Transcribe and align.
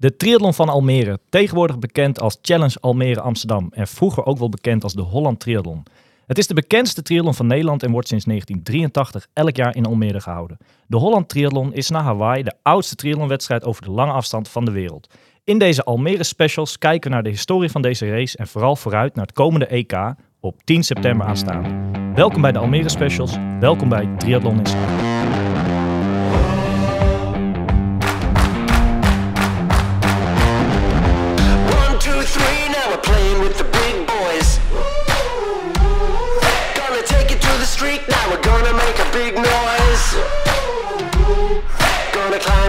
De 0.00 0.16
triathlon 0.16 0.54
van 0.54 0.68
Almere, 0.68 1.18
tegenwoordig 1.28 1.78
bekend 1.78 2.20
als 2.20 2.38
Challenge 2.42 2.76
Almere 2.80 3.20
Amsterdam 3.20 3.68
en 3.72 3.86
vroeger 3.86 4.24
ook 4.24 4.38
wel 4.38 4.48
bekend 4.48 4.82
als 4.82 4.92
de 4.92 5.02
Holland 5.02 5.40
Triathlon. 5.40 5.82
Het 6.26 6.38
is 6.38 6.46
de 6.46 6.54
bekendste 6.54 7.02
triathlon 7.02 7.34
van 7.34 7.46
Nederland 7.46 7.82
en 7.82 7.90
wordt 7.90 8.08
sinds 8.08 8.24
1983 8.24 9.26
elk 9.32 9.56
jaar 9.56 9.76
in 9.76 9.86
Almere 9.86 10.20
gehouden. 10.20 10.58
De 10.86 10.96
Holland 10.96 11.28
Triathlon 11.28 11.74
is 11.74 11.90
na 11.90 12.02
Hawaii 12.02 12.42
de 12.42 12.54
oudste 12.62 12.94
triathlonwedstrijd 12.94 13.64
over 13.64 13.82
de 13.82 13.90
lange 13.90 14.12
afstand 14.12 14.48
van 14.48 14.64
de 14.64 14.70
wereld. 14.70 15.14
In 15.44 15.58
deze 15.58 15.84
Almere 15.84 16.24
specials 16.24 16.78
kijken 16.78 17.08
we 17.08 17.14
naar 17.14 17.24
de 17.24 17.30
historie 17.30 17.70
van 17.70 17.82
deze 17.82 18.10
race 18.10 18.36
en 18.36 18.46
vooral 18.46 18.76
vooruit 18.76 19.14
naar 19.14 19.26
het 19.26 19.34
komende 19.34 19.66
EK 19.66 20.14
op 20.40 20.62
10 20.64 20.82
september 20.82 21.26
aanstaande. 21.26 21.68
Welkom 22.14 22.42
bij 22.42 22.52
de 22.52 22.58
Almere 22.58 22.88
specials, 22.88 23.36
welkom 23.58 23.88
bij 23.88 24.08
Triathlon 24.16 24.56
in 24.56 25.09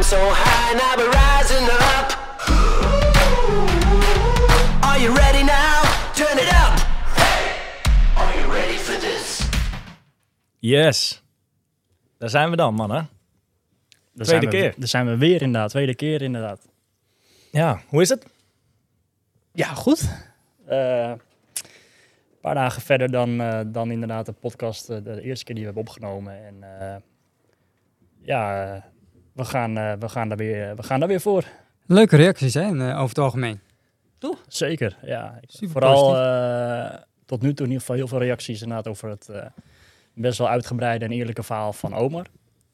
So 0.02 0.18
high, 0.18 0.74
now 0.74 0.96
we're 0.98 1.10
rising 1.12 1.68
up. 1.70 2.08
Are 4.84 5.00
you 5.00 5.14
ready 5.16 5.44
now? 5.44 5.82
Turn 6.16 6.38
it 6.38 6.50
up. 6.64 6.74
Are 8.18 8.40
you 8.40 8.52
ready 8.54 8.78
for 8.78 9.00
this? 9.00 9.50
Yes, 10.60 11.24
daar 12.18 12.30
zijn 12.30 12.50
we 12.50 12.56
dan 12.56 12.74
mannen. 12.74 13.10
Daar 14.14 14.26
Tweede 14.26 14.46
we, 14.46 14.52
keer. 14.52 14.74
Daar 14.78 14.88
zijn 14.88 15.06
we 15.06 15.18
weer 15.18 15.42
inderdaad. 15.42 15.70
Tweede 15.70 15.96
keer 15.96 16.22
inderdaad. 16.22 16.68
Ja, 17.52 17.82
hoe 17.88 18.02
is 18.02 18.10
het? 18.10 18.26
Ja, 19.54 19.68
goed. 19.68 20.10
Eh, 20.66 21.10
een 21.10 22.40
paar 22.42 22.56
dagen 22.56 22.82
verder 22.82 23.12
dan, 23.12 23.42
eh, 23.42 23.60
dan 23.66 23.92
inderdaad 23.92 24.26
de 24.26 24.32
podcast, 24.32 24.90
eh, 24.90 24.98
de 25.04 25.22
eerste 25.22 25.46
keer 25.46 25.56
die 25.56 25.66
we 25.66 25.72
hebben 25.74 25.92
opgenomen. 25.92 26.46
En 26.46 26.80
eh, 26.80 26.96
ja, 28.22 28.74
we, 29.34 29.46
gaan, 29.46 29.78
eh, 29.78 29.94
we, 30.00 30.10
gaan 30.10 30.28
daar 30.28 30.38
weer, 30.38 30.76
we 30.76 30.84
gaan 30.84 31.00
daar 31.00 31.10
weer 31.10 31.22
voor. 31.22 31.46
Leuke 31.86 32.16
reacties, 32.16 32.54
hè, 32.54 32.62
eh, 32.62 32.96
over 32.98 33.10
het 33.10 33.18
algemeen. 33.18 33.60
Zeker, 34.48 34.98
ja. 35.02 35.40
Super 35.48 35.70
Vooral 35.72 36.16
eh, 36.18 37.00
tot 37.26 37.42
nu 37.42 37.48
toe 37.54 37.66
in 37.66 37.72
ieder 37.72 37.80
geval 37.80 37.96
heel 37.96 38.08
veel 38.08 38.20
reacties 38.20 38.62
inderdaad 38.62 38.88
over 38.88 39.10
het 39.10 39.30
eh, 39.30 39.46
best 40.14 40.38
wel 40.38 40.50
uitgebreide 40.50 41.06
en 41.06 41.12
eerlijke 41.12 41.44
verhaal 41.44 41.74
van 41.74 41.94
Omar. 41.94 42.26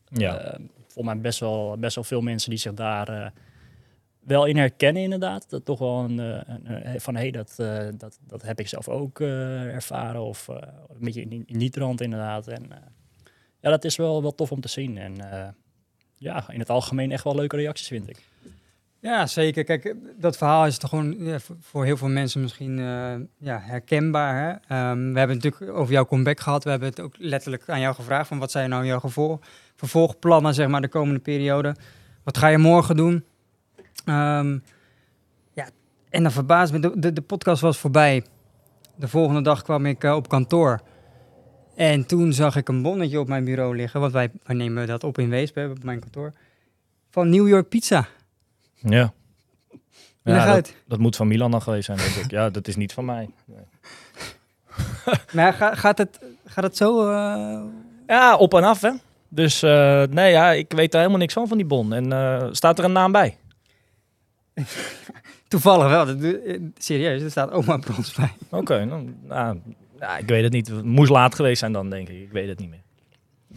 Ja. 0.10 0.38
Eh, 0.38 0.60
volgens 0.88 1.06
mij 1.16 1.18
best 1.22 1.40
wel, 1.40 1.78
best 1.80 1.96
wel 1.96 2.04
veel 2.04 2.22
mensen 2.22 2.50
die 2.50 2.60
zich 2.60 2.74
daar 2.74 3.10
eh, 3.10 3.30
wel 4.20 4.46
in 4.46 4.58
herkennen 4.58 5.04
inderdaad. 5.04 5.50
Dat 5.50 5.66
toch 5.66 5.80
wel 5.80 6.00
een, 6.04 6.20
eh, 6.20 6.42
een, 6.46 6.94
een- 6.94 7.02
van 7.02 7.16
hé, 7.16 7.22
hey, 7.22 7.32
dat, 7.32 7.54
eh, 7.58 7.88
dat, 7.98 8.20
dat 8.28 8.42
heb 8.42 8.60
ik 8.60 8.68
zelf 8.68 8.88
ook 8.90 9.20
eh, 9.20 9.74
ervaren. 9.74 10.22
Of 10.22 10.50
eh, 10.50 10.56
een 10.90 11.00
beetje 11.00 11.22
in, 11.22 11.44
in 11.46 11.60
die 11.60 11.70
trant 11.70 12.02
inderdaad. 12.02 12.48
En 12.48 12.72
eh, 12.72 12.78
ja, 13.60 13.70
dat 13.70 13.84
is 13.84 13.96
wel, 13.96 14.22
wel 14.22 14.36
tof 14.36 14.52
om 14.52 14.62
te 14.62 14.68
zien. 14.68 14.98
En 14.98 15.32
eh, 15.32 15.48
ja, 16.18 16.46
in 16.50 16.60
het 16.60 16.70
algemeen 16.70 17.12
echt 17.12 17.24
wel 17.24 17.36
leuke 17.36 17.56
reacties 17.56 17.88
vind 17.88 18.10
ik. 18.10 18.18
Ja, 19.00 19.28
zeker. 19.28 19.64
Kijk, 19.64 19.96
dat 20.18 20.38
verhaal 20.38 20.66
is 20.66 20.78
toch 20.78 20.90
gewoon 20.90 21.40
voor 21.62 21.86
heel 21.86 21.98
veel 21.98 22.08
mensen 22.08 22.42
misschien 22.42 22.80
eh, 22.80 23.16
ja, 23.38 23.60
herkenbaar. 23.60 24.44
Hè? 24.44 24.76
Ehm, 24.76 25.12
we 25.12 25.20
hebben 25.20 25.36
het 25.36 25.44
natuurlijk 25.44 25.78
over 25.78 25.94
jouw 25.94 26.06
comeback 26.06 26.40
gehad. 26.40 26.64
We 26.64 26.70
hebben 26.70 26.90
het 26.90 27.00
ook 27.00 27.14
letterlijk 27.18 27.70
aan 27.70 27.80
jou 27.80 27.96
gevraagd 27.96 28.28
van 28.28 28.40
wat 28.40 28.52
zijn 28.52 28.70
nou 28.70 28.86
jouw 28.86 29.00
gevolg, 29.00 29.40
vervolgplannen 29.76 30.54
zeg 30.54 30.68
maar 30.68 30.82
de 30.82 30.88
komende 30.88 31.20
periode. 31.20 31.76
Wat 32.24 32.38
ga 32.38 32.48
je 32.48 32.58
morgen 32.58 32.96
doen? 32.96 33.26
Ehm, 34.06 34.58
ja, 35.54 35.70
en 36.10 36.24
dan 36.24 36.32
verbaasd 36.32 36.74
me, 36.74 36.80
de, 36.80 37.00
de, 37.00 37.14
de 37.14 37.22
podcast 37.22 37.62
was 37.62 37.78
voorbij. 37.78 38.24
De 38.96 39.08
volgende 39.08 39.42
dag 39.42 39.62
kwam 39.62 39.86
ik 39.86 40.04
eh, 40.04 40.16
op 40.16 40.30
kantoor. 40.30 40.82
En 41.78 42.06
toen 42.06 42.34
zag 42.34 42.56
ik 42.56 42.68
een 42.70 42.82
bonnetje 42.82 43.20
op 43.20 43.28
mijn 43.28 43.44
bureau 43.44 43.76
liggen, 43.76 44.00
want 44.00 44.14
wij, 44.14 44.30
wij 44.44 44.56
nemen 44.56 44.88
dat 44.88 45.04
op 45.04 45.18
in 45.18 45.30
Weesp, 45.30 45.58
op 45.58 45.84
mijn 45.84 46.00
kantoor. 46.00 46.34
Van 47.10 47.30
New 47.30 47.48
York 47.48 47.70
Pizza. 47.70 48.08
Ja. 48.74 49.14
Leg 50.24 50.36
Ja, 50.38 50.46
dat, 50.46 50.54
uit. 50.54 50.76
dat 50.88 51.00
moet 51.00 51.16
van 51.16 51.28
Milan 51.28 51.52
dan 51.52 51.62
geweest 51.62 51.86
zijn, 51.86 51.98
denk 51.98 52.12
ik. 52.16 52.32
Ja, 52.32 52.50
dat 52.50 52.68
is 52.68 52.76
niet 52.76 52.94
van 52.94 53.06
mij. 53.06 53.30
Nee. 53.46 53.64
Maar 55.34 55.54
ga- 55.54 55.76
gaat, 55.76 55.98
het, 55.98 56.20
gaat 56.46 56.64
het 56.64 56.78
zo... 56.78 57.10
eh, 57.12 57.62
Ja, 58.08 58.36
op 58.36 58.54
en 58.54 58.64
af, 58.64 58.82
hè. 58.82 58.92
Dus 59.30 59.64
eh, 59.64 60.04
nee, 60.04 60.32
ja, 60.32 60.52
ik 60.52 60.72
weet 60.74 60.92
daar 60.92 61.02
helemaal 61.02 61.22
niks 61.22 61.34
van, 61.34 61.48
van 61.48 61.58
die 61.58 61.66
bon. 61.66 61.94
En 61.94 62.12
eh, 62.12 62.48
staat 62.52 62.80
er 62.80 62.86
een 62.86 62.92
naam 62.92 63.12
bij? 63.12 63.38
toevallig 65.48 65.88
wel. 65.90 66.32
Serieus, 66.78 67.22
er 67.22 67.32
staat 67.32 67.52
oma 67.52 67.78
brons 67.78 68.14
bij. 68.16 68.32
Oké, 68.50 68.86
nou, 68.86 69.14
nou, 69.28 69.60
nou, 70.00 70.20
ik 70.20 70.28
weet 70.28 70.44
het 70.44 70.54
niet. 70.54 70.68
Het 70.68 70.84
moest 70.84 71.12
laat 71.12 71.36
geweest 71.36 71.60
zijn 71.60 71.72
dan, 71.72 71.90
denk 71.90 72.10
ik. 72.10 72.22
Ik 72.22 72.32
weet 72.32 72.48
het 72.48 72.60
niet 72.60 72.70
meer. 72.70 72.84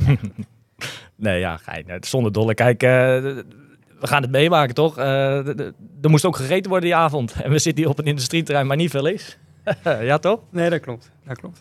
nee, 1.16 1.38
ja, 1.38 1.56
gein. 1.56 1.86
Zonder 2.00 2.32
dolle. 2.32 2.54
Kijk, 2.54 2.82
eh, 2.82 2.90
we 4.00 4.06
gaan 4.06 4.22
het 4.22 4.30
meemaken, 4.30 4.74
toch? 4.74 4.98
Eh, 4.98 5.48
er 6.02 6.10
moest 6.10 6.24
ook 6.24 6.36
gegeten 6.36 6.70
worden 6.70 6.88
die 6.88 6.98
avond. 6.98 7.32
En 7.42 7.50
we 7.50 7.58
zitten 7.58 7.82
hier 7.82 7.92
op 7.92 7.98
een 7.98 8.04
industrieterrein 8.04 8.66
waar 8.66 8.76
niet 8.76 8.90
veel 8.90 9.06
is. 9.06 9.38
ja, 9.84 10.18
toch? 10.18 10.40
Nee, 10.50 10.70
dat 10.70 10.80
klopt. 10.80 11.10
Dat 11.24 11.38
klopt. 11.38 11.60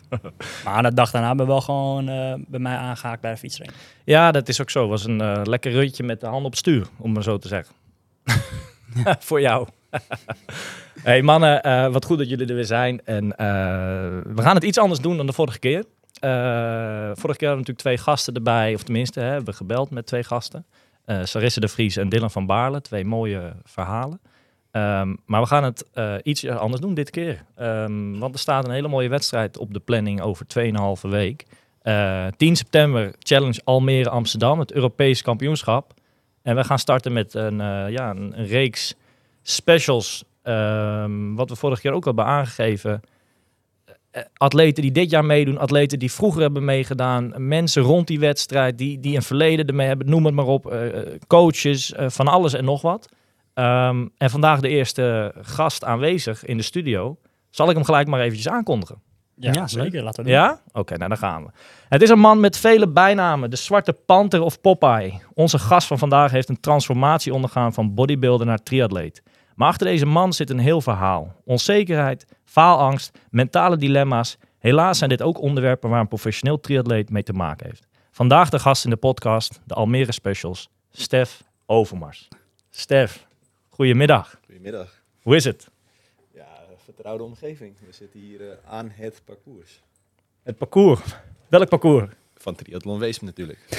Maar 0.64 0.82
de 0.82 0.94
dag 0.94 1.10
daarna 1.10 1.28
hebben 1.28 1.46
we 1.46 1.52
wel 1.52 1.60
gewoon 1.60 2.08
eh, 2.08 2.34
bij 2.48 2.60
mij 2.60 2.76
aangehaakt 2.76 3.20
bij 3.20 3.30
de 3.30 3.36
fietsring. 3.36 3.70
Ja, 4.04 4.30
dat 4.32 4.48
is 4.48 4.60
ook 4.60 4.70
zo. 4.70 4.80
Het 4.80 4.90
was 4.90 5.04
een 5.04 5.20
eh, 5.20 5.40
lekker 5.44 5.72
rutje 5.72 6.02
met 6.02 6.20
de 6.20 6.26
hand 6.26 6.44
op 6.44 6.56
stuur, 6.56 6.86
om 6.98 7.12
maar 7.12 7.22
zo 7.22 7.38
te 7.38 7.48
zeggen. 7.48 7.74
Voor 9.28 9.40
jou. 9.40 9.68
hey 11.02 11.22
mannen, 11.22 11.62
eh, 11.62 11.92
wat 11.92 12.04
goed 12.04 12.18
dat 12.18 12.28
jullie 12.28 12.46
er 12.46 12.54
weer 12.54 12.64
zijn. 12.64 13.00
En 13.04 13.36
eh, 13.36 13.46
we 14.34 14.42
gaan 14.42 14.54
het 14.54 14.64
iets 14.64 14.78
anders 14.78 15.00
doen 15.00 15.16
dan 15.16 15.26
de 15.26 15.32
vorige 15.32 15.58
keer. 15.58 15.84
Eh, 16.20 16.30
vorige 17.14 17.38
keer 17.38 17.48
hadden 17.48 17.50
we 17.50 17.56
natuurlijk 17.56 17.78
twee 17.78 17.98
gasten 17.98 18.34
erbij, 18.34 18.74
of 18.74 18.82
tenminste, 18.82 19.20
hè, 19.20 19.26
hebben 19.26 19.44
we 19.44 19.52
gebeld 19.52 19.90
met 19.90 20.06
twee 20.06 20.24
gasten. 20.24 20.66
Sarisse 21.22 21.60
de 21.60 21.68
Vries 21.68 21.96
en 21.96 22.08
Dylan 22.08 22.30
van 22.30 22.46
Baarle, 22.46 22.80
twee 22.80 23.04
mooie 23.04 23.52
verhalen. 23.64 24.20
Ehm, 24.70 25.14
maar 25.26 25.40
we 25.40 25.46
gaan 25.46 25.64
het 25.64 25.84
iets 26.22 26.48
anders 26.48 26.80
doen 26.80 26.94
dit 26.94 27.10
keer. 27.10 27.44
Ehm, 27.56 28.18
want 28.18 28.34
er 28.34 28.40
staat 28.40 28.64
een 28.64 28.70
hele 28.70 28.88
mooie 28.88 29.08
wedstrijd 29.08 29.58
op 29.58 29.72
de 29.72 29.80
planning 29.80 30.20
over 30.20 30.46
2,5 30.46 31.10
week. 31.10 31.46
Eh, 31.82 32.26
10 32.36 32.56
september 32.56 33.14
Challenge 33.18 33.60
Almere 33.64 34.10
Amsterdam, 34.10 34.58
het 34.58 34.72
Europees 34.72 35.22
kampioenschap. 35.22 35.94
En 36.42 36.56
we 36.56 36.64
gaan 36.64 36.78
starten 36.78 37.12
met 37.12 37.34
een, 37.34 37.56
ja, 37.90 38.10
een 38.10 38.46
reeks 38.46 38.94
specials. 39.54 40.24
ehm, 40.42 41.34
wat 41.34 41.48
we 41.48 41.56
vorige 41.56 41.80
keer 41.80 41.92
ook 41.92 42.06
al 42.06 42.14
hebben 42.14 42.32
aangegeven. 42.34 43.00
Eh, 44.10 44.22
atleten 44.36 44.82
die 44.82 44.92
dit 44.92 45.10
jaar 45.10 45.24
meedoen, 45.24 45.58
atleten 45.58 45.98
die 45.98 46.12
vroeger 46.12 46.40
hebben 46.40 46.64
meegedaan, 46.64 47.32
mensen 47.36 47.82
rond 47.82 48.06
die 48.06 48.18
wedstrijd 48.20 48.78
die, 48.78 49.00
die 49.00 49.16
een 49.16 49.22
verleden 49.22 49.66
ermee 49.66 49.86
hebben, 49.86 50.10
noem 50.10 50.24
het 50.24 50.34
maar 50.34 50.46
op, 50.46 50.70
eh, 50.70 50.98
eh, 50.98 51.06
coaches, 51.26 51.92
van 51.96 52.28
alles 52.28 52.52
en 52.52 52.64
nog 52.64 52.82
wat. 52.82 53.08
Ehm, 53.54 54.06
en 54.16 54.30
vandaag 54.30 54.60
de 54.60 54.68
eerste 54.68 55.34
gast 55.40 55.84
aanwezig 55.84 56.44
in 56.44 56.56
de 56.56 56.62
studio. 56.62 57.16
Zal 57.50 57.68
ik 57.68 57.74
hem 57.74 57.84
gelijk 57.84 58.08
maar 58.08 58.20
eventjes 58.20 58.48
aankondigen? 58.48 59.02
Ja, 59.36 59.52
Ja, 59.52 59.66
zeker. 59.66 60.02
Laten 60.02 60.24
we 60.24 60.30
doen. 60.30 60.38
Ja? 60.38 60.60
Oké, 60.72 60.96
nou 60.96 61.08
dan 61.08 61.18
gaan 61.18 61.44
we. 61.44 61.50
Het 61.88 62.02
is 62.02 62.08
een 62.08 62.18
man 62.18 62.40
met 62.40 62.56
vele 62.56 62.88
bijnamen. 62.88 63.50
De 63.50 63.56
Zwarte 63.56 63.92
Panter 63.92 64.42
of 64.42 64.60
Popeye. 64.60 65.12
Onze 65.34 65.58
gast 65.58 65.86
van 65.86 65.98
vandaag 65.98 66.30
heeft 66.30 66.48
een 66.48 66.60
transformatie 66.60 67.34
ondergaan 67.34 67.72
van 67.72 67.94
bodybuilder 67.94 68.46
naar 68.46 68.62
triatleet. 68.62 69.22
Maar 69.60 69.68
achter 69.68 69.86
deze 69.86 70.06
man 70.06 70.32
zit 70.32 70.50
een 70.50 70.58
heel 70.58 70.80
verhaal. 70.80 71.36
Onzekerheid, 71.44 72.26
faalangst, 72.44 73.18
mentale 73.30 73.76
dilemma's. 73.76 74.36
Helaas 74.58 74.98
zijn 74.98 75.10
dit 75.10 75.22
ook 75.22 75.40
onderwerpen 75.40 75.90
waar 75.90 76.00
een 76.00 76.08
professioneel 76.08 76.60
triatleet 76.60 77.10
mee 77.10 77.22
te 77.22 77.32
maken 77.32 77.66
heeft. 77.66 77.86
Vandaag 78.10 78.48
de 78.48 78.58
gast 78.58 78.84
in 78.84 78.90
de 78.90 78.96
podcast, 78.96 79.60
de 79.64 79.74
Almere 79.74 80.12
Specials, 80.12 80.68
Stef 80.90 81.42
Overmars. 81.66 82.28
Stef, 82.70 83.26
goedemiddag. 83.68 84.40
Goedemiddag. 84.44 85.02
Hoe 85.22 85.36
is 85.36 85.44
het? 85.44 85.70
Ja, 86.34 86.46
vertrouwde 86.84 87.22
omgeving. 87.22 87.74
We 87.86 87.92
zitten 87.92 88.20
hier 88.20 88.50
eh, 88.50 88.56
aan 88.70 88.92
het 88.94 89.22
parcours. 89.24 89.80
Het 90.42 90.58
parcours. 90.58 91.00
Welk 91.48 91.68
parcours? 91.68 92.10
Van 92.36 92.54
Triathlon 92.54 92.98
Weesp 92.98 93.22
natuurlijk. 93.22 93.58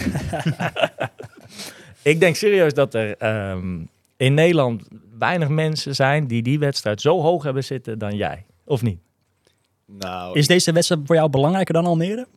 Ik 2.02 2.20
denk 2.20 2.36
serieus 2.36 2.74
dat 2.74 2.94
er 2.94 3.18
ehm, 3.18 3.84
in 4.18 4.34
Nederland 4.34 4.88
weinig 5.22 5.50
mensen 5.50 5.96
zijn 5.96 6.28
die 6.28 6.42
die 6.42 6.60
wedstrijd 6.60 7.02
zo 7.02 7.22
hoog 7.22 7.44
hebben 7.44 7.64
zitten 7.64 8.00
dan 8.00 8.16
jij. 8.16 8.46
Of 8.66 8.82
niet? 8.82 9.00
Nou, 9.86 10.38
Is 10.38 10.48
deze 10.48 10.72
wedstrijd 10.72 11.02
voor 11.06 11.16
jou 11.16 11.30
belangrijker 11.30 11.74
dan 11.74 11.86
Almere? 11.86 12.28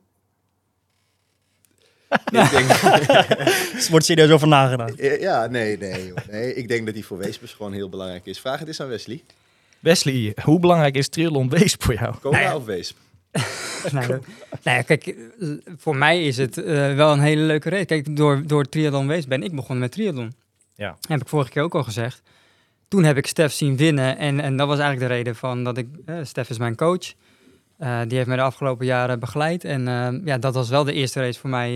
ik 2.25 2.51
denk... 2.51 2.71
Er 3.85 3.87
wordt 3.91 4.05
serieus 4.05 4.31
over 4.31 4.49
nagedacht. 4.49 5.21
ja, 5.21 5.47
nee, 5.47 5.79
nee, 5.79 6.07
joh. 6.07 6.17
nee. 6.31 6.55
Ik 6.55 6.69
denk 6.69 6.85
dat 6.85 6.95
die 6.95 7.05
voor 7.05 7.19
Weesp 7.19 7.43
gewoon 7.47 7.73
heel 7.73 7.89
belangrijk 7.89 8.27
is. 8.27 8.41
Vraag 8.41 8.59
het 8.59 8.69
eens 8.69 8.81
aan 8.81 8.89
Wesley. 8.89 9.23
Wesley, 9.81 10.37
hoe 10.43 10.61
belangrijk 10.61 10.95
is 10.95 11.09
Triathlon 11.09 11.49
Weesp 11.49 11.83
voor 11.83 11.95
jou? 11.95 12.15
Kona 12.21 12.37
Nou 12.37 12.49
ja. 12.51 12.57
of 12.57 12.65
Weesp? 12.65 12.97
nee, 13.93 14.19
nee, 14.63 14.83
kijk, 14.83 15.15
voor 15.77 15.97
mij 15.97 16.25
is 16.25 16.37
het 16.37 16.59
eh, 16.59 16.95
wel 16.95 17.13
een 17.13 17.21
hele 17.21 17.43
leuke 17.43 17.71
race. 17.71 17.85
Kijk, 17.85 18.17
door, 18.17 18.43
door 18.47 18.65
triathlon 18.65 19.07
wees 19.07 19.27
ben 19.27 19.43
ik 19.43 19.55
begonnen 19.55 19.79
met 19.79 19.93
triathlon. 19.93 20.35
Ja. 20.75 20.97
Heb 21.09 21.21
ik 21.21 21.29
vorige 21.29 21.51
keer 21.51 21.63
ook 21.63 21.75
al 21.75 21.83
gezegd. 21.83 22.23
Toen 22.95 23.05
heb 23.05 23.17
ik 23.17 23.27
Stef 23.27 23.53
zien 23.53 23.77
winnen. 23.77 24.19
En, 24.19 24.41
en 24.41 24.57
dat 24.57 24.69
was 24.69 24.79
eigenlijk 24.79 25.09
de 25.09 25.15
reden 25.17 25.37
van 25.37 25.65
dat 25.65 25.79
ik... 25.79 25.89
eh 26.05 26.17
Stef 26.23 26.51
is 26.51 26.59
mijn 26.59 26.77
coach. 26.77 27.15
Eh, 27.79 28.01
die 28.07 28.17
heeft 28.17 28.27
mij 28.27 28.37
de 28.37 28.43
afgelopen 28.43 28.87
jaren 28.87 29.21
begeleid. 29.21 29.65
En 29.65 29.89
eh, 29.89 30.25
ja, 30.25 30.39
dat 30.39 30.55
was 30.55 30.69
wel 30.69 30.85
de 30.85 30.93
eerste 30.93 31.21
race 31.21 31.41
voor 31.41 31.51
mij 31.51 31.73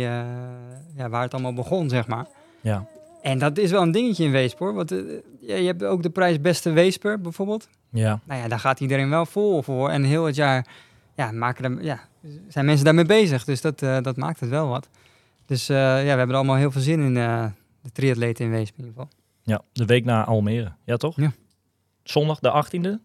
ja, 0.97 1.09
waar 1.09 1.23
het 1.23 1.33
allemaal 1.33 1.55
begon, 1.55 1.89
zeg 1.89 2.07
maar. 2.07 2.27
Ja. 2.61 2.87
En 3.23 3.39
dat 3.39 3.59
is 3.59 3.71
wel 3.71 3.83
een 3.83 3.93
dingetje 3.93 4.25
in 4.25 4.31
Weesp, 4.31 4.59
hoor. 4.59 4.75
Want 4.75 4.95
ja, 5.41 5.55
je 5.55 5.67
hebt 5.67 5.85
ook 5.85 6.03
de 6.03 6.11
prijs 6.11 6.41
beste 6.41 6.71
Weesper, 6.71 7.21
bijvoorbeeld. 7.21 7.69
Ja. 7.91 8.21
Nou 8.25 8.41
ja, 8.41 8.49
daar 8.49 8.61
gaat 8.61 8.81
iedereen 8.81 9.11
wel 9.11 9.27
vol 9.27 9.63
voor. 9.63 9.91
En 9.91 10.05
heel 10.05 10.25
het 10.25 10.35
jaar 10.35 10.67
ja, 11.15 11.33
maken 11.33 11.65
er, 11.65 11.85
ja, 11.85 12.01
zijn 12.49 12.65
mensen 12.65 12.85
daarmee 12.85 13.07
bezig. 13.07 13.45
Dus 13.45 13.61
dat, 13.61 13.79
dat 13.79 14.17
maakt 14.17 14.41
het 14.41 14.51
wel 14.51 14.69
wat. 14.69 14.89
Dus 15.47 15.67
ja, 15.67 15.75
we 15.95 16.09
hebben 16.09 16.29
er 16.29 16.35
allemaal 16.35 16.57
heel 16.57 16.71
veel 16.71 16.81
zin 16.81 17.01
in, 17.01 17.15
de 17.15 17.91
triatleten 17.93 18.45
in 18.45 18.51
Weesp 18.51 18.75
in 18.79 18.85
ieder 18.85 19.01
geval. 19.01 19.18
Ja, 19.49 19.61
de 19.73 19.85
week 19.85 20.05
na 20.05 20.25
Almere. 20.25 20.73
Ja, 20.85 20.97
toch? 20.97 21.17
Ja. 21.17 21.33
Zondag 22.03 22.39
de 22.39 22.65
18e? 22.65 23.03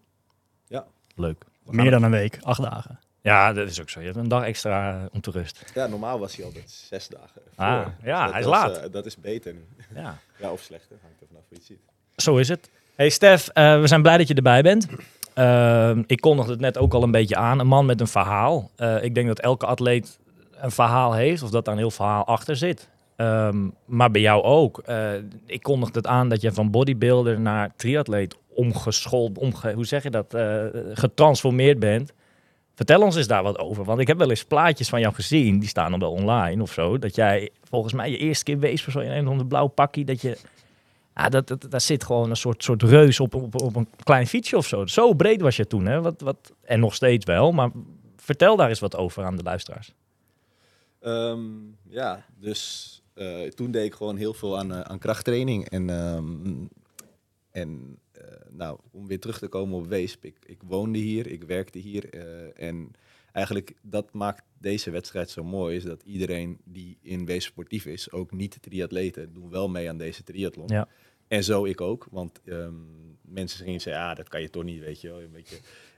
Ja. 0.66 0.84
Leuk. 1.14 1.44
Meer 1.64 1.90
dan 1.90 2.02
een 2.02 2.10
week, 2.10 2.38
acht 2.42 2.62
dagen. 2.62 2.98
Ja, 3.20 3.52
dat 3.52 3.68
is 3.68 3.80
ook 3.80 3.90
zo. 3.90 4.00
Je 4.00 4.06
hebt 4.06 4.18
een 4.18 4.28
dag 4.28 4.44
extra 4.44 5.08
om 5.12 5.20
te 5.20 5.30
rust. 5.30 5.64
Ja, 5.74 5.86
normaal 5.86 6.18
was 6.18 6.36
hij 6.36 6.44
altijd 6.44 6.70
zes 6.70 7.08
dagen. 7.08 7.42
Ah, 7.54 7.86
ja, 8.02 8.22
dat 8.24 8.30
hij 8.32 8.40
is 8.40 8.46
was, 8.46 8.54
laat. 8.56 8.76
eh, 8.76 8.92
dat 8.92 9.06
is 9.06 9.16
beter 9.16 9.52
nu. 9.54 9.66
Ja. 9.94 10.18
Ja, 10.40 10.50
of 10.52 10.60
slechter. 10.60 10.96
Hangt 11.02 11.20
er 11.20 11.26
vanaf 11.26 11.42
hoe 11.48 11.50
je 11.50 11.56
het 11.56 11.64
ziet. 11.64 11.78
Zo 12.16 12.36
is 12.36 12.48
het. 12.48 12.70
Hey 12.94 13.08
Stef, 13.10 13.48
eh, 13.48 13.80
we 13.80 13.86
zijn 13.86 14.02
blij 14.02 14.18
dat 14.18 14.28
je 14.28 14.34
erbij 14.34 14.62
bent. 14.62 14.86
Ehm, 15.34 16.02
ik 16.06 16.20
kondigde 16.20 16.50
het 16.52 16.60
net 16.60 16.78
ook 16.78 16.94
al 16.94 17.02
een 17.02 17.10
beetje 17.10 17.36
aan. 17.36 17.58
Een 17.58 17.66
man 17.66 17.86
met 17.86 18.00
een 18.00 18.06
verhaal. 18.06 18.70
Eh, 18.76 19.02
ik 19.02 19.14
denk 19.14 19.26
dat 19.26 19.38
elke 19.40 19.66
atleet 19.66 20.18
een 20.52 20.70
verhaal 20.70 21.12
heeft 21.14 21.42
of 21.42 21.50
dat 21.50 21.64
daar 21.64 21.74
een 21.74 21.80
heel 21.80 21.90
verhaal 21.90 22.24
achter 22.26 22.56
zit. 22.56 22.88
Ehm, 23.16 23.68
maar 23.84 24.10
bij 24.10 24.20
jou 24.20 24.42
ook. 24.42 24.78
Eh, 24.78 25.12
ik 25.46 25.62
kondigde 25.62 25.98
het 25.98 26.06
aan 26.06 26.28
dat 26.28 26.40
je 26.40 26.52
van 26.52 26.70
bodybuilder 26.70 27.40
naar 27.40 27.72
triatleet 27.76 28.36
omgeschoold, 28.48 29.38
omge, 29.38 29.72
hoe 29.72 29.86
zeg 29.86 30.02
je 30.02 30.10
dat, 30.10 30.34
eh, 30.34 30.64
getransformeerd 30.92 31.78
bent. 31.78 32.12
Vertel 32.74 33.02
ons 33.02 33.16
eens 33.16 33.26
daar 33.26 33.42
wat 33.42 33.58
over. 33.58 33.84
Want 33.84 34.00
ik 34.00 34.06
heb 34.06 34.18
wel 34.18 34.30
eens 34.30 34.44
plaatjes 34.44 34.88
van 34.88 35.00
jou 35.00 35.14
gezien, 35.14 35.58
die 35.58 35.68
staan 35.68 35.90
dan 35.90 36.00
wel 36.00 36.12
online 36.12 36.62
of 36.62 36.72
zo. 36.72 36.98
Dat 36.98 37.14
jij 37.14 37.50
volgens 37.62 37.92
mij 37.92 38.10
je 38.10 38.16
eerste 38.16 38.44
keer 38.44 38.58
wees 38.58 38.82
voor 38.82 38.92
zo'n 38.92 39.10
een 39.10 39.28
of 39.28 39.46
blauw 39.46 39.66
pakje. 39.66 40.04
Dat 40.04 40.20
je 40.20 40.38
ja, 41.14 41.28
dat, 41.28 41.46
dat, 41.46 41.66
daar 41.68 41.80
zit 41.80 42.04
gewoon 42.04 42.30
een 42.30 42.36
soort, 42.36 42.64
soort 42.64 42.82
reus 42.82 43.20
op, 43.20 43.34
op, 43.34 43.62
op 43.62 43.76
een 43.76 43.88
klein 44.02 44.26
fietsje 44.26 44.56
of 44.56 44.66
zo. 44.66 44.86
Zo 44.86 45.12
breed 45.12 45.40
was 45.40 45.56
je 45.56 45.66
toen, 45.66 45.86
hè? 45.86 46.00
Wat, 46.00 46.20
wat, 46.20 46.52
en 46.62 46.80
nog 46.80 46.94
steeds 46.94 47.24
wel, 47.24 47.52
maar 47.52 47.70
vertel 48.16 48.56
daar 48.56 48.68
eens 48.68 48.80
wat 48.80 48.96
over 48.96 49.24
aan 49.24 49.36
de 49.36 49.42
luisteraars. 49.42 49.92
Ehm, 51.00 51.40
ja, 51.88 52.24
dus 52.38 53.02
eh, 53.14 53.42
toen 53.42 53.70
deed 53.70 53.84
ik 53.84 53.94
gewoon 53.94 54.16
heel 54.16 54.34
veel 54.34 54.58
aan, 54.58 54.72
eh, 54.72 54.80
aan 54.80 54.98
krachttraining. 54.98 55.68
En, 55.68 55.90
ehm, 55.90 56.64
en 57.50 57.98
eh, 58.12 58.22
nou, 58.50 58.78
om 58.90 59.06
weer 59.06 59.20
terug 59.20 59.38
te 59.38 59.48
komen 59.48 59.78
op 59.78 59.86
Weesp. 59.86 60.24
Ik, 60.24 60.36
ik 60.46 60.60
woonde 60.66 60.98
hier, 60.98 61.26
ik 61.26 61.44
werkte 61.44 61.78
hier. 61.78 62.10
en 62.54 62.90
eigenlijk 63.32 63.74
dat 63.82 64.12
maakt 64.12 64.42
deze 64.58 64.90
wedstrijd 64.90 65.30
zo 65.30 65.44
mooi. 65.44 65.76
Is 65.76 65.84
dat 65.84 66.02
iedereen 66.02 66.58
die 66.64 66.98
in 67.02 67.26
Weesp 67.26 67.48
sportief 67.50 67.86
is, 67.86 68.10
ook 68.10 68.32
niet 68.32 68.58
triatleten, 68.62 69.32
doen 69.32 69.50
wel 69.50 69.68
mee 69.68 69.88
aan 69.88 69.98
deze 69.98 70.22
triathlon. 70.22 70.68
Ja. 70.68 70.88
En 71.28 71.44
zo 71.44 71.64
ik 71.64 71.80
ook. 71.80 72.06
Want 72.10 72.40
ehm, 72.44 72.72
mensen 73.22 73.64
gingen 73.64 73.80
zeggen, 73.80 74.02
ja, 74.02 74.14
dat 74.14 74.28
kan 74.28 74.40
je 74.40 74.50
toch 74.50 74.64
niet, 74.64 74.80
weet 74.80 75.00
je 75.00 75.08
wel. 75.08 75.20
Een 75.22 75.30
beetje. 75.32 75.56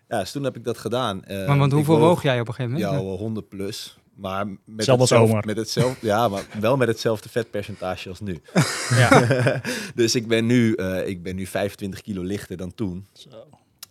Ja, 0.09 0.19
dus 0.21 0.33
toen 0.33 0.45
heb 0.45 0.57
ik 0.57 0.65
dat 0.65 0.79
gedaan. 0.79 1.23
Maar 1.27 1.47
want 1.59 1.65
ik 1.71 1.73
hoeveel 1.77 1.99
woog- 1.99 2.09
woog 2.09 2.23
jij 2.23 2.41
op 2.41 2.49
een 2.49 2.55
gegeven 2.55 2.79
ja, 2.79 2.87
moment? 2.87 3.07
wel 3.07 3.17
100 3.19 3.49
plus. 3.49 3.99
Maar 4.17 4.47
met 4.47 4.87
Hetzelfde 4.87 5.47
met 5.47 5.57
hetzelfde, 5.57 6.07
ja, 6.07 6.29
maar 6.29 6.47
wel 6.61 6.77
met 6.77 6.89
hetzelfde 6.89 7.29
vetpercentage 7.29 8.09
als 8.09 8.21
nu. 8.21 8.41
Ja. 8.91 9.61
dus 9.95 10.15
ik 10.15 10.27
ben, 10.27 10.47
nu, 10.47 10.75
eh, 10.75 11.09
ik 11.09 11.23
ben 11.23 11.37
nu 11.37 11.47
25 11.47 12.01
kilo 12.01 12.23
lichter 12.23 12.57
dan 12.57 12.75
toen. 12.75 13.07
Zo. 13.13 13.49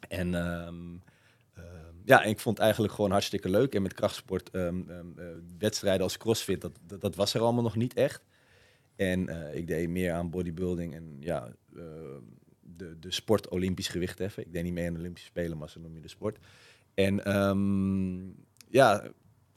En 0.07 0.35
ehm, 0.35 0.75
ehm, 1.53 1.93
ja, 2.05 2.23
en 2.23 2.29
ik 2.29 2.39
vond 2.39 2.55
het 2.55 2.63
eigenlijk 2.63 2.93
gewoon 2.93 3.11
hartstikke 3.11 3.49
leuk. 3.49 3.75
En 3.75 3.81
met 3.81 3.93
krachtsport, 3.93 4.49
ehm, 4.49 4.81
eh, 4.87 5.25
wedstrijden 5.57 6.01
als 6.01 6.17
crossfit, 6.17 6.61
dat, 6.61 6.71
dat, 6.87 7.01
dat 7.01 7.15
was 7.15 7.33
er 7.33 7.41
allemaal 7.41 7.63
nog 7.63 7.75
niet 7.75 7.93
echt. 7.93 8.23
En 8.95 9.29
eh, 9.29 9.57
ik 9.57 9.67
deed 9.67 9.89
meer 9.89 10.13
aan 10.13 10.29
bodybuilding 10.29 10.93
en 10.93 11.17
ja, 11.19 11.51
de, 12.59 12.99
de 12.99 13.11
sport 13.11 13.49
Olympisch 13.49 13.87
gewicht 13.87 14.19
heffen. 14.19 14.45
Ik 14.45 14.53
deed 14.53 14.63
niet 14.63 14.73
mee 14.73 14.87
aan 14.87 14.93
de 14.93 14.99
Olympische 14.99 15.29
Spelen, 15.29 15.57
maar 15.57 15.69
zo 15.69 15.79
noem 15.79 15.95
je 15.95 16.01
de 16.01 16.07
sport. 16.07 16.37
En 16.93 17.21
ja, 18.69 19.11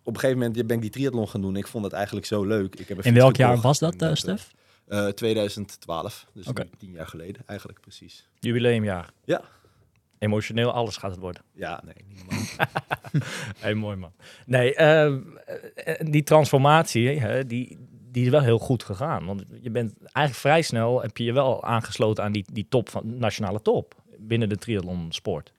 op 0.08 0.14
een 0.14 0.20
gegeven 0.20 0.42
moment 0.42 0.66
ben 0.66 0.76
ik 0.76 0.82
die 0.82 0.90
triathlon 0.90 1.28
gaan 1.28 1.40
doen. 1.40 1.56
Ik 1.56 1.66
vond 1.66 1.84
het 1.84 1.92
eigenlijk 1.92 2.26
zo 2.26 2.44
leuk. 2.44 2.74
Ik 2.74 2.88
heb 2.88 2.98
een 2.98 3.04
In 3.04 3.14
welk 3.14 3.36
jaar 3.36 3.60
was 3.60 3.78
dat, 3.78 3.94
eh, 3.94 4.08
eh, 4.10 4.14
Stef? 4.14 4.50
eh, 4.86 5.06
2012, 5.06 6.26
dus 6.34 6.46
nu 6.46 6.52
tien 6.78 6.92
jaar 6.92 7.06
geleden 7.06 7.42
eigenlijk 7.46 7.80
precies. 7.80 8.28
Jubileumjaar. 8.38 9.10
Ja. 9.24 9.42
Emotioneel, 10.18 10.72
alles 10.72 10.96
gaat 10.96 11.10
het 11.10 11.20
worden. 11.20 11.42
Ja, 11.52 11.82
nee, 11.84 11.94
niet 12.08 12.18
normaal. 12.18 12.46
Hey, 13.58 13.74
mooi 13.74 13.96
man. 13.96 14.12
Nee, 14.46 14.74
eh, 14.74 15.14
die 16.10 16.22
transformatie, 16.22 17.20
hè, 17.20 17.46
die, 17.46 17.78
die 18.10 18.24
is 18.24 18.30
wel 18.30 18.42
heel 18.42 18.58
goed 18.58 18.82
gegaan. 18.84 19.26
Want 19.26 19.44
je 19.60 19.70
bent 19.70 19.94
eigenlijk 20.02 20.34
vrij 20.34 20.62
snel, 20.62 21.02
heb 21.02 21.16
je 21.16 21.24
je 21.24 21.32
wel 21.32 21.64
aangesloten 21.64 22.24
aan 22.24 22.32
die, 22.32 22.44
die 22.52 22.66
top 22.68 22.88
van 22.88 23.18
nationale 23.18 23.62
top 23.62 23.94
binnen 24.18 24.48
de 24.48 24.56
triathlon 24.56 25.12
sport. 25.12 25.52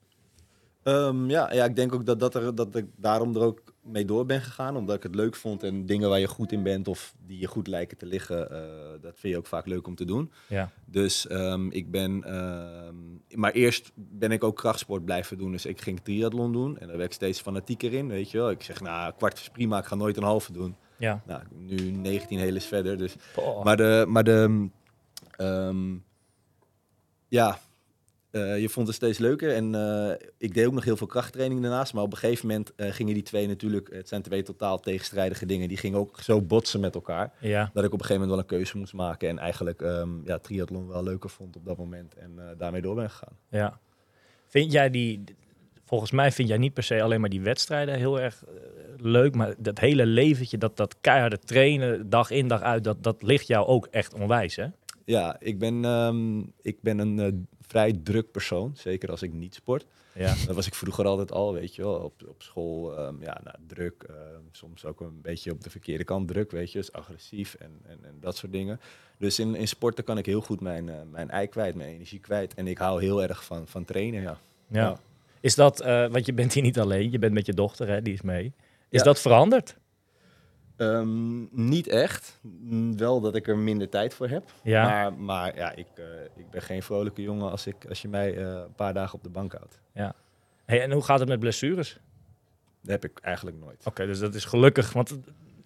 Ehm, 0.90 1.30
ja, 1.30 1.54
ja, 1.54 1.66
ik 1.66 1.76
denk 1.76 1.94
ook 1.94 2.06
dat, 2.06 2.20
dat, 2.20 2.36
er, 2.36 2.56
dat 2.56 2.76
ik 2.76 2.86
daarom 2.96 3.36
er 3.36 3.42
ook 3.42 3.62
mee 3.84 4.06
door 4.06 4.26
ben 4.26 4.42
gegaan. 4.42 4.76
Omdat 4.76 4.96
ik 4.96 5.04
het 5.04 5.16
leuk 5.16 5.36
vond 5.36 5.64
en 5.64 5.86
dingen 5.86 6.10
waar 6.10 6.20
je 6.20 6.28
goed 6.28 6.52
in 6.52 6.64
bent 6.64 6.88
of 6.88 7.14
die 7.26 7.40
je 7.40 7.48
goed 7.48 7.68
lijken 7.68 7.98
te 7.98 8.06
liggen, 8.06 8.52
eh, 8.52 9.02
dat 9.02 9.20
vind 9.20 9.34
je 9.34 9.38
ook 9.38 9.48
vaak 9.48 9.66
leuk 9.66 9.88
om 9.88 9.96
te 9.96 10.06
doen. 10.06 10.32
Ja. 10.48 10.72
Dus 10.86 11.28
ehm, 11.28 11.70
ik 11.70 11.92
ben, 11.92 12.24
ehm, 12.24 13.40
maar 13.40 13.52
eerst 13.52 13.92
ben 13.96 14.32
ik 14.32 14.44
ook 14.44 14.56
krachtsport 14.56 15.06
blijven 15.06 15.38
doen. 15.38 15.52
Dus 15.52 15.66
ik 15.66 15.82
ging 15.82 16.00
triathlon 16.00 16.52
doen 16.52 16.78
en 16.78 16.88
daar 16.88 16.98
werd 16.98 17.10
ik 17.10 17.16
steeds 17.16 17.42
fanatieker 17.42 17.94
in, 17.94 18.08
weet 18.08 18.32
je 18.32 18.38
wel. 18.38 18.50
Ik 18.50 18.64
zeg, 18.64 18.82
nou, 18.82 19.14
kwart 19.18 19.40
is 19.40 19.50
prima, 19.50 19.78
ik 19.78 19.86
ga 19.86 19.96
nooit 19.96 20.18
een 20.18 20.24
halve 20.24 20.52
doen. 20.52 20.76
Ja. 20.98 21.22
Nou, 21.26 21.42
nu 21.50 21.76
19 21.92 22.40
heles 22.40 22.66
verder, 22.66 22.98
dus. 22.98 23.16
Maar 23.64 23.78
de, 23.78 24.06
maar 24.08 24.24
de 24.24 24.70
ja, 27.28 27.60
eh, 28.32 28.60
je 28.60 28.70
vond 28.70 28.88
het 28.88 28.96
steeds 28.96 29.18
leuker. 29.18 29.56
En 29.56 29.76
eh, 29.76 30.28
ik 30.38 30.54
deed 30.54 30.66
ook 30.66 30.74
nog 30.74 30.84
heel 30.84 30.98
veel 30.98 31.08
krachttraining 31.08 31.62
daarnaast. 31.62 31.94
Maar 31.94 32.04
op 32.04 32.12
een 32.12 32.18
gegeven 32.18 32.48
moment 32.48 32.76
eh, 32.76 32.92
gingen 32.92 33.14
die 33.14 33.24
twee 33.24 33.48
natuurlijk, 33.48 33.90
het 33.94 34.08
zijn 34.08 34.22
twee 34.22 34.44
totaal 34.44 34.80
tegenstrijdige 34.80 35.46
dingen, 35.46 35.68
die 35.68 35.78
gingen 35.78 36.00
ook 36.00 36.20
zo 36.20 36.42
botsen 36.42 36.80
met 36.80 36.96
elkaar. 36.96 37.34
ja. 37.40 37.70
Dat 37.74 37.84
ik 37.84 37.94
op 37.94 38.00
een 38.00 38.06
gegeven 38.06 38.22
moment 38.22 38.30
wel 38.30 38.40
een 38.40 38.60
keuze 38.60 38.78
moest 38.78 38.94
maken. 38.94 39.30
En 39.30 39.38
eigenlijk 39.38 39.82
ehm, 39.82 40.10
ja, 40.26 40.38
triathlon 40.38 40.88
wel 40.88 41.04
leuker 41.04 41.30
vond 41.30 41.56
op 41.56 41.66
dat 41.66 41.78
moment. 41.78 42.16
En 42.16 42.56
daarmee 42.58 42.82
door 42.82 42.96
ben 42.96 43.10
gegaan. 43.10 43.38
Ja. 43.50 43.80
Vind 44.48 44.72
jij 44.72 44.90
die, 44.90 45.24
volgens 45.86 46.12
mij 46.12 46.32
vind 46.32 46.48
jij 46.48 46.58
niet 46.58 46.74
per 46.74 46.84
se 46.84 47.02
alleen 47.02 47.20
maar 47.22 47.30
die 47.30 47.42
wedstrijden 47.42 47.96
heel 47.96 48.20
erg 48.20 48.44
leuk, 48.98 49.36
maar 49.36 49.56
dat 49.58 49.80
hele 49.80 50.06
leventje, 50.06 50.58
dat, 50.58 50.78
dat 50.78 50.96
keiharde 51.02 51.40
trainen, 51.40 52.10
dag 52.10 52.32
in 52.32 52.48
dag 52.48 52.62
uit, 52.62 52.84
dat, 52.84 53.04
dat 53.04 53.22
ligt 53.22 53.48
jou 53.48 53.68
ook 53.68 53.88
echt 53.92 54.14
onwijs, 54.14 54.56
hè? 54.56 54.66
Ja, 55.06 55.36
ik 55.40 55.60
ben, 55.60 55.86
ehm, 55.86 56.40
ik 56.62 56.82
ben 56.82 57.00
een 57.00 57.48
vrij 57.70 58.00
druk 58.04 58.32
persoon. 58.32 58.72
Zeker 58.76 59.10
als 59.12 59.22
ik 59.22 59.34
niet 59.34 59.54
sport. 59.56 59.86
Ja. 60.14 60.36
Dat 60.46 60.56
was 60.56 60.68
ik 60.68 60.74
vroeger 60.74 61.06
altijd 61.06 61.32
al, 61.32 61.54
weet 61.54 61.76
je 61.76 61.82
wel. 61.82 61.94
Op, 61.94 62.14
op 62.28 62.42
school, 62.42 62.98
ehm, 62.98 63.22
ja, 63.22 63.42
nou, 63.44 63.56
druk. 63.68 64.04
ehm, 64.08 64.16
soms 64.52 64.86
ook 64.86 65.02
een 65.02 65.22
beetje 65.22 65.52
op 65.52 65.64
de 65.64 65.70
verkeerde 65.70 66.04
kant 66.04 66.28
druk, 66.28 66.52
weet 66.52 66.72
je. 66.72 66.78
Dus 66.78 66.92
agressief 66.92 67.54
en, 67.54 67.72
en, 67.88 68.00
en 68.04 68.18
dat 68.20 68.38
soort 68.38 68.52
dingen. 68.52 68.80
Dus 69.18 69.40
in, 69.40 69.56
in 69.56 69.68
sporten 69.68 70.04
kan 70.04 70.18
ik 70.18 70.26
heel 70.26 70.42
goed 70.42 70.62
mijn, 70.62 70.90
eh, 70.90 70.96
mijn 71.12 71.30
ei 71.30 71.48
kwijt, 71.48 71.76
mijn 71.76 71.90
energie 71.90 72.20
kwijt. 72.20 72.54
En 72.54 72.68
ik 72.68 72.78
hou 72.78 73.02
heel 73.02 73.22
erg 73.24 73.44
van, 73.46 73.68
van 73.68 73.86
trainen, 73.86 74.22
ja. 74.22 74.40
Ja. 74.68 74.82
Ja. 74.82 75.00
Is 75.40 75.56
dat, 75.56 75.82
eh, 75.82 76.08
want 76.08 76.26
je 76.26 76.34
bent 76.34 76.54
hier 76.54 76.64
niet 76.64 76.80
alleen, 76.80 77.12
je 77.12 77.20
bent 77.20 77.34
met 77.34 77.46
je 77.46 77.54
dochter, 77.54 77.88
hè, 77.88 78.02
die 78.02 78.14
is 78.14 78.22
mee. 78.22 78.54
Is 78.90 79.00
Ja. 79.00 79.04
dat 79.06 79.20
veranderd? 79.20 79.76
Ehm, 80.80 81.66
niet 81.70 81.88
echt. 81.88 82.40
Mm, 82.42 82.98
Wel 82.98 83.22
dat 83.22 83.36
ik 83.36 83.48
er 83.48 83.58
minder 83.58 83.90
tijd 83.90 84.14
voor 84.14 84.28
heb. 84.28 84.44
Ja. 84.64 84.84
Maar, 84.84 85.14
maar 85.14 85.56
ja, 85.56 85.72
ik, 85.76 85.88
eh, 85.96 86.04
ik 86.36 86.50
ben 86.50 86.62
geen 86.62 86.84
vrolijke 86.84 87.22
jongen 87.22 87.52
als, 87.52 87.68
ik, 87.68 87.76
als 87.90 88.02
je 88.02 88.08
mij 88.08 88.38
eh, 88.38 88.46
een 88.46 88.76
paar 88.76 88.94
dagen 88.94 89.14
op 89.16 89.24
de 89.24 89.30
bank 89.30 89.52
houdt. 89.54 89.80
Hey, 90.66 90.82
en 90.82 90.92
hoe 90.92 91.04
gaat 91.04 91.20
het 91.20 91.28
met 91.30 91.40
blessures? 91.40 92.00
Dat 92.82 92.92
heb 92.92 93.12
ik 93.12 93.20
eigenlijk 93.20 93.58
nooit. 93.58 93.86
Oké, 93.86 94.06
dus 94.06 94.20
dat 94.20 94.36
is 94.36 94.46
gelukkig, 94.46 94.94
want 94.94 95.18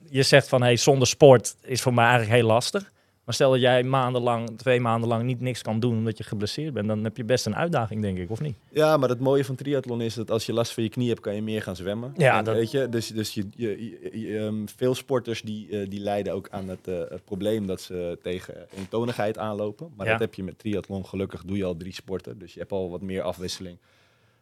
je 0.09 0.23
zegt 0.23 0.47
van, 0.47 0.61
hey, 0.61 0.75
zonder 0.75 1.07
sport 1.07 1.55
is 1.61 1.81
voor 1.81 1.93
mij 1.93 2.05
eigenlijk 2.05 2.35
heel 2.35 2.47
lastig. 2.47 2.91
Maar 3.25 3.33
stel 3.35 3.51
dat 3.51 3.59
jij 3.59 3.83
maandenlang, 3.83 4.57
twee 4.57 4.79
maanden 4.79 5.09
lang 5.09 5.23
niet 5.23 5.39
niks 5.39 5.61
kan 5.61 5.79
doen 5.79 5.97
omdat 5.97 6.17
je 6.17 6.23
geblesseerd 6.23 6.73
bent, 6.73 6.87
dan 6.87 7.03
heb 7.03 7.17
je 7.17 7.23
best 7.23 7.45
een 7.45 7.55
uitdaging, 7.55 8.01
denk 8.01 8.17
ik, 8.17 8.29
of 8.29 8.41
niet? 8.41 8.55
Ja, 8.69 8.97
maar 8.97 9.09
het 9.09 9.19
mooie 9.19 9.45
van 9.45 9.55
triathlon 9.55 10.01
is 10.01 10.13
dat 10.13 10.31
als 10.31 10.45
je 10.45 10.53
last 10.53 10.73
van 10.73 10.83
je 10.83 10.89
knie 10.89 11.07
hebt, 11.09 11.19
kan 11.21 11.35
je 11.35 11.41
meer 11.41 11.61
gaan 11.61 11.75
zwemmen. 11.75 12.13
Ja, 12.17 12.37
En 12.37 12.43
dat- 12.43 12.55
weet 12.55 12.71
je. 12.71 12.89
Dus, 12.89 13.07
dus 13.07 13.33
je, 13.33 13.47
je, 13.55 14.39
ehm, 14.39 14.65
veel 14.65 14.95
sporters 14.95 15.41
die, 15.41 15.69
eh, 15.69 15.89
die 15.89 15.99
lijden 15.99 16.33
ook 16.33 16.47
aan 16.49 16.67
het, 16.67 16.87
eh, 16.87 16.99
het 17.09 17.25
probleem 17.25 17.65
dat 17.67 17.81
ze 17.81 18.19
tegen 18.21 18.65
eentonigheid 18.77 19.37
aanlopen. 19.37 19.91
Maar 19.95 20.05
Ja. 20.05 20.11
dat 20.11 20.21
heb 20.21 20.33
je 20.33 20.43
met 20.43 20.59
triathlon. 20.59 21.05
Gelukkig 21.05 21.43
doe 21.43 21.57
je 21.57 21.63
al 21.65 21.77
drie 21.77 21.93
sporten. 21.93 22.39
Dus 22.39 22.53
je 22.53 22.59
hebt 22.59 22.71
al 22.71 22.89
wat 22.89 23.01
meer 23.01 23.21
afwisseling 23.21 23.77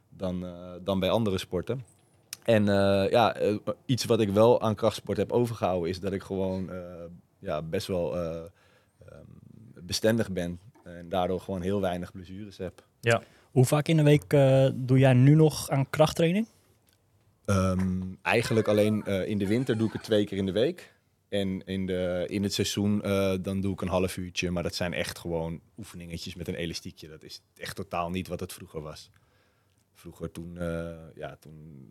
dan, 0.09 0.45
eh, 0.45 0.51
dan 0.83 0.99
bij 0.99 1.09
andere 1.09 1.37
sporten. 1.37 1.83
En 2.43 2.65
ja, 3.09 3.35
iets 3.85 4.05
wat 4.05 4.19
ik 4.21 4.29
wel 4.29 4.61
aan 4.61 4.75
krachtsport 4.75 5.17
heb 5.17 5.31
overgehouden 5.31 5.89
is 5.89 5.99
dat 5.99 6.11
ik 6.13 6.21
gewoon 6.23 6.69
ja, 7.39 7.61
best 7.61 7.87
wel 7.87 8.15
bestendig 9.81 10.31
ben. 10.31 10.59
En 10.83 11.09
daardoor 11.09 11.41
gewoon 11.41 11.61
heel 11.61 11.81
weinig 11.81 12.11
blessures 12.11 12.57
heb. 12.57 12.85
Ja. 12.99 13.23
Hoe 13.51 13.65
vaak 13.65 13.87
in 13.87 13.97
de 13.97 14.03
week 14.03 14.33
eh, 14.33 14.69
doe 14.73 14.99
jij 14.99 15.13
nu 15.13 15.35
nog 15.35 15.69
aan 15.69 15.89
krachttraining? 15.89 16.47
Ehm, 17.45 18.01
eigenlijk 18.21 18.67
alleen 18.67 19.03
eh, 19.03 19.27
in 19.27 19.37
de 19.37 19.47
winter 19.47 19.77
doe 19.77 19.87
ik 19.87 19.93
het 19.93 20.03
twee 20.03 20.25
keer 20.25 20.37
in 20.37 20.45
de 20.45 20.51
week. 20.51 20.93
En 21.29 21.65
in, 21.65 21.85
de, 21.85 22.25
in 22.27 22.43
het 22.43 22.53
seizoen 22.53 23.01
eh, 23.01 23.33
dan 23.41 23.61
doe 23.61 23.73
ik 23.73 23.81
een 23.81 23.87
half 23.87 24.17
uurtje. 24.17 24.51
Maar 24.51 24.63
dat 24.63 24.75
zijn 24.75 24.93
echt 24.93 25.19
gewoon 25.19 25.61
oefeningetjes 25.77 26.35
met 26.35 26.47
een 26.47 26.55
elastiekje. 26.55 27.07
Dat 27.07 27.23
is 27.23 27.41
echt 27.55 27.75
totaal 27.75 28.09
niet 28.09 28.27
wat 28.27 28.39
het 28.39 28.53
vroeger 28.53 28.81
was. 28.81 29.11
Vroeger 29.93 30.31
toen, 30.31 30.57
ja, 31.15 31.35
toen 31.39 31.87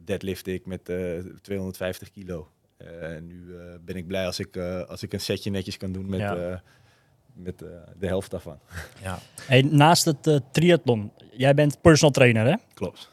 deadlifte 0.00 0.52
ik 0.52 0.66
met 0.66 0.88
eh, 0.88 1.18
250 1.18 2.10
kilo. 2.10 2.48
Eh, 2.86 3.14
en 3.16 3.26
nu 3.26 3.56
eh, 3.56 3.62
ben 3.84 3.96
ik 3.96 4.06
blij 4.06 4.26
als 4.26 4.38
ik, 4.38 4.56
eh, 4.56 4.82
als 4.88 5.02
ik 5.02 5.12
een 5.12 5.20
setje 5.20 5.50
netjes 5.50 5.76
kan 5.76 5.92
doen 5.92 6.08
met, 6.08 6.20
Ja. 6.20 6.36
eh, 6.36 6.58
met 7.34 7.62
eh, 7.62 7.68
de 7.98 8.06
helft 8.06 8.30
daarvan. 8.30 8.58
Ja. 9.02 9.18
Hey, 9.42 9.62
naast 9.62 10.04
het 10.04 10.26
eh, 10.26 10.36
triathlon, 10.52 11.12
jij 11.32 11.54
bent 11.54 11.80
personal 11.80 12.12
trainer 12.12 12.46
hè? 12.46 12.54
Klopt. 12.74 13.10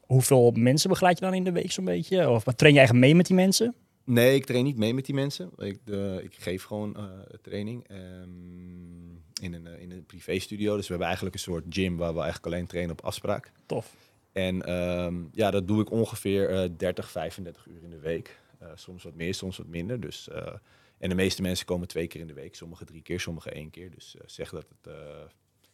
Hoeveel 0.00 0.50
mensen 0.50 0.88
begeleid 0.88 1.18
je 1.18 1.24
dan 1.24 1.34
in 1.34 1.44
de 1.44 1.52
week 1.52 1.72
zo'n 1.72 1.84
beetje? 1.84 2.28
Of 2.30 2.44
train 2.44 2.72
je 2.72 2.78
eigenlijk 2.78 3.06
mee 3.06 3.14
met 3.16 3.26
die 3.26 3.36
mensen? 3.36 3.74
Nee, 4.04 4.34
ik 4.34 4.44
train 4.46 4.64
niet 4.64 4.76
mee 4.76 4.94
met 4.94 5.06
die 5.06 5.14
mensen. 5.14 5.50
Ik, 5.58 5.78
de, 5.84 6.20
ik 6.22 6.34
geef 6.38 6.64
gewoon 6.64 6.96
eh, 6.96 7.02
training 7.42 7.84
ehm, 7.88 7.98
in 9.42 9.52
een, 9.54 9.66
eh, 9.66 9.80
in 9.82 9.90
een 9.90 10.04
privéstudio. 10.06 10.72
Dus 10.74 10.82
we 10.82 10.88
hebben 10.88 11.06
eigenlijk 11.06 11.34
een 11.36 11.42
soort 11.42 11.64
gym 11.68 11.96
waar 11.96 12.12
we 12.12 12.20
eigenlijk 12.20 12.46
alleen 12.54 12.66
trainen 12.66 12.92
op 12.92 13.04
afspraak. 13.04 13.52
Tof. 13.66 13.94
En 14.32 14.62
ehm, 14.62 15.14
ja, 15.32 15.50
dat 15.50 15.66
doe 15.68 15.80
ik 15.80 15.90
ongeveer 15.90 16.50
eh 16.50 16.68
30, 16.76 17.10
35 17.10 17.66
uur 17.66 17.82
in 17.82 17.90
de 17.90 17.98
week. 17.98 18.38
Eh, 18.66 18.72
soms 18.76 19.02
wat 19.04 19.14
meer, 19.14 19.34
soms 19.34 19.56
wat 19.56 19.66
minder. 19.66 20.00
Dus, 20.00 20.28
eh, 20.28 20.46
en 20.98 21.08
de 21.08 21.14
meeste 21.14 21.42
mensen 21.42 21.66
komen 21.66 21.88
twee 21.88 22.06
keer 22.06 22.20
in 22.20 22.26
de 22.26 22.32
week. 22.34 22.54
Sommigen 22.54 22.86
drie 22.86 23.02
keer, 23.02 23.20
sommigen 23.20 23.52
één 23.52 23.70
keer. 23.70 23.90
Dus 23.90 24.14
eh, 24.16 24.22
zeg 24.26 24.50
dat 24.50 24.66
het 24.68 24.92
eh 24.94 25.00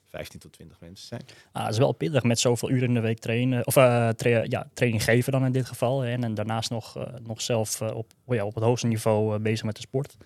15 0.08 0.38
tot 0.40 0.52
20 0.52 0.80
mensen 0.80 1.06
zijn. 1.06 1.22
Ah, 1.52 1.62
het 1.64 1.72
is 1.72 1.78
wel 1.78 1.92
pittig 1.92 2.22
met 2.22 2.38
zoveel 2.38 2.70
uren 2.70 2.88
in 2.88 2.94
de 2.94 3.00
week 3.00 3.18
trainen. 3.18 3.66
Of 3.66 3.76
eh, 3.76 4.08
tra- 4.08 4.44
ja, 4.49 4.68
training 4.75 5.04
geven 5.04 5.32
dan 5.32 5.44
in 5.44 5.52
dit 5.52 5.66
geval. 5.66 6.00
Hè, 6.00 6.12
en 6.12 6.34
daarnaast 6.34 6.70
nog, 6.70 6.96
nog 7.22 7.40
zelf 7.40 7.80
op, 7.80 8.12
oh 8.25 8.34
ja, 8.34 8.44
op 8.44 8.54
het 8.54 8.64
hoogste 8.64 8.87
niveau 8.87 9.38
bezig 9.38 9.64
met 9.64 9.75
de 9.75 9.80
sport. 9.80 10.16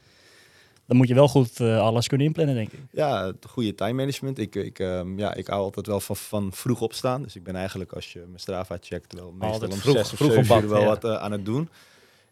Dan 0.87 0.97
moet 0.97 1.09
je 1.09 1.15
wel 1.15 1.29
goed 1.29 1.61
eh, 1.61 1.79
alles 1.81 2.07
kunnen 2.09 2.27
inplannen, 2.27 2.55
denk 2.55 2.73
ik. 2.73 2.79
Ja, 2.91 3.27
het 3.27 3.47
goede 3.49 3.75
time 3.75 3.93
management. 3.93 4.39
Ik, 4.39 4.55
ik, 4.55 4.79
ehm, 4.79 5.19
ja, 5.19 5.35
ik 5.35 5.47
hou 5.47 5.63
altijd 5.63 5.87
wel 5.87 6.01
van, 6.01 6.17
van 6.17 6.53
vroeg 6.53 6.81
opstaan. 6.81 7.23
Dus 7.23 7.37
ik 7.37 7.43
ben 7.43 7.57
eigenlijk, 7.57 7.93
als 7.93 8.13
je 8.13 8.19
mijn 8.19 8.39
Strava 8.41 8.77
checkt, 8.81 9.13
wel 9.15 9.31
meestal 9.33 9.51
Altijd 9.53 9.73
om 9.73 9.79
vroeg- 9.79 9.97
zes 9.97 10.13
of 10.13 10.19
vroeg 10.19 10.37
op 10.57 10.63
uur 10.63 10.69
wel 10.69 10.81
ja. 10.81 10.87
wat 10.87 11.05
aan 11.05 11.33
het 11.33 11.45
doen. 11.45 11.69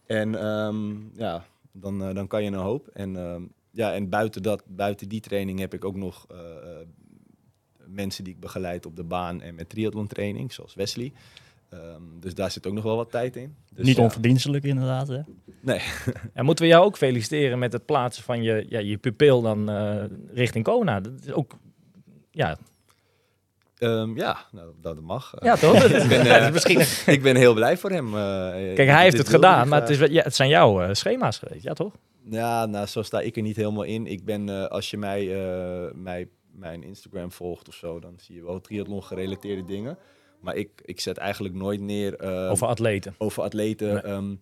En 0.07 0.35
ehm, 0.35 0.95
ja, 1.17 1.45
dan, 1.73 2.03
eh, 2.03 2.15
dan 2.15 2.27
kan 2.27 2.43
je 2.43 2.49
een 2.49 2.55
hoop. 2.55 2.89
En, 2.89 3.17
ehm, 3.17 3.43
ja, 3.71 3.93
en 3.93 4.09
buiten, 4.09 4.43
dat, 4.43 4.63
buiten 4.67 5.09
die 5.09 5.21
training 5.21 5.59
heb 5.59 5.75
ik 5.75 5.85
ook 5.85 5.97
nog 5.97 6.27
eh, 6.31 6.37
eh, 6.39 6.87
mensen 7.87 8.25
die 8.25 8.33
ik 8.33 8.41
begeleid 8.41 8.87
op 8.87 8.97
de 8.97 9.05
baan 9.05 9.41
en 9.41 9.55
met 9.55 9.69
triathlon 9.69 10.07
training, 10.07 10.53
zoals 10.53 10.75
Wesley. 10.75 11.13
Ehm, 11.69 12.03
dus 12.21 12.35
daar 12.35 12.51
zit 12.51 12.67
ook 12.67 12.73
nog 12.73 12.85
wel 12.85 12.97
wat 12.97 13.11
tijd 13.11 13.37
in. 13.37 13.55
Dus, 13.73 13.87
Niet 13.87 13.97
ja, 13.97 14.03
onverdienstelijk 14.03 14.65
inderdaad. 14.65 15.09
Hè? 15.09 15.21
Nee, 15.61 15.81
En 16.33 16.45
moeten 16.45 16.65
we 16.65 16.71
jou 16.71 16.85
ook 16.85 16.97
feliciteren 16.97 17.59
met 17.59 17.73
het 17.73 17.85
plaatsen 17.85 18.23
van 18.23 18.43
je, 18.43 18.67
ja, 18.69 18.79
je 18.79 18.97
pupil 18.97 19.43
dan 19.43 19.71
eh, 19.71 20.05
richting 20.33 20.65
Kona. 20.65 21.01
Dat 21.01 21.13
is 21.21 21.33
ook, 21.33 21.59
ja, 22.31 22.57
Ehm, 23.85 24.17
ja, 24.17 24.37
nou, 24.53 24.69
dat 24.81 25.01
mag. 25.01 25.35
ja 25.41 25.57
toch? 25.57 25.85
ik, 25.85 26.09
ben, 26.09 26.27
eh, 26.27 26.53
misschien, 26.53 26.81
ik 27.15 27.23
ben 27.23 27.37
heel 27.37 27.55
blij 27.55 27.77
voor 27.77 27.91
hem. 27.91 28.07
eh, 28.07 28.75
kijk, 28.75 28.89
hij 28.89 29.03
heeft 29.03 29.19
het 29.19 29.29
gedaan, 29.29 29.69
maar 29.69 29.81
het, 29.81 29.91
is 29.91 29.99
ja, 29.99 30.23
het 30.23 30.35
zijn 30.35 30.49
jouw 30.49 30.83
eh, 30.83 30.89
schema's 30.95 31.39
geweest, 31.39 31.63
ja 31.65 31.73
toch? 31.73 31.93
Ja, 32.31 32.67
nou, 32.67 32.87
zo 32.87 33.03
sta 33.03 33.21
ik 33.21 33.37
er 33.37 33.43
niet 33.43 33.57
helemaal 33.57 33.83
in. 33.83 34.07
Ik 34.07 34.25
ben, 34.25 34.49
eh, 34.49 34.67
als 34.67 34.91
je 34.91 34.97
mij, 34.99 35.35
eh, 35.45 35.91
mij, 35.95 36.29
mijn 36.53 36.83
Instagram 36.83 37.33
volgt 37.33 37.69
of 37.69 37.75
zo, 37.75 38.01
dan 38.01 38.15
zie 38.17 38.35
je 38.35 38.45
wel 38.45 38.61
triathlon 38.61 39.03
gerelateerde 39.05 39.65
dingen. 39.65 39.99
Maar 40.41 40.57
ik, 40.57 40.71
ik 40.85 41.01
zet 41.01 41.17
eigenlijk 41.17 41.55
nooit 41.55 41.81
neer 41.81 42.17
eh, 42.17 42.51
Over 42.51 42.67
atleten. 42.67 43.15
over 43.19 43.43
atleten. 43.43 43.93
Nee. 43.93 44.03
Ehm, 44.03 44.35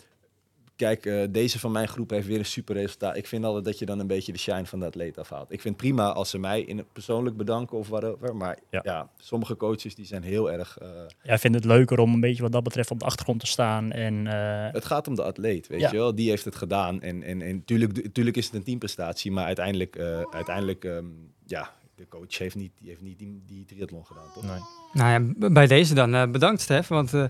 kijk, 0.83 1.07
eh, 1.07 1.23
deze 1.31 1.59
van 1.59 1.73
mijn 1.73 1.89
groep 1.89 2.11
heeft 2.11 2.27
weer 2.27 2.39
een 2.39 2.45
super 2.45 2.75
resultaat. 2.75 3.17
Ik 3.17 3.27
vind 3.27 3.45
altijd 3.45 3.65
dat 3.65 3.79
je 3.79 3.87
dan 3.87 3.99
een 3.99 4.07
beetje 4.07 4.33
de 4.33 4.39
shine 4.39 4.67
van 4.67 4.79
de 4.81 4.87
atleet 4.87 5.19
afhaalt. 5.19 5.53
Ik 5.53 5.61
vind 5.61 5.75
het 5.75 5.77
prima 5.87 6.13
als 6.13 6.31
ze 6.31 6.39
mij 6.39 6.61
in 6.63 6.79
het 6.79 6.93
persoonlijk 6.93 7.37
bedanken 7.37 7.79
of 7.79 7.89
whatever. 7.89 8.37
Maar 8.37 8.59
Ja. 8.71 8.81
ja, 8.85 9.09
sommige 9.17 9.57
coaches 9.57 9.95
die 9.95 10.07
zijn 10.07 10.23
heel 10.23 10.53
erg... 10.53 10.79
eh, 10.79 10.89
Jij 11.23 11.39
vindt 11.39 11.57
het 11.57 11.65
leuker 11.67 11.99
om 11.99 12.15
een 12.15 12.21
beetje 12.21 12.43
wat 12.43 12.53
dat 12.53 12.63
betreft 12.63 12.91
op 12.91 12.99
de 12.99 13.05
achtergrond 13.05 13.41
te 13.41 13.47
staan. 13.47 13.93
En 13.93 14.27
eh, 14.27 14.73
Het 14.73 14.85
gaat 14.85 15.09
om 15.09 15.15
de 15.15 15.23
atleet, 15.23 15.67
weet 15.67 15.81
Ja. 15.81 15.91
je 15.91 15.97
wel. 15.97 16.15
Die 16.15 16.29
heeft 16.29 16.45
het 16.45 16.57
gedaan. 16.57 17.01
En, 17.03 17.23
en, 17.23 17.43
en 17.43 17.65
tuurlijk, 17.65 18.09
tuurlijk 18.15 18.37
is 18.37 18.45
het 18.47 18.55
een 18.55 18.63
teamprestatie, 18.65 19.31
maar 19.33 19.45
uiteindelijk, 19.45 19.97
eh, 19.97 20.21
uiteindelijk 20.31 20.85
ehm, 20.85 21.05
ja, 21.47 21.71
de 21.95 22.09
coach 22.09 22.39
heeft 22.39 22.55
niet, 22.57 22.73
die, 22.79 22.89
heeft 22.89 23.01
niet 23.03 23.19
die, 23.19 23.43
die 23.47 23.65
triathlon 23.65 24.07
gedaan, 24.07 24.25
toch? 24.35 24.43
Nee. 24.43 24.61
Nou 24.93 25.11
ja, 25.39 25.49
bij 25.51 25.67
deze 25.67 25.95
dan 25.95 26.33
bedankt 26.33 26.61
Stef, 26.61 26.89
want 26.89 27.15
eh, 27.15 27.25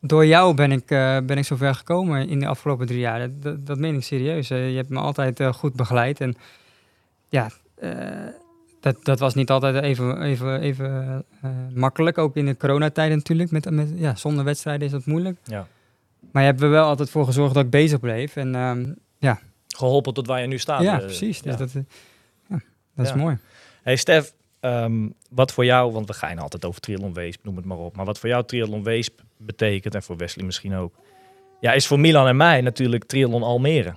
door 0.00 0.26
jou 0.26 0.54
ben 0.54 0.72
ik, 0.72 0.90
eh 0.90 1.18
ben 1.26 1.38
ik 1.38 1.44
zover 1.44 1.74
gekomen 1.74 2.28
in 2.28 2.38
de 2.40 2.46
afgelopen 2.46 2.86
drie 2.86 2.98
jaar. 2.98 3.18
Dat, 3.18 3.42
dat, 3.42 3.66
dat 3.66 3.78
meen 3.78 3.94
ik 3.94 4.02
serieus. 4.02 4.48
Je 4.48 4.54
hebt 4.54 4.88
me 4.88 4.98
altijd 4.98 5.40
eh, 5.40 5.52
goed 5.52 5.74
begeleid 5.74 6.20
en 6.20 6.36
ja, 7.28 7.50
eh, 7.74 7.92
dat, 8.80 9.04
dat 9.04 9.18
was 9.18 9.34
niet 9.34 9.50
altijd 9.50 9.82
even, 9.82 10.22
even, 10.22 10.60
even 10.60 11.24
makkelijk. 11.74 12.18
Ook 12.18 12.36
in 12.36 12.46
de 12.46 12.56
coronatijd 12.56 13.14
natuurlijk, 13.14 13.50
met, 13.50 13.70
met, 13.70 13.92
ja, 13.94 14.14
zonder 14.14 14.44
wedstrijden 14.44 14.86
is 14.86 14.92
dat 14.92 15.06
moeilijk. 15.06 15.38
Ja. 15.44 15.66
Maar 16.32 16.42
je 16.42 16.48
hebt 16.48 16.62
er 16.62 16.70
wel 16.70 16.84
altijd 16.86 17.10
voor 17.10 17.24
gezorgd 17.24 17.54
dat 17.54 17.64
ik 17.64 17.70
bezig 17.70 18.00
bleef 18.00 18.36
en 18.36 18.54
ehm, 18.54 18.84
Geholpen 19.76 20.14
tot 20.14 20.26
waar 20.26 20.40
je 20.40 20.46
nu 20.46 20.58
staat. 20.58 20.82
ja, 20.82 20.98
precies. 20.98 21.42
Dus 21.42 21.52
ja. 21.52 21.58
dat, 21.58 21.72
ja, 21.72 21.82
dat 22.48 22.60
Ja. 22.94 23.02
is 23.02 23.14
mooi. 23.14 23.38
Hey 23.82 23.96
Stef, 23.96 24.34
ehm, 24.60 25.08
wat 25.30 25.52
voor 25.52 25.64
jou, 25.64 25.92
want 25.92 26.06
we 26.06 26.12
gaan 26.12 26.38
altijd 26.38 26.64
over 26.64 26.80
triathlon 26.80 27.12
Weesp, 27.14 27.44
noem 27.44 27.56
het 27.56 27.64
maar 27.64 27.76
op. 27.76 27.96
Maar 27.96 28.04
wat 28.04 28.18
voor 28.18 28.28
jou 28.28 28.44
triathlon 28.44 28.82
Weesp 28.82 29.20
betekent, 29.38 29.94
en 29.94 30.02
voor 30.02 30.16
Wesley 30.16 30.44
misschien 30.44 30.74
ook, 30.74 30.94
ja, 31.60 31.72
is 31.72 31.86
voor 31.86 32.00
Milan 32.00 32.26
en 32.26 32.36
mij 32.36 32.60
natuurlijk 32.60 33.04
triathlon 33.04 33.42
Almere. 33.42 33.94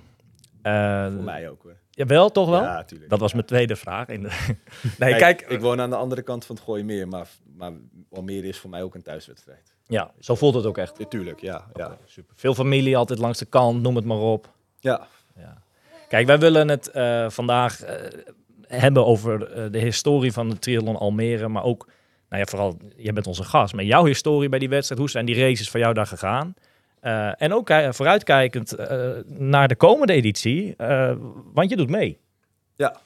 Eh, 0.62 1.02
Voor 1.12 1.22
mij 1.22 1.48
ook 1.50 1.62
hoor. 1.62 1.76
Jawel, 1.90 2.30
toch 2.30 2.48
wel? 2.48 2.62
Ja, 2.62 2.84
tuurlijk. 2.84 3.10
Dat 3.10 3.20
was 3.20 3.30
Ja. 3.30 3.36
mijn 3.36 3.48
tweede 3.48 3.76
vraag. 3.76 4.08
In 4.08 4.22
de... 4.22 4.28
nee, 4.98 5.16
Kijk, 5.16 5.18
kijk, 5.18 5.40
ik 5.50 5.60
woon 5.60 5.80
aan 5.80 5.90
de 5.90 5.96
andere 5.96 6.22
kant 6.22 6.44
van 6.44 6.54
het 6.56 6.64
Gooimeer, 6.64 7.08
maar, 7.08 7.28
maar 7.56 7.72
Almere 8.10 8.46
is 8.46 8.58
voor 8.58 8.70
mij 8.70 8.82
ook 8.82 8.94
een 8.94 9.02
thuiswedstrijd. 9.02 9.74
ja, 9.86 10.10
zo 10.18 10.34
voelt 10.34 10.54
het 10.54 10.66
ook 10.66 10.78
echt. 10.78 10.98
Ja, 10.98 11.04
tuurlijk, 11.04 11.40
ja. 11.40 11.66
ja. 11.74 11.98
Super. 12.04 12.34
Veel 12.36 12.54
familie 12.54 12.96
altijd 12.96 13.18
langs 13.18 13.38
de 13.38 13.44
kant, 13.44 13.82
noem 13.82 13.96
het 13.96 14.04
maar 14.04 14.18
op. 14.18 14.52
ja. 14.80 15.06
Ja. 15.36 15.62
Kijk, 16.08 16.26
wij 16.26 16.38
willen 16.38 16.68
het 16.68 16.90
eh, 16.90 17.30
vandaag 17.30 17.82
eh, 17.82 17.96
hebben 18.66 19.06
over 19.06 19.38
de 19.72 19.78
historie 19.78 20.32
van 20.32 20.48
de 20.50 20.58
triathlon 20.58 20.96
Almere, 20.96 21.48
maar 21.48 21.64
ook, 21.64 21.88
nou 22.32 22.44
ja, 22.44 22.50
vooral, 22.50 22.78
jij 22.96 23.12
bent 23.12 23.26
onze 23.26 23.44
gast, 23.44 23.74
maar 23.74 23.84
jouw 23.84 24.04
historie 24.04 24.48
bij 24.48 24.58
die 24.58 24.68
wedstrijd, 24.68 25.00
hoe 25.00 25.10
zijn 25.10 25.24
die 25.26 25.40
races 25.40 25.70
van 25.70 25.80
jou 25.80 25.94
daar 25.94 26.06
gegaan? 26.06 26.54
Eh, 27.00 27.42
en 27.42 27.52
ook 27.54 27.70
eh, 27.70 27.92
vooruitkijkend 27.92 28.72
eh, 28.72 29.10
naar 29.26 29.68
de 29.68 29.76
komende 29.76 30.12
editie, 30.12 30.74
eh, 30.76 31.12
want 31.52 31.70
je 31.70 31.76
doet 31.76 31.90
mee. 31.90 32.18
Ja. 32.76 32.96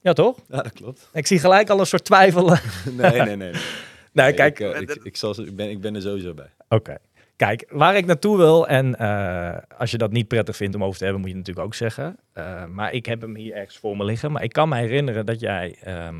Ja, 0.00 0.12
toch? 0.12 0.38
ja, 0.48 0.62
dat 0.62 0.72
klopt. 0.72 1.08
Ik 1.12 1.26
zie 1.26 1.38
gelijk 1.38 1.70
al 1.70 1.80
een 1.80 1.86
soort 1.86 2.04
twijfelen. 2.04 2.60
Nee, 2.96 3.10
nee, 3.10 3.20
nee. 3.20 3.36
nee. 3.36 3.50
nee, 3.52 3.62
Nee, 4.12 4.32
kijk, 4.32 4.58
ik, 4.58 4.90
ik, 4.90 5.04
ik, 5.04 5.16
zal, 5.16 5.40
ik, 5.40 5.56
ben, 5.56 5.70
ik 5.70 5.80
ben 5.80 5.94
er 5.94 6.02
sowieso 6.02 6.34
bij. 6.34 6.50
Oké. 6.68 6.96
Kijk, 7.36 7.66
waar 7.70 7.96
ik 7.96 8.06
naartoe 8.06 8.36
wil, 8.36 8.68
en 8.68 8.98
eh, 8.98 9.56
als 9.78 9.90
je 9.90 9.98
dat 9.98 10.12
niet 10.12 10.28
prettig 10.28 10.56
vindt 10.56 10.74
om 10.74 10.84
over 10.84 10.98
te 10.98 11.04
hebben, 11.04 11.20
moet 11.22 11.30
je 11.30 11.36
het 11.36 11.46
natuurlijk 11.46 11.74
ook 11.74 11.80
zeggen. 11.80 12.16
Eh, 12.32 12.64
maar 12.64 12.92
ik 12.92 13.06
heb 13.06 13.20
hem 13.20 13.34
hier 13.34 13.54
ergens 13.54 13.78
voor 13.78 13.96
me 13.96 14.04
liggen. 14.04 14.32
Maar 14.32 14.42
ik 14.42 14.52
kan 14.52 14.68
me 14.68 14.76
herinneren 14.76 15.26
dat 15.26 15.40
jij. 15.40 15.76
ehm, 15.82 16.16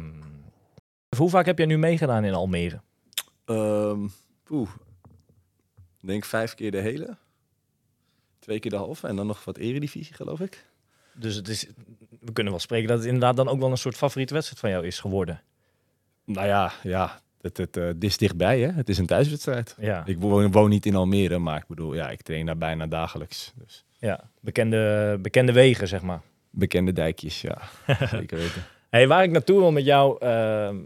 hoe 1.16 1.30
vaak 1.30 1.46
heb 1.46 1.58
jij 1.58 1.66
nu 1.66 1.78
meegedaan 1.78 2.24
in 2.24 2.34
Almere? 2.34 2.80
Ehm 3.44 4.06
Oeh. 4.50 4.70
Ik 6.00 6.08
denk 6.08 6.24
vijf 6.24 6.54
keer 6.54 6.70
de 6.70 6.80
hele. 6.80 7.16
Twee 8.38 8.58
keer 8.58 8.70
de 8.70 8.76
halve 8.76 9.06
en 9.06 9.16
dan 9.16 9.26
nog 9.26 9.44
wat 9.44 9.56
eredivisie, 9.56 10.14
geloof 10.14 10.40
ik. 10.40 10.66
Dus 11.14 11.34
het 11.34 11.48
is, 11.48 11.66
we 12.20 12.32
kunnen 12.32 12.52
wel 12.52 12.60
spreken 12.60 12.88
dat 12.88 12.96
het 12.98 13.06
inderdaad 13.06 13.36
dan 13.36 13.48
ook 13.48 13.58
wel 13.60 13.70
een 13.70 13.76
soort 13.76 13.96
favoriete 13.96 14.34
wedstrijd 14.34 14.60
van 14.60 14.70
jou 14.70 14.86
is 14.86 15.00
geworden. 15.00 15.40
Nou 16.24 16.46
ja, 16.46 16.72
ja. 16.82 17.20
Het, 17.40 17.56
het, 17.56 17.76
eh, 17.76 17.84
dit 17.84 18.04
is 18.04 18.16
dichtbij, 18.16 18.60
hè? 18.60 18.70
Het 18.72 18.88
is 18.88 18.98
een 18.98 19.06
thuiswedstrijd. 19.06 19.76
Ja, 19.78 20.02
Ik 20.06 20.18
woon, 20.18 20.50
woon 20.50 20.70
niet 20.70 20.86
in 20.86 20.94
Almere, 20.94 21.38
maar 21.38 21.58
ik 21.58 21.66
bedoel, 21.66 21.94
ja, 21.94 22.10
ik 22.10 22.22
train 22.22 22.46
daar 22.46 22.58
bijna 22.58 22.86
dagelijks. 22.86 23.52
Dus 23.54 23.84
ja. 23.98 24.30
Bekende, 24.40 25.18
bekende 25.20 25.52
wegen, 25.52 25.88
zeg 25.88 26.02
maar. 26.02 26.20
bekende 26.50 26.92
dijkjes, 26.92 27.40
ja. 27.40 27.58
Zeker 28.10 28.38
weten. 28.38 28.64
Hey, 28.90 29.08
waar 29.08 29.22
ik 29.22 29.30
naartoe 29.30 29.58
wil 29.58 29.72
met 29.72 29.84
jou 29.84 30.16
ehm, 30.20 30.76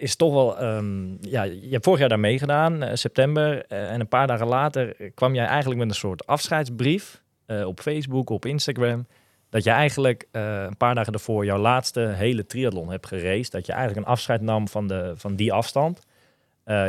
is 0.00 0.16
toch 0.16 0.32
wel, 0.32 0.58
ehm, 0.58 1.08
ja, 1.20 1.42
je 1.42 1.68
hebt 1.70 1.84
vorig 1.84 2.00
jaar 2.00 2.08
daar 2.08 2.20
meegedaan, 2.20 2.82
eh, 2.82 2.94
september, 2.94 3.64
eh, 3.66 3.92
en 3.92 4.00
een 4.00 4.08
paar 4.08 4.26
dagen 4.26 4.46
later 4.46 5.10
kwam 5.14 5.34
jij 5.34 5.46
eigenlijk 5.46 5.80
met 5.80 5.88
een 5.88 5.94
soort 5.94 6.26
afscheidsbrief 6.26 7.22
eh, 7.46 7.66
op 7.66 7.80
Facebook, 7.80 8.30
op 8.30 8.46
Instagram, 8.46 9.06
dat 9.48 9.64
je 9.64 9.70
eigenlijk 9.70 10.26
een 10.30 10.76
paar 10.76 10.94
dagen 10.94 11.12
daarvoor 11.12 11.44
jouw 11.44 11.58
laatste 11.58 12.00
hele 12.00 12.46
triathlon 12.46 12.90
hebt 12.90 13.06
geraced, 13.06 13.52
dat 13.52 13.66
je 13.66 13.72
eigenlijk 13.72 14.06
een 14.06 14.12
afscheid 14.12 14.40
nam 14.40 14.68
van, 14.68 14.86
de, 14.86 15.12
van 15.16 15.36
die 15.36 15.52
afstand. 15.52 16.00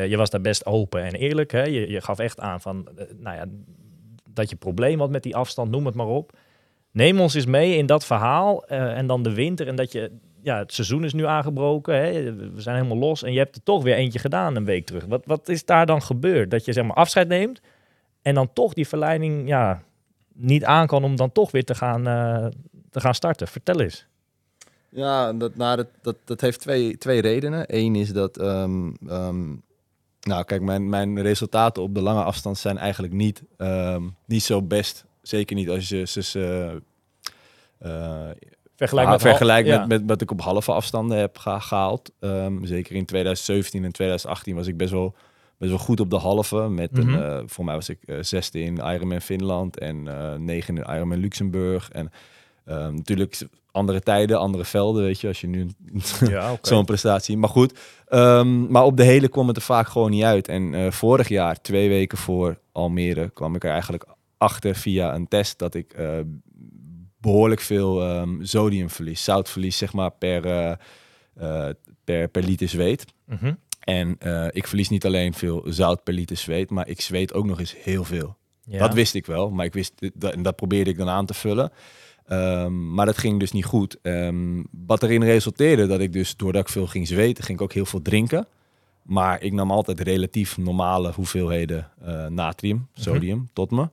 Je 0.08 0.14
was 0.18 0.30
daar 0.30 0.42
best 0.42 0.66
open 0.66 1.04
en 1.04 1.14
eerlijk, 1.14 1.52
hè? 1.52 1.64
Je, 1.64 1.90
je 1.90 2.02
gaf 2.02 2.20
echt 2.20 2.40
aan 2.40 2.62
van, 2.62 2.88
nou 3.18 3.36
ja, 3.36 3.46
dat 4.30 4.50
je 4.50 4.56
probleem 4.56 5.00
had 5.00 5.10
met 5.10 5.24
die 5.24 5.36
afstand, 5.36 5.72
noem 5.72 5.86
het 5.86 5.96
maar 5.96 6.08
op. 6.08 6.38
Neem 6.92 7.20
ons 7.20 7.34
eens 7.34 7.46
mee 7.46 7.78
in 7.78 7.86
dat 7.86 8.06
verhaal 8.06 8.66
en 8.68 9.08
dan 9.08 9.24
de 9.24 9.34
winter 9.34 9.68
en 9.68 9.76
dat 9.76 9.92
je 9.92 10.12
ja, 10.44 10.58
het 10.58 10.74
seizoen 10.74 11.04
is 11.04 11.14
nu 11.14 11.26
aangebroken. 11.26 11.96
Hè? 11.96 12.34
We 12.34 12.62
zijn 12.62 12.76
helemaal 12.76 12.98
los. 12.98 13.24
En 13.24 13.32
je 13.32 13.38
hebt 13.38 13.56
er 13.56 13.64
toch 13.64 13.84
weer 13.84 13.96
eentje 13.96 14.20
gedaan 14.20 14.56
een 14.56 14.66
week 14.66 14.86
terug. 14.86 15.06
Wat, 15.06 15.22
wat 15.26 15.50
is 15.50 15.66
daar 15.66 15.86
dan 15.86 16.02
gebeurd? 16.02 16.52
Dat 16.52 16.66
je 16.66 16.74
zeg 16.74 16.84
maar 16.84 16.96
afscheid 16.96 17.28
neemt 17.28 17.62
en 18.22 18.36
dan 18.36 18.54
toch 18.54 18.74
die 18.74 18.88
verleiding 18.88 19.48
ja, 19.48 19.84
niet 20.34 20.66
aan 20.66 20.88
kan 20.88 21.04
om 21.04 21.16
dan 21.16 21.32
toch 21.32 21.52
weer 21.52 21.66
te 21.66 21.76
gaan, 21.76 22.08
eh, 22.08 22.46
te 22.90 23.00
gaan 23.00 23.16
starten. 23.16 23.48
Vertel 23.48 23.80
eens. 23.80 24.06
Ja, 24.90 25.34
dat, 25.34 25.56
nou, 25.56 25.76
dat, 25.76 25.88
dat, 26.02 26.16
dat 26.26 26.42
heeft 26.42 26.60
twee, 26.60 26.98
twee 26.98 27.22
redenen. 27.22 27.64
Eén 27.68 27.96
is 27.96 28.14
dat, 28.14 28.38
ehm, 28.38 28.92
ehm, 29.08 29.50
nou 30.22 30.44
kijk, 30.46 30.62
mijn, 30.62 30.90
mijn 30.90 31.22
resultaten 31.22 31.84
op 31.84 31.94
de 31.96 32.02
lange 32.02 32.24
afstand 32.24 32.58
zijn 32.58 32.78
eigenlijk 32.78 33.14
niet, 33.14 33.44
ehm, 33.58 34.08
niet 34.26 34.44
zo 34.44 34.62
best. 34.62 35.06
Zeker 35.22 35.56
niet 35.56 35.70
als 35.70 35.90
je 35.90 36.06
ze, 36.06 36.22
ze 36.22 36.82
eh, 37.78 38.30
Vergelijk 38.88 39.10
met, 39.10 39.22
vergelijk 39.22 39.68
met, 39.68 39.88
met 39.88 40.02
wat 40.06 40.22
ik 40.22 40.32
op 40.32 40.42
halve 40.42 40.72
afstanden 40.72 41.18
heb 41.18 41.38
geha- 41.38 41.60
gehaald. 41.60 42.12
Ehm, 42.20 42.66
zeker 42.66 42.96
in 42.96 43.06
2017 43.06 43.84
en 43.84 43.92
2018 43.92 44.56
was 44.56 44.68
ik 44.68 44.78
best 44.78 44.92
wel, 44.92 45.16
best 45.58 45.72
wel 45.72 45.80
goed 45.80 46.00
op 46.00 46.10
de 46.10 46.16
halve. 46.18 46.70
Met 46.70 46.92
Mhm. 46.92 47.10
een, 47.14 47.24
eh, 47.24 47.40
voor 47.46 47.66
mij 47.66 47.76
was 47.76 47.90
ik 47.90 47.98
eh, 48.06 48.16
zesde 48.22 48.60
in 48.60 48.76
Ironman 48.78 49.22
Finland 49.22 49.80
en 49.80 50.08
eh 50.08 50.36
negende 50.36 50.82
in 50.88 50.94
Ironman 50.96 51.18
Luxemburg. 51.20 51.90
En 51.92 52.12
ehm, 52.66 52.94
natuurlijk 52.96 53.38
andere 53.72 54.00
tijden, 54.02 54.40
andere 54.40 54.66
velden, 54.66 55.04
weet 55.04 55.22
je, 55.22 55.28
als 55.28 55.42
je 55.42 55.48
nu 55.48 55.68
Ja, 56.30 56.56
zo'n 56.62 56.86
prestatie. 56.86 57.38
Maar 57.38 57.50
goed, 57.50 57.80
ehm, 58.08 58.72
maar 58.72 58.84
op 58.84 58.98
de 58.98 59.04
hele 59.04 59.28
kwam 59.28 59.48
het 59.48 59.56
er 59.56 59.62
vaak 59.62 59.88
gewoon 59.88 60.12
niet 60.12 60.24
uit. 60.24 60.48
En 60.48 60.94
vorig 60.94 61.28
jaar, 61.28 61.62
twee 61.62 61.90
weken 61.90 62.18
voor 62.18 62.58
Almere, 62.72 63.30
kwam 63.30 63.56
ik 63.56 63.64
er 63.64 63.72
eigenlijk 63.72 64.06
achter 64.38 64.76
via 64.76 65.16
een 65.16 65.28
test 65.28 65.60
dat 65.60 65.74
ik 65.76 65.96
behoorlijk 67.22 67.62
veel 67.62 68.02
ehm 68.02 68.44
sodiumverlies, 68.44 69.24
zoutverlies, 69.24 69.78
zeg 69.78 69.94
maar, 69.94 70.12
per, 70.12 70.46
eh, 70.46 70.72
eh, 71.34 71.74
per, 72.04 72.28
per 72.28 72.44
liter 72.44 72.70
zweet. 72.70 73.06
Mhm. 73.26 73.54
En 73.80 74.16
eh, 74.20 74.48
ik 74.50 74.68
verlies 74.68 74.90
niet 74.90 75.06
alleen 75.06 75.34
veel 75.34 75.66
zout 75.66 76.04
per 76.04 76.14
liter 76.14 76.38
zweet, 76.38 76.70
maar 76.70 76.88
ik 76.88 77.02
zweet 77.02 77.34
ook 77.34 77.46
nog 77.46 77.60
eens 77.60 77.76
heel 77.78 78.04
veel. 78.04 78.38
Ja. 78.66 78.80
Dat 78.80 78.94
wist 78.94 79.14
ik 79.14 79.26
wel, 79.26 79.50
maar 79.50 79.66
ik 79.66 79.74
wist, 79.74 79.94
dat, 80.14 80.34
en 80.34 80.44
dat 80.44 80.56
probeerde 80.56 80.90
ik 80.90 80.98
dan 80.98 81.10
aan 81.10 81.26
te 81.26 81.34
vullen. 81.34 81.72
Ehm, 82.26 82.94
maar 82.94 83.06
dat 83.06 83.18
ging 83.18 83.40
dus 83.40 83.52
niet 83.52 83.66
goed. 83.66 83.98
Ehm, 84.02 84.64
wat 84.86 85.04
erin 85.04 85.24
resulteerde 85.24 85.88
dat 85.88 86.00
ik 86.00 86.14
dus, 86.14 86.36
doordat 86.36 86.62
ik 86.62 86.70
veel 86.70 86.88
ging 86.88 87.08
zweten, 87.08 87.44
ging 87.44 87.58
ik 87.58 87.64
ook 87.64 87.74
heel 87.74 87.86
veel 87.86 88.02
drinken. 88.02 88.48
Maar 89.02 89.44
ik 89.44 89.54
nam 89.54 89.72
altijd 89.72 90.00
relatief 90.00 90.58
normale 90.58 91.12
hoeveelheden 91.12 91.92
natrium, 92.30 92.88
sodium, 92.94 93.50
tot 93.54 93.72
me. 93.72 93.88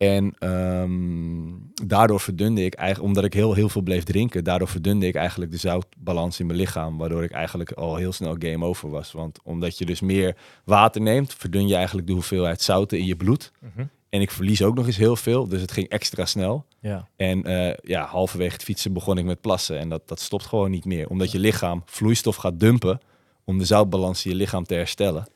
En 0.00 0.34
ehm, 0.38 1.86
daardoor 1.86 2.20
verdunde 2.20 2.64
ik 2.64 2.74
eigenlijk, 2.74 3.08
omdat 3.08 3.24
ik 3.24 3.32
heel, 3.32 3.54
heel 3.54 3.68
veel 3.68 3.82
bleef 3.82 4.04
drinken, 4.04 4.44
daardoor 4.44 4.68
verdunde 4.68 5.06
ik 5.06 5.14
eigenlijk 5.14 5.50
de 5.50 5.56
zoutbalans 5.56 6.40
in 6.40 6.46
mijn 6.46 6.58
lichaam. 6.58 6.98
Waardoor 6.98 7.24
ik 7.24 7.30
eigenlijk 7.30 7.72
al 7.72 7.96
heel 7.96 8.12
snel 8.12 8.36
game 8.38 8.64
over 8.64 8.90
was. 8.90 9.12
Want 9.12 9.38
omdat 9.42 9.78
je 9.78 9.84
dus 9.84 10.00
meer 10.00 10.36
water 10.64 11.00
neemt, 11.00 11.34
verdun 11.34 11.68
je 11.68 11.74
eigenlijk 11.74 12.06
de 12.06 12.12
hoeveelheid 12.12 12.62
zouten 12.62 12.98
in 12.98 13.06
je 13.06 13.16
bloed. 13.16 13.52
Mhm. 13.58 13.86
En 14.08 14.20
ik 14.20 14.30
verlies 14.30 14.62
ook 14.62 14.74
nog 14.74 14.86
eens 14.86 14.96
heel 14.96 15.16
veel, 15.16 15.48
dus 15.48 15.60
het 15.60 15.72
ging 15.72 15.88
extra 15.88 16.24
snel. 16.24 16.64
Ja. 16.78 17.08
En 17.16 17.44
eh, 17.44 17.76
ja, 17.82 18.06
halverwege 18.06 18.52
het 18.52 18.64
fietsen 18.64 18.92
begon 18.92 19.18
ik 19.18 19.24
met 19.24 19.40
plassen. 19.40 19.78
En 19.78 19.88
dat, 19.88 20.08
dat 20.08 20.20
stopt 20.20 20.46
gewoon 20.46 20.70
niet 20.70 20.84
meer. 20.84 21.08
Omdat 21.08 21.32
je 21.32 21.38
lichaam 21.38 21.82
vloeistof 21.86 22.36
gaat 22.36 22.60
dumpen 22.60 23.00
om 23.44 23.58
de 23.58 23.64
zoutbalans 23.64 24.24
in 24.24 24.30
je 24.30 24.36
lichaam 24.36 24.64
te 24.64 24.74
herstellen. 24.74 25.26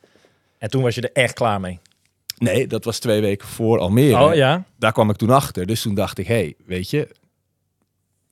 En 0.57 0.69
toen 0.69 0.81
was 0.81 0.95
je 0.95 1.01
er 1.01 1.23
echt 1.23 1.33
klaar 1.33 1.59
mee. 1.59 1.79
Nee, 2.37 2.67
dat 2.67 2.83
was 2.83 2.99
twee 2.99 3.21
weken 3.21 3.47
voor 3.47 3.79
Almere. 3.79 4.23
Oh 4.23 4.35
ja? 4.35 4.63
Daar 4.77 4.91
kwam 4.91 5.09
ik 5.09 5.15
toen 5.15 5.29
achter. 5.29 5.65
Dus 5.65 5.81
toen 5.81 5.95
dacht 5.95 6.17
ik, 6.17 6.27
hé, 6.27 6.33
hey, 6.33 6.55
weet 6.65 6.89
je, 6.89 7.07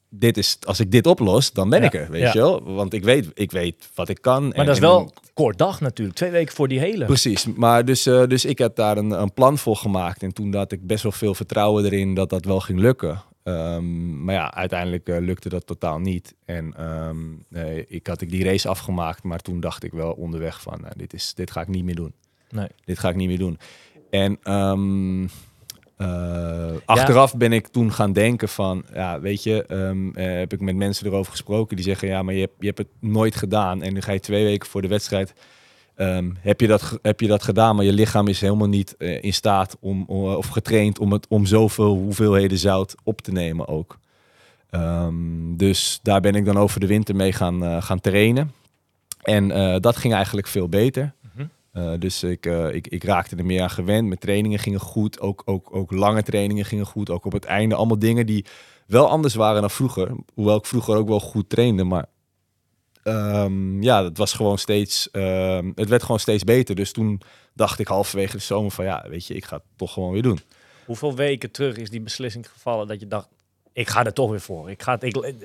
dit 0.10 0.38
is, 0.38 0.57
als 0.65 0.79
ik 0.79 0.91
dit 0.91 1.07
oplos, 1.07 1.51
dan 1.51 1.69
ben 1.69 1.79
Ja, 1.79 1.86
ik 1.86 1.93
er, 1.93 2.10
weet 2.10 2.22
ja. 2.22 2.31
je 2.33 2.39
wel. 2.39 2.74
Want 2.74 2.93
ik 2.93 3.03
weet, 3.03 3.31
ik 3.33 3.51
weet 3.51 3.89
wat 3.95 4.10
ik 4.10 4.22
kan. 4.22 4.48
Maar 4.55 4.65
dat 4.65 4.75
is 4.75 4.81
wel 4.81 5.13
kort 5.33 5.57
dag 5.57 5.81
natuurlijk. 5.81 6.17
Twee 6.17 6.31
weken 6.31 6.55
voor 6.55 6.67
die 6.67 6.79
hele. 6.79 7.05
Precies, 7.05 7.45
maar 7.45 7.85
dus, 7.85 8.05
eh, 8.05 8.24
dus 8.27 8.46
ik 8.46 8.57
heb 8.57 8.75
daar 8.75 8.98
een, 8.98 9.11
een 9.11 9.33
plan 9.33 9.57
voor 9.57 9.75
gemaakt. 9.75 10.24
En 10.24 10.33
toen 10.33 10.55
had 10.55 10.72
ik 10.72 10.87
best 10.87 11.03
wel 11.03 11.11
veel 11.11 11.33
vertrouwen 11.33 11.85
erin 11.85 12.13
dat 12.13 12.29
dat 12.29 12.46
wel 12.46 12.59
ging 12.59 12.79
lukken. 12.79 13.24
Ehm, 13.44 14.24
maar 14.24 14.35
ja, 14.35 14.53
uiteindelijk 14.53 15.07
eh, 15.07 15.20
lukte 15.20 15.50
dat 15.50 15.68
totaal 15.68 16.00
niet. 16.00 16.33
En 16.46 16.74
ehm, 16.77 17.18
nee, 17.50 17.85
ik 17.87 18.07
had 18.07 18.22
ik 18.22 18.29
die 18.29 18.44
race 18.44 18.68
afgemaakt, 18.68 19.24
maar 19.24 19.39
toen 19.39 19.59
dacht 19.59 19.83
ik 19.83 19.92
wel 19.92 20.11
onderweg 20.11 20.61
van, 20.61 20.77
nou, 20.81 20.94
dit, 20.98 21.13
is, 21.13 21.33
dit 21.33 21.51
ga 21.51 21.61
ik 21.61 21.68
niet 21.68 21.83
meer 21.83 21.96
doen. 21.96 22.13
Nee. 22.50 22.68
Dit 22.85 23.00
ga 23.00 23.09
ik 23.09 23.16
niet 23.16 23.27
meer 23.27 23.37
doen. 23.37 23.57
En 24.13 24.37
ehm, 24.43 25.23
eh, 25.97 26.71
achteraf 26.85 27.35
ben 27.35 27.53
ik 27.53 27.67
toen 27.67 27.91
gaan 27.91 28.13
denken 28.13 28.49
van, 28.49 28.83
ja, 28.93 29.19
weet 29.19 29.43
je, 29.43 29.65
ehm, 29.65 30.09
eh, 30.09 30.39
heb 30.39 30.53
ik 30.53 30.59
met 30.59 30.75
mensen 30.75 31.05
erover 31.05 31.31
gesproken 31.31 31.75
die 31.75 31.85
zeggen, 31.85 32.07
ja, 32.07 32.23
maar 32.23 32.33
je 32.33 32.39
hebt, 32.39 32.53
je 32.59 32.65
hebt 32.65 32.77
het 32.77 32.87
nooit 32.99 33.35
gedaan. 33.35 33.81
En 33.81 33.93
nu 33.93 34.01
ga 34.01 34.11
je 34.11 34.19
twee 34.19 34.43
weken 34.43 34.69
voor 34.69 34.81
de 34.81 34.87
wedstrijd, 34.87 35.33
ehm, 35.95 36.29
heb, 36.39 36.61
je 36.61 36.67
dat, 36.67 36.99
heb 37.01 37.19
je 37.19 37.27
dat 37.27 37.43
gedaan, 37.43 37.75
maar 37.75 37.85
je 37.85 37.93
lichaam 37.93 38.27
is 38.27 38.41
helemaal 38.41 38.67
niet 38.67 38.95
eh, 38.97 39.23
in 39.23 39.33
staat 39.33 39.77
om, 39.79 40.03
om- 40.07 40.33
of 40.33 40.47
getraind 40.47 40.99
om, 40.99 41.11
het, 41.11 41.27
om 41.27 41.45
zoveel 41.45 41.95
hoeveelheden 41.95 42.57
zout 42.57 42.95
op 43.03 43.21
te 43.21 43.31
nemen 43.31 43.67
ook. 43.67 43.97
Dus 45.57 45.99
daar 46.03 46.21
ben 46.21 46.35
ik 46.35 46.45
dan 46.45 46.57
over 46.57 46.79
de 46.79 46.87
winter 46.87 47.15
mee 47.15 47.31
gaan, 47.33 47.83
gaan 47.83 47.99
trainen. 47.99 48.51
En 49.21 49.47
dat 49.81 49.97
ging 49.97 50.13
eigenlijk 50.13 50.47
veel 50.47 50.69
beter. 50.69 51.13
Eh, 51.74 51.94
dus 52.00 52.24
ik, 52.24 52.46
eh, 52.46 52.74
ik, 52.74 52.88
ik 52.88 53.03
raakte 53.03 53.36
er 53.36 53.46
meer 53.46 53.62
aan 53.62 53.70
gewend. 53.70 54.07
Mijn 54.07 54.20
trainingen 54.20 54.59
gingen 54.59 54.79
goed. 54.79 55.20
Ook, 55.20 55.42
ook, 55.46 55.75
ook 55.75 55.92
lange 55.92 56.24
trainingen 56.24 56.66
gingen 56.66 56.86
goed. 56.86 57.09
Ook 57.09 57.25
op 57.25 57.31
het 57.31 57.46
einde 57.46 57.75
allemaal 57.75 58.00
dingen 58.00 58.25
die 58.25 58.46
wel 58.88 59.09
anders 59.09 59.36
waren 59.36 59.62
dan 59.62 59.70
vroeger. 59.70 60.12
Hoewel 60.33 60.57
ik 60.57 60.66
vroeger 60.66 60.96
ook 60.96 61.07
wel 61.07 61.20
goed 61.20 61.50
trainde. 61.50 61.83
Maar 61.83 62.05
ehm, 63.03 63.81
ja, 63.81 64.03
het 64.03 64.18
was 64.18 64.33
gewoon 64.33 64.57
steeds. 64.57 65.12
ehm, 65.12 65.72
het 65.75 65.90
werd 65.90 66.01
gewoon 66.01 66.20
steeds 66.20 66.44
beter. 66.44 66.75
Dus 66.75 66.92
toen 66.92 67.22
dacht 67.53 67.79
ik 67.79 67.88
halverwege 67.88 68.38
de 68.38 68.44
zomer 68.44 68.72
van 68.72 68.86
ja, 68.86 69.05
weet 69.09 69.27
je, 69.27 69.33
ik 69.33 69.46
ga 69.46 69.55
het 69.55 69.66
toch 69.75 69.94
gewoon 69.94 70.12
weer 70.12 70.22
doen. 70.22 70.40
Hoeveel 70.86 71.16
weken 71.16 71.51
terug 71.51 71.77
is 71.77 71.90
die 71.90 72.01
beslissing 72.01 72.50
gevallen 72.50 72.88
dat 72.88 73.00
je 73.00 73.07
dacht, 73.07 73.27
ik 73.74 73.90
ga 73.90 74.05
er 74.05 74.14
toch 74.14 74.29
weer 74.29 74.42
voor. 74.42 74.70
Ik 74.70 74.81
ga 74.81 74.92
het, 74.92 75.03
ik, 75.03 75.36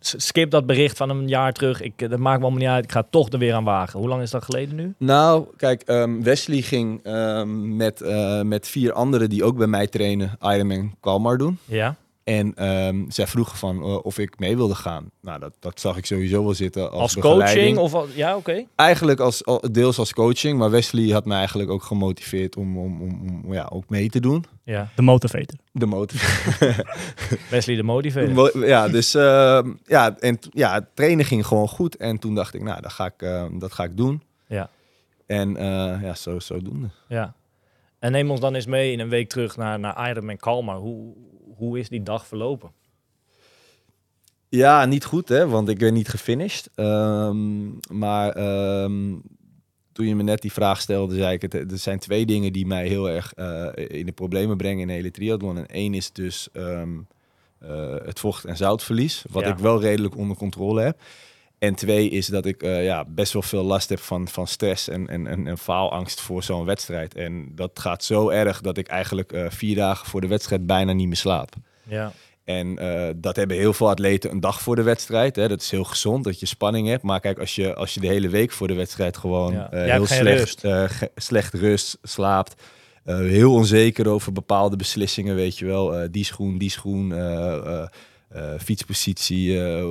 skip 0.00 0.50
dat 0.50 0.66
bericht 0.66 0.96
van 0.96 1.10
een 1.10 1.28
jaar 1.28 1.52
terug. 1.52 1.80
Ik, 1.80 2.10
dat 2.10 2.18
maakt 2.18 2.38
me 2.38 2.42
allemaal 2.42 2.60
niet 2.60 2.68
uit. 2.68 2.84
Ik 2.84 2.92
ga 2.92 3.06
toch 3.10 3.28
er 3.28 3.38
weer 3.38 3.54
aan 3.54 3.64
wagen. 3.64 3.98
Hoe 3.98 4.08
lang 4.08 4.22
is 4.22 4.30
dat 4.30 4.44
geleden 4.44 4.74
nu? 4.74 4.94
Nou, 4.98 5.46
kijk, 5.56 5.82
ehm, 5.82 6.22
Wesley 6.22 6.60
ging 6.60 7.00
ehm, 7.02 7.76
met, 7.76 8.00
eh, 8.00 8.42
met 8.42 8.68
vier 8.68 8.92
anderen 8.92 9.28
die 9.30 9.44
ook 9.44 9.56
bij 9.56 9.66
mij 9.66 9.86
trainen 9.86 10.36
Ironman 10.40 10.94
Kalmar 11.00 11.38
doen. 11.38 11.58
Ja. 11.64 11.96
En 12.30 12.54
ehm, 12.54 13.04
zij 13.10 13.26
vroegen 13.26 13.58
van 13.58 13.82
eh, 13.82 14.04
of 14.04 14.18
ik 14.18 14.38
mee 14.38 14.56
wilde 14.56 14.74
gaan. 14.74 15.10
Nou, 15.20 15.40
dat, 15.40 15.56
dat 15.58 15.80
zag 15.80 15.96
ik 15.96 16.06
sowieso 16.06 16.44
wel 16.44 16.54
zitten 16.54 16.90
als, 16.90 17.00
Als 17.00 17.14
coaching? 17.14 17.78
Of 17.78 17.94
al- 17.94 18.08
ja, 18.14 18.36
oké. 18.36 18.64
Eigenlijk 18.76 19.20
als, 19.20 19.44
al- 19.44 19.62
deels 19.72 19.98
als 19.98 20.12
coaching, 20.12 20.58
maar 20.58 20.70
Wesley 20.70 21.08
had 21.08 21.24
me 21.24 21.34
eigenlijk 21.34 21.70
ook 21.70 21.82
gemotiveerd 21.82 22.56
om, 22.56 22.78
om, 22.78 23.02
om, 23.02 23.42
om 23.44 23.52
ja, 23.52 23.68
ook 23.72 23.88
mee 23.88 24.08
te 24.08 24.20
doen. 24.20 24.44
Ja. 24.64 24.88
De 24.96 25.02
motivator. 25.02 25.58
De 25.72 25.86
motivatie. 25.86 26.84
Wesley 27.50 27.76
de 27.76 27.82
motivator. 27.82 28.66
ja, 28.66 28.88
dus 28.88 29.14
ehm, 29.14 29.70
ja, 29.86 30.16
en 30.18 30.38
ja, 30.50 30.74
het 30.74 30.86
trainen 30.94 31.24
ging 31.24 31.46
gewoon 31.46 31.68
goed. 31.68 31.96
En 31.96 32.18
toen 32.18 32.34
dacht 32.34 32.54
ik, 32.54 32.62
nou, 32.62 32.80
dat 32.80 32.92
ga 32.92 33.04
ik, 33.06 33.22
ehm, 33.22 33.58
dat 33.58 33.72
ga 33.72 33.84
ik 33.84 33.96
doen. 33.96 34.22
Ja. 34.46 34.70
En 35.26 35.56
eh, 35.56 36.02
ja, 36.02 36.14
zo, 36.14 36.38
zodoende. 36.38 36.88
Ja. 37.08 37.34
En 37.98 38.12
neem 38.12 38.30
ons 38.30 38.40
dan 38.40 38.54
eens 38.54 38.66
mee 38.66 38.92
in 38.92 39.00
een 39.00 39.08
week 39.08 39.28
terug 39.28 39.56
naar, 39.56 39.78
naar 39.78 40.10
Ironman 40.10 40.36
Kalmar. 40.36 40.76
Hoe, 40.76 41.14
hoe 41.60 41.78
is 41.78 41.88
die 41.88 42.02
dag 42.02 42.26
verlopen? 42.26 42.70
Ja, 44.48 44.84
niet 44.84 45.04
goed, 45.04 45.28
hè, 45.28 45.48
want 45.48 45.68
ik 45.68 45.78
ben 45.78 45.94
niet 45.94 46.08
gefinished. 46.08 46.70
Ehm, 46.74 47.68
maar 47.98 48.30
ehm, 48.32 49.16
toen 49.92 50.06
je 50.06 50.14
me 50.14 50.22
net 50.22 50.42
die 50.42 50.52
vraag 50.52 50.80
stelde, 50.80 51.14
zei 51.14 51.32
ik 51.34 51.42
het. 51.42 51.54
Er 51.54 51.78
zijn 51.78 51.98
twee 51.98 52.26
dingen 52.26 52.52
die 52.52 52.66
mij 52.66 52.86
heel 52.88 53.10
erg 53.10 53.32
eh, 53.34 53.68
in 53.74 54.06
de 54.06 54.12
problemen 54.12 54.56
brengen 54.56 54.80
in 54.80 54.86
de 54.86 54.92
hele 54.92 55.10
triathlon. 55.10 55.56
En 55.56 55.66
één 55.66 55.94
is 55.94 56.12
dus 56.12 56.48
ehm, 56.52 56.98
eh, 57.58 57.94
het 58.04 58.20
vocht- 58.20 58.44
en 58.44 58.56
zoutverlies, 58.56 59.24
wat 59.30 59.42
Ja. 59.42 59.50
ik 59.50 59.58
wel 59.58 59.80
redelijk 59.80 60.16
onder 60.16 60.36
controle 60.36 60.80
heb. 60.82 61.00
En 61.60 61.74
twee 61.74 62.08
is 62.08 62.26
dat 62.26 62.46
ik 62.46 62.62
eh, 62.62 62.84
ja, 62.84 63.04
best 63.08 63.32
wel 63.32 63.42
veel 63.42 63.62
last 63.62 63.88
heb 63.88 63.98
van, 63.98 64.28
van 64.28 64.46
stress 64.46 64.88
en, 64.88 65.08
en, 65.08 65.26
en, 65.26 65.46
en 65.46 65.58
faalangst 65.58 66.20
voor 66.20 66.42
zo'n 66.42 66.64
wedstrijd. 66.64 67.14
En 67.14 67.52
dat 67.54 67.78
gaat 67.78 68.04
zo 68.04 68.28
erg 68.28 68.60
dat 68.60 68.76
ik 68.76 68.86
eigenlijk 68.88 69.32
eh, 69.32 69.46
vier 69.48 69.76
dagen 69.76 70.06
voor 70.06 70.20
de 70.20 70.26
wedstrijd 70.26 70.66
bijna 70.66 70.92
niet 70.92 71.06
meer 71.06 71.16
slaap. 71.16 71.54
Ja. 71.82 72.12
En 72.44 72.78
eh, 72.78 73.14
dat 73.16 73.36
hebben 73.36 73.56
heel 73.56 73.72
veel 73.72 73.88
atleten 73.88 74.30
een 74.30 74.40
dag 74.40 74.60
voor 74.60 74.76
de 74.76 74.82
wedstrijd. 74.82 75.36
Hè. 75.36 75.48
Dat 75.48 75.60
is 75.60 75.70
heel 75.70 75.84
gezond 75.84 76.24
dat 76.24 76.40
je 76.40 76.46
spanning 76.46 76.88
hebt. 76.88 77.02
Maar 77.02 77.20
kijk, 77.20 77.38
als 77.38 77.54
je, 77.54 77.74
als 77.74 77.94
je 77.94 78.00
de 78.00 78.06
hele 78.06 78.28
week 78.28 78.50
voor 78.50 78.68
de 78.68 78.74
wedstrijd 78.74 79.16
gewoon 79.16 79.52
Ja. 79.52 79.68
heel 79.70 80.06
slecht, 80.06 80.62
rust. 80.62 81.10
slecht 81.16 81.54
rust, 81.54 81.98
slaapt. 82.02 82.62
heel 83.04 83.52
onzeker 83.52 84.08
over 84.08 84.32
bepaalde 84.32 84.76
beslissingen, 84.76 85.34
weet 85.34 85.58
je 85.58 85.64
wel. 85.66 86.10
Die 86.10 86.24
schoen, 86.24 86.58
die 86.58 86.70
schoen. 86.70 87.12
Eh, 88.30 88.52
fietspositie, 88.58 89.62
eh, 89.64 89.84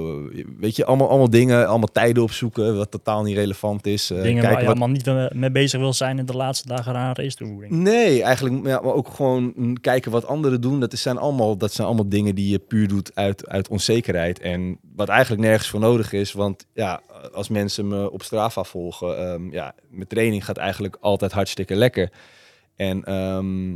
weet 0.60 0.76
je, 0.76 0.86
allemaal, 0.86 1.10
allemaal 1.10 1.30
dingen, 1.30 1.68
allemaal 1.68 1.92
tijden 1.92 2.24
opzoeken, 2.24 2.78
wat 2.78 2.92
totaal 2.92 3.24
niet 3.24 3.36
relevant 3.36 3.88
is. 3.88 4.10
Eh, 4.12 4.22
Dingen 4.22 4.44
waar 4.44 4.52
je 4.52 4.58
wat- 4.58 4.66
allemaal 4.68 4.88
niet 4.88 5.34
mee 5.34 5.52
bezig 5.52 5.80
wil 5.80 5.94
zijn 5.94 6.20
in 6.20 6.26
de 6.26 6.34
laatste 6.36 6.68
dagen 6.68 6.96
aan 6.96 7.14
race 7.14 7.36
toe. 7.36 7.48
denk 7.48 7.62
ik. 7.62 7.70
Nee, 7.70 8.24
eigenlijk 8.24 8.66
ja, 8.66 8.80
maar 8.82 8.94
ook 8.94 9.08
gewoon 9.08 9.78
kijken 9.82 10.12
wat 10.12 10.26
anderen 10.26 10.62
doen. 10.62 10.80
Dat, 10.80 10.94
zijn 10.94 11.18
allemaal, 11.18 11.58
dat 11.58 11.74
zijn 11.74 11.88
allemaal 11.88 12.10
dingen 12.10 12.36
die 12.36 12.50
je 12.52 12.60
puur 12.60 12.88
doet 12.88 13.12
uit, 13.16 13.48
uit 13.48 13.68
onzekerheid. 13.68 14.40
En 14.40 14.78
wat 14.96 15.10
eigenlijk 15.10 15.42
nergens 15.42 15.70
voor 15.70 15.80
nodig 15.80 16.14
is. 16.14 16.32
Want 16.32 16.66
ja, 16.74 17.02
als 17.34 17.50
mensen 17.50 17.88
me 17.88 18.12
op 18.12 18.24
Strava 18.24 18.64
volgen, 18.64 19.18
ehm, 19.20 19.52
ja, 19.52 19.74
mijn 19.90 20.08
training 20.08 20.46
gaat 20.46 20.58
eigenlijk 20.58 20.98
altijd 21.00 21.32
hartstikke 21.32 21.76
lekker. 21.76 22.12
En 22.76 23.04
ehm, 23.04 23.76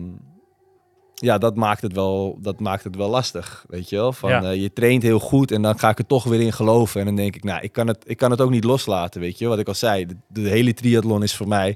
ja, 1.24 1.38
dat 1.38 1.56
maakt, 1.56 1.82
het 1.82 1.94
wel, 1.94 2.38
dat 2.42 2.60
maakt 2.60 2.84
het 2.84 2.96
wel 2.96 3.10
lastig, 3.10 3.66
weet 3.68 3.90
je 3.90 3.96
wel. 3.96 4.14
Van, 4.14 4.30
Ja. 4.30 4.44
eh, 4.44 4.62
je 4.62 4.74
traint 4.74 5.04
heel 5.04 5.20
goed 5.20 5.52
en 5.52 5.62
dan 5.62 5.80
ga 5.80 5.90
ik 5.90 5.98
er 6.00 6.06
toch 6.08 6.24
weer 6.24 6.42
in 6.42 6.54
geloven. 6.54 7.00
En 7.00 7.06
dan 7.06 7.16
denk 7.16 7.36
ik, 7.36 7.44
nou, 7.44 7.62
ik 7.62 7.72
kan 7.72 7.88
het, 7.88 8.04
ik 8.06 8.18
kan 8.18 8.32
het 8.32 8.42
ook 8.42 8.50
niet 8.50 8.64
loslaten, 8.64 9.22
weet 9.22 9.38
je. 9.38 9.48
Wat 9.48 9.60
ik 9.60 9.68
al 9.68 9.74
zei, 9.74 10.06
de, 10.06 10.16
de 10.28 10.50
hele 10.50 10.74
triathlon 10.74 11.24
is 11.24 11.36
voor 11.36 11.48
mij 11.48 11.76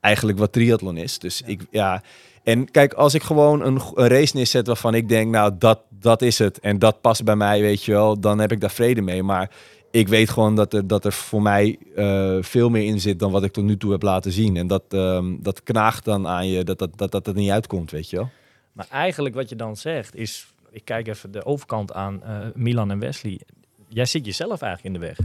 eigenlijk 0.00 0.38
wat 0.38 0.52
triathlon 0.52 0.96
is. 0.96 1.18
Dus 1.18 1.42
ik, 1.46 1.66
ja... 1.70 2.02
En 2.42 2.70
kijk, 2.70 2.92
als 2.92 3.14
ik 3.14 3.22
gewoon 3.22 3.62
een 3.62 3.80
race 3.94 4.36
neerzet 4.36 4.66
waarvan 4.66 4.94
ik 4.94 5.08
denk, 5.08 5.30
nou, 5.30 5.52
dat, 5.58 5.80
dat 5.90 6.22
is 6.22 6.38
het. 6.38 6.60
En 6.60 6.78
dat 6.78 7.00
past 7.00 7.24
bij 7.24 7.36
mij, 7.36 7.60
weet 7.60 7.84
je 7.84 7.92
wel. 7.92 8.20
Dan 8.20 8.38
heb 8.38 8.52
ik 8.52 8.60
daar 8.60 8.70
vrede 8.70 9.00
mee. 9.00 9.22
Maar 9.22 9.50
ik 9.90 10.08
weet 10.08 10.30
gewoon 10.30 10.54
dat 10.54 10.72
er, 10.72 10.86
dat 10.86 11.04
er 11.04 11.12
voor 11.12 11.42
mij 11.42 11.78
eh, 11.96 12.36
veel 12.40 12.68
meer 12.68 12.84
in 12.84 13.00
zit 13.00 13.18
dan 13.18 13.30
wat 13.30 13.44
ik 13.44 13.52
tot 13.52 13.64
nu 13.64 13.76
toe 13.76 13.92
heb 13.92 14.02
laten 14.02 14.32
zien. 14.32 14.56
En 14.56 14.66
dat, 14.66 14.82
ehm, 14.88 15.34
dat 15.40 15.62
knaagt 15.62 16.04
dan 16.04 16.26
aan 16.26 16.48
je, 16.48 16.64
dat 16.64 16.78
dat, 16.78 16.98
dat, 16.98 17.10
dat 17.10 17.26
er 17.26 17.34
niet 17.34 17.50
uitkomt, 17.50 17.90
weet 17.90 18.10
je 18.10 18.16
wel. 18.16 18.28
Maar 18.76 18.86
eigenlijk 18.90 19.34
wat 19.34 19.48
je 19.48 19.56
dan 19.56 19.76
zegt 19.76 20.14
is, 20.14 20.46
ik 20.70 20.84
kijk 20.84 21.06
even 21.06 21.30
de 21.30 21.44
overkant 21.44 21.92
aan 21.92 22.22
eh, 22.22 22.38
Milan 22.54 22.90
en 22.90 22.98
Wesley. 22.98 23.40
Jij 23.88 24.04
zit 24.04 24.24
jezelf 24.26 24.62
eigenlijk 24.62 24.94
in 24.94 25.00
de 25.00 25.06
weg. 25.06 25.18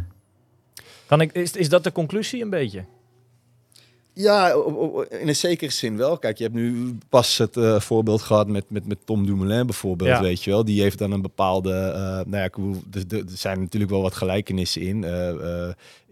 Kan 1.05 1.21
ik, 1.21 1.31
is, 1.31 1.51
is 1.51 1.69
dat 1.69 1.83
de 1.83 1.91
conclusie 1.91 2.41
een 2.41 2.49
beetje? 2.49 2.83
Ja, 4.13 4.53
in 5.09 5.27
een 5.27 5.35
zekere 5.35 5.71
zin 5.71 5.97
wel. 5.97 6.17
Kijk, 6.17 6.37
je 6.37 6.43
hebt 6.43 6.55
nu 6.55 6.97
pas 7.09 7.37
het 7.37 7.57
eh, 7.57 7.79
voorbeeld 7.79 8.21
gehad 8.21 8.47
met, 8.47 8.65
met, 8.69 8.87
met 8.87 8.97
Tom 9.05 9.25
Dumoulin 9.25 9.65
bijvoorbeeld, 9.65 10.09
Ja. 10.09 10.21
weet 10.21 10.43
je 10.43 10.49
wel. 10.49 10.65
Die 10.65 10.81
heeft 10.81 10.97
dan 10.97 11.11
een 11.11 11.21
bepaalde, 11.21 11.73
eh, 11.73 12.01
nou 12.01 12.37
ja, 12.37 12.49
bedoel, 12.49 12.83
er, 13.09 13.23
zijn 13.27 13.59
natuurlijk 13.59 13.91
wel 13.91 14.01
wat 14.01 14.15
gelijkenissen 14.15 14.81
in. 14.81 15.03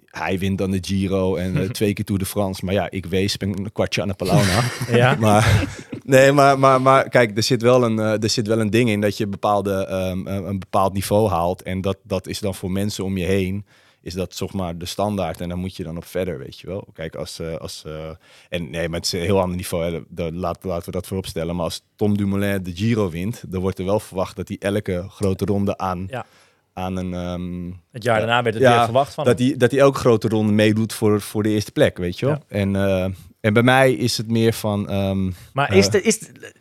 Hij 0.06 0.39
wint 0.39 0.58
dan 0.58 0.71
de 0.71 0.80
Giro 0.82 1.36
en 1.36 1.71
twee 1.71 1.93
keer 1.93 2.06
Tour 2.06 2.19
de 2.19 2.28
France. 2.28 2.65
Maar 2.65 2.73
ja, 2.73 2.89
ik 2.89 3.06
wees, 3.06 3.38
ben 3.38 3.49
een 3.49 3.71
kwartje 3.71 4.02
aan 4.02 4.13
de. 4.17 4.86
Ja. 4.91 5.15
maar, 5.15 5.67
nee, 6.09 6.31
maar, 6.31 6.59
maar, 6.59 6.81
maar 6.81 7.09
kijk, 7.09 7.37
er 7.37 7.43
zit, 7.43 7.61
wel 7.61 7.83
een, 7.83 7.99
eh, 7.99 8.23
er 8.23 8.29
zit 8.29 8.47
wel 8.47 8.59
een 8.59 8.69
ding 8.69 8.89
in 8.89 9.01
dat 9.01 9.17
je 9.17 9.27
bepaalde, 9.27 9.73
ehm, 9.85 10.27
een, 10.27 10.47
een 10.47 10.59
bepaald 10.59 10.93
niveau 10.93 11.29
haalt. 11.29 11.61
En 11.61 11.81
dat, 11.81 11.97
dat 12.03 12.27
is 12.27 12.39
dan 12.39 12.55
voor 12.55 12.71
mensen 12.71 13.03
om 13.03 13.17
je 13.17 13.25
heen, 13.25 13.65
is 14.01 14.13
dat 14.13 14.35
zeg 14.35 14.53
maar 14.53 14.77
de 14.77 14.85
standaard. 14.85 15.41
En 15.41 15.49
dan 15.49 15.59
moet 15.59 15.75
je 15.75 15.83
dan 15.83 15.97
op 15.97 16.05
verder, 16.05 16.37
weet 16.39 16.59
je 16.59 16.67
wel. 16.67 16.87
Kijk, 16.93 17.15
als... 17.15 17.39
eh, 17.39 17.55
als 17.55 17.83
eh, 17.85 18.09
en 18.49 18.69
nee, 18.69 18.87
maar 18.89 18.97
het 18.99 19.05
is 19.05 19.11
een 19.11 19.19
heel 19.25 19.41
ander 19.41 19.55
niveau. 19.57 19.83
Hè. 20.15 20.29
Laat- 20.31 20.63
laten 20.63 20.85
we 20.85 20.91
dat 20.91 21.07
voorop 21.07 21.25
stellen. 21.25 21.55
Maar 21.55 21.63
als 21.65 21.81
Tom 21.95 22.17
Dumoulin 22.17 22.63
de 22.63 22.75
Giro 22.75 23.09
wint, 23.09 23.43
dan 23.47 23.61
wordt 23.61 23.79
er 23.79 23.85
wel 23.85 23.99
verwacht 23.99 24.35
dat 24.35 24.47
hij 24.47 24.57
elke 24.59 25.05
grote 25.09 25.45
ronde 25.45 25.77
aan, 25.77 26.05
Ja. 26.09 26.25
aan 26.73 26.95
een... 26.95 27.13
ehm, 27.13 27.65
Het 27.91 28.03
jaar 28.03 28.19
Ja. 28.19 28.25
daarna 28.25 28.41
werd 28.43 28.55
het 28.55 28.63
Ja, 28.63 28.75
weer 28.75 28.83
verwacht 28.83 29.13
van 29.13 29.23
dat 29.25 29.39
hem. 29.39 29.47
hij, 29.47 29.57
dat 29.57 29.71
hij 29.71 29.79
elke 29.79 29.99
grote 29.99 30.27
ronde 30.27 30.51
meedoet 30.53 30.93
voor, 30.93 31.21
voor 31.21 31.43
de 31.43 31.49
eerste 31.49 31.71
plek, 31.71 31.97
weet 31.97 32.19
je 32.19 32.25
wel. 32.25 32.35
Ja. 32.35 32.55
En, 32.57 32.75
eh, 32.75 33.05
en 33.41 33.54
bij 33.54 33.63
mij 33.63 33.93
is 33.93 34.17
het 34.17 34.32
meer 34.32 34.54
van... 34.54 34.89
ehm, 34.89 35.32
Maar 35.54 35.73
is, 35.75 35.86
eh, 35.86 35.91
de, 35.91 36.02
is 36.02 36.19
de- 36.19 36.54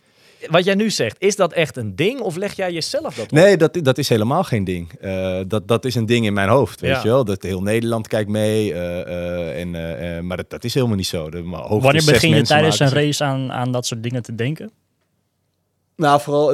wat 0.51 0.65
jij 0.65 0.75
nu 0.75 0.91
zegt, 0.91 1.17
is 1.19 1.37
dat 1.37 1.53
echt 1.53 1.77
een 1.77 1.97
ding 1.97 2.21
of 2.21 2.37
leg 2.37 2.57
jij 2.57 2.73
jezelf 2.73 3.15
dat 3.15 3.25
op? 3.25 3.31
Nee, 3.31 3.57
dat, 3.57 3.79
dat 3.83 3.99
is 3.99 4.09
helemaal 4.09 4.45
geen 4.45 4.65
ding. 4.65 4.93
Eh, 4.93 5.41
dat, 5.47 5.69
dat 5.69 5.85
is 5.85 5.95
een 5.95 6.07
ding 6.07 6.25
in 6.27 6.33
mijn 6.33 6.49
hoofd, 6.49 6.81
weet 6.81 6.91
Ja. 6.91 7.03
je 7.03 7.09
wel. 7.09 7.25
Dat 7.25 7.43
heel 7.43 7.63
Nederland 7.63 8.07
kijkt 8.09 8.31
mee. 8.31 8.73
eh, 8.75 9.01
eh, 9.55 9.61
en, 10.17 10.27
maar 10.27 10.37
dat, 10.37 10.51
dat 10.51 10.65
is 10.65 10.75
helemaal 10.75 10.97
niet 10.97 11.07
zo. 11.07 11.31
De, 11.31 11.43
maar 11.43 11.61
hoogstens 11.61 11.83
Wanneer 11.85 12.05
begin 12.13 12.35
je 12.37 12.43
tijdens 12.43 12.79
een 12.79 12.89
race 12.91 13.25
aan, 13.25 13.53
aan 13.53 13.73
dat 13.73 13.87
soort 13.87 14.03
dingen 14.03 14.23
te 14.23 14.35
denken? 14.35 14.71
Nou, 15.97 16.21
vooral 16.21 16.51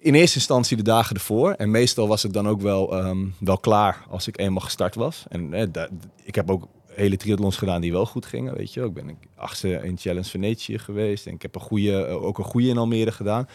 in 0.00 0.14
eerste 0.14 0.36
instantie 0.36 0.76
de 0.76 0.82
dagen 0.82 1.14
ervoor. 1.16 1.52
En 1.52 1.70
meestal 1.70 2.08
was 2.08 2.22
het 2.22 2.32
dan 2.32 2.48
ook 2.48 2.60
wel, 2.60 2.96
ehm, 2.98 3.18
wel 3.38 3.58
klaar 3.58 4.04
als 4.10 4.26
ik 4.28 4.38
eenmaal 4.38 4.60
gestart 4.60 4.94
was. 4.94 5.24
En 5.28 5.54
eh, 5.54 5.82
ik 6.24 6.34
heb 6.34 6.50
ook 6.50 6.68
hele 6.94 7.16
triathlons 7.16 7.56
gedaan 7.56 7.80
die 7.80 7.92
wel 7.92 8.06
goed 8.06 8.26
gingen, 8.26 8.54
weet 8.54 8.74
je. 8.74 8.84
Ik 8.84 8.94
ben 8.94 9.18
achtste 9.36 9.68
in 9.68 9.98
Challenge 9.98 10.28
Venetië 10.28 10.78
geweest. 10.78 11.26
En 11.26 11.34
ik 11.34 11.42
heb 11.42 11.54
een 11.54 11.60
goede, 11.60 12.04
eh, 12.04 12.22
ook 12.22 12.38
een 12.38 12.44
goede 12.44 12.68
in 12.68 12.78
Almere 12.78 13.12
gedaan. 13.12 13.48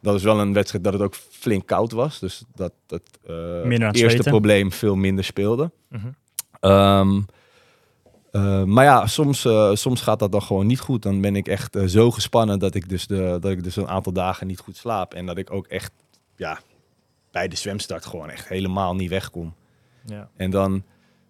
Dat 0.00 0.14
is 0.14 0.22
wel 0.22 0.40
een 0.40 0.52
wedstrijd 0.52 0.84
dat 0.84 0.92
het 0.92 1.02
ook 1.02 1.14
flink 1.14 1.66
koud 1.66 1.92
was. 1.92 2.18
Dus 2.18 2.44
dat 2.54 2.72
het 2.86 3.18
eh, 3.26 3.78
het 3.78 3.96
eerste 3.96 4.22
probleem 4.22 4.72
veel 4.72 4.96
minder 4.96 5.24
speelde. 5.24 5.70
Mhm. 5.88 6.06
Ehm, 6.60 7.20
eh, 8.30 8.64
maar 8.64 8.84
ja, 8.84 9.06
soms, 9.06 9.46
soms 9.72 10.00
gaat 10.00 10.18
dat 10.18 10.32
dan 10.32 10.42
gewoon 10.42 10.66
niet 10.66 10.80
goed. 10.80 11.02
Dan 11.02 11.20
ben 11.20 11.36
ik 11.36 11.48
echt 11.48 11.78
zo 11.86 12.10
gespannen 12.10 12.58
dat 12.58 12.74
ik, 12.74 12.88
dus 12.88 13.06
de, 13.06 13.38
dat 13.40 13.50
ik 13.50 13.64
dus 13.64 13.76
een 13.76 13.88
aantal 13.88 14.12
dagen 14.12 14.46
niet 14.46 14.60
goed 14.60 14.76
slaap. 14.76 15.14
En 15.14 15.26
dat 15.26 15.38
ik 15.38 15.52
ook 15.52 15.66
echt 15.66 15.92
ja, 16.36 16.60
bij 17.30 17.48
de 17.48 17.56
zwemstart 17.56 18.06
gewoon 18.06 18.30
echt 18.30 18.48
helemaal 18.48 18.94
niet 18.94 19.10
wegkom. 19.10 19.54
Ja. 20.06 20.28
En 20.36 20.50
dan 20.50 20.82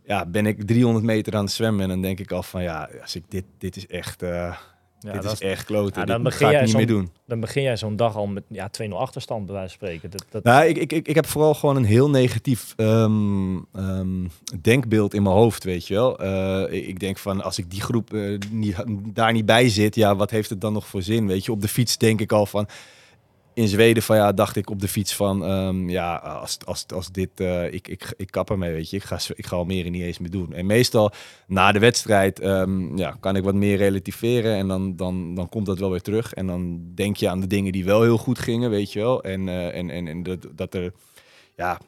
ja, 0.04 0.26
ben 0.26 0.46
ik 0.46 0.66
300 0.66 1.04
meter 1.04 1.36
aan 1.36 1.44
het 1.44 1.52
zwemmen 1.52 1.82
en 1.82 1.88
dan 1.88 2.00
denk 2.00 2.20
ik 2.20 2.32
al 2.32 2.42
van 2.42 2.62
ja, 2.62 2.88
als 3.02 3.16
ik 3.16 3.24
dit, 3.28 3.44
dit 3.58 3.76
is 3.76 3.86
echt, 3.86 4.20
Ja, 4.20 5.12
dit 5.12 5.24
is 5.24 5.32
is- 5.32 5.40
echt 5.40 5.64
kloten. 5.64 6.00
Ja, 6.00 6.06
dan 6.06 6.14
dit 6.22 6.24
begin 6.24 6.46
ga 6.46 6.52
ik 6.52 6.56
jij 6.58 6.64
niet 6.66 6.76
meer 6.76 6.86
doen. 6.86 7.10
Dan 7.26 7.40
begin 7.40 7.62
jij 7.62 7.76
zo'n 7.76 7.96
dag 7.96 8.16
al 8.16 8.26
met 8.26 8.42
ja, 8.48 8.70
2-0 8.70 8.98
achterstand 8.98 9.46
bij 9.46 9.54
wijze 9.54 9.68
van 9.78 9.86
spreken. 9.88 10.10
Dat, 10.10 10.24
dat, 10.30 10.44
Nou, 10.44 10.64
ik, 10.66 10.76
ik, 10.78 10.92
ik, 10.92 11.08
ik 11.08 11.14
heb 11.14 11.26
vooral 11.26 11.54
gewoon 11.54 11.76
een 11.76 11.84
heel 11.84 12.10
negatief 12.10 12.72
ehm, 12.76 13.56
ehm, 13.72 14.26
denkbeeld 14.60 15.14
in 15.14 15.22
mijn 15.22 15.34
hoofd, 15.34 15.64
weet 15.64 15.86
je 15.86 15.94
wel. 15.94 16.18
Eh, 16.18 16.72
ik 16.78 16.86
ik 16.86 17.00
denk 17.00 17.18
van, 17.18 17.42
als 17.42 17.58
ik 17.58 17.70
die 17.70 17.80
groep 17.80 18.14
eh, 18.14 18.38
niet, 18.50 18.76
daar 19.14 19.32
niet 19.32 19.46
bij 19.46 19.68
zit, 19.68 19.94
ja, 19.94 20.16
wat 20.16 20.30
heeft 20.30 20.50
het 20.50 20.60
dan 20.60 20.72
nog 20.72 20.86
voor 20.86 21.02
zin, 21.02 21.26
weet 21.26 21.44
je. 21.44 21.52
Op 21.52 21.60
de 21.60 21.68
fiets 21.68 21.98
denk 21.98 22.20
ik 22.20 22.32
al 22.32 22.46
van, 22.46 22.66
in 23.54 23.68
Zweden 23.68 24.02
van, 24.02 24.16
ja, 24.16 24.32
dacht 24.32 24.56
ik 24.56 24.70
op 24.70 24.80
de 24.80 24.88
fiets 24.88 25.14
van, 25.14 25.44
ehm, 25.44 25.88
ja, 25.88 26.14
als, 26.16 26.58
als, 26.64 26.86
als 26.94 27.10
dit, 27.10 27.30
eh, 27.34 27.72
ik, 27.72 27.88
ik, 27.88 28.14
ik 28.16 28.30
kap 28.30 28.50
ermee, 28.50 28.72
weet 28.72 28.90
je. 28.90 28.96
Ik 28.96 29.02
ga, 29.02 29.18
ik 29.34 29.46
ga 29.46 29.56
Almere 29.56 29.88
niet 29.88 30.02
eens 30.02 30.18
meer 30.18 30.30
doen. 30.30 30.52
En 30.52 30.66
meestal, 30.66 31.10
na 31.46 31.72
de 31.72 31.78
wedstrijd, 31.78 32.40
ehm, 32.40 32.96
ja, 32.96 33.16
kan 33.20 33.36
ik 33.36 33.44
wat 33.44 33.54
meer 33.54 33.76
relativeren 33.76 34.56
en 34.56 34.68
dan, 34.68 34.96
dan, 34.96 35.34
dan 35.34 35.48
komt 35.48 35.66
dat 35.66 35.78
wel 35.78 35.90
weer 35.90 36.02
terug. 36.02 36.34
En 36.34 36.46
dan 36.46 36.80
denk 36.94 37.16
je 37.16 37.28
aan 37.28 37.40
de 37.40 37.46
dingen 37.46 37.72
die 37.72 37.84
wel 37.84 38.02
heel 38.02 38.18
goed 38.18 38.38
gingen, 38.38 38.70
weet 38.70 38.92
je 38.92 38.98
wel. 38.98 39.22
En, 39.22 39.48
eh, 39.48 39.76
en, 39.76 39.90
en, 39.90 40.08
en 40.08 40.22
dat, 40.22 40.46
dat 40.54 40.74
er, 40.74 40.92
ja, 41.56 41.80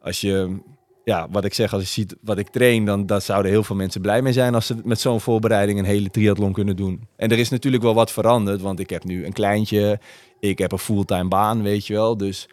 als 0.00 0.20
je, 0.20 0.58
ja, 1.04 1.28
wat 1.30 1.44
ik 1.44 1.54
zeg, 1.54 1.72
als 1.72 1.82
je 1.82 1.88
ziet 1.88 2.16
wat 2.20 2.38
ik 2.38 2.48
train, 2.48 2.84
dan 2.84 3.06
dat 3.06 3.22
zouden 3.22 3.50
heel 3.50 3.64
veel 3.64 3.76
mensen 3.76 4.00
blij 4.00 4.22
mee 4.22 4.32
zijn 4.32 4.54
als 4.54 4.66
ze 4.66 4.76
met 4.84 5.00
zo'n 5.00 5.20
voorbereiding 5.20 5.78
een 5.78 5.84
hele 5.84 6.10
triathlon 6.10 6.52
kunnen 6.52 6.76
doen. 6.76 7.06
En 7.16 7.30
er 7.30 7.38
is 7.38 7.48
natuurlijk 7.48 7.82
wel 7.82 7.94
wat 7.94 8.12
veranderd, 8.12 8.60
want 8.60 8.78
ik 8.78 8.90
heb 8.90 9.04
nu 9.04 9.26
een 9.26 9.32
kleintje, 9.32 10.00
ik 10.40 10.58
heb 10.58 10.72
een 10.72 10.78
fulltime 10.78 11.28
baan, 11.28 11.62
weet 11.62 11.86
je 11.86 11.94
wel. 11.94 12.16
Dus 12.16 12.48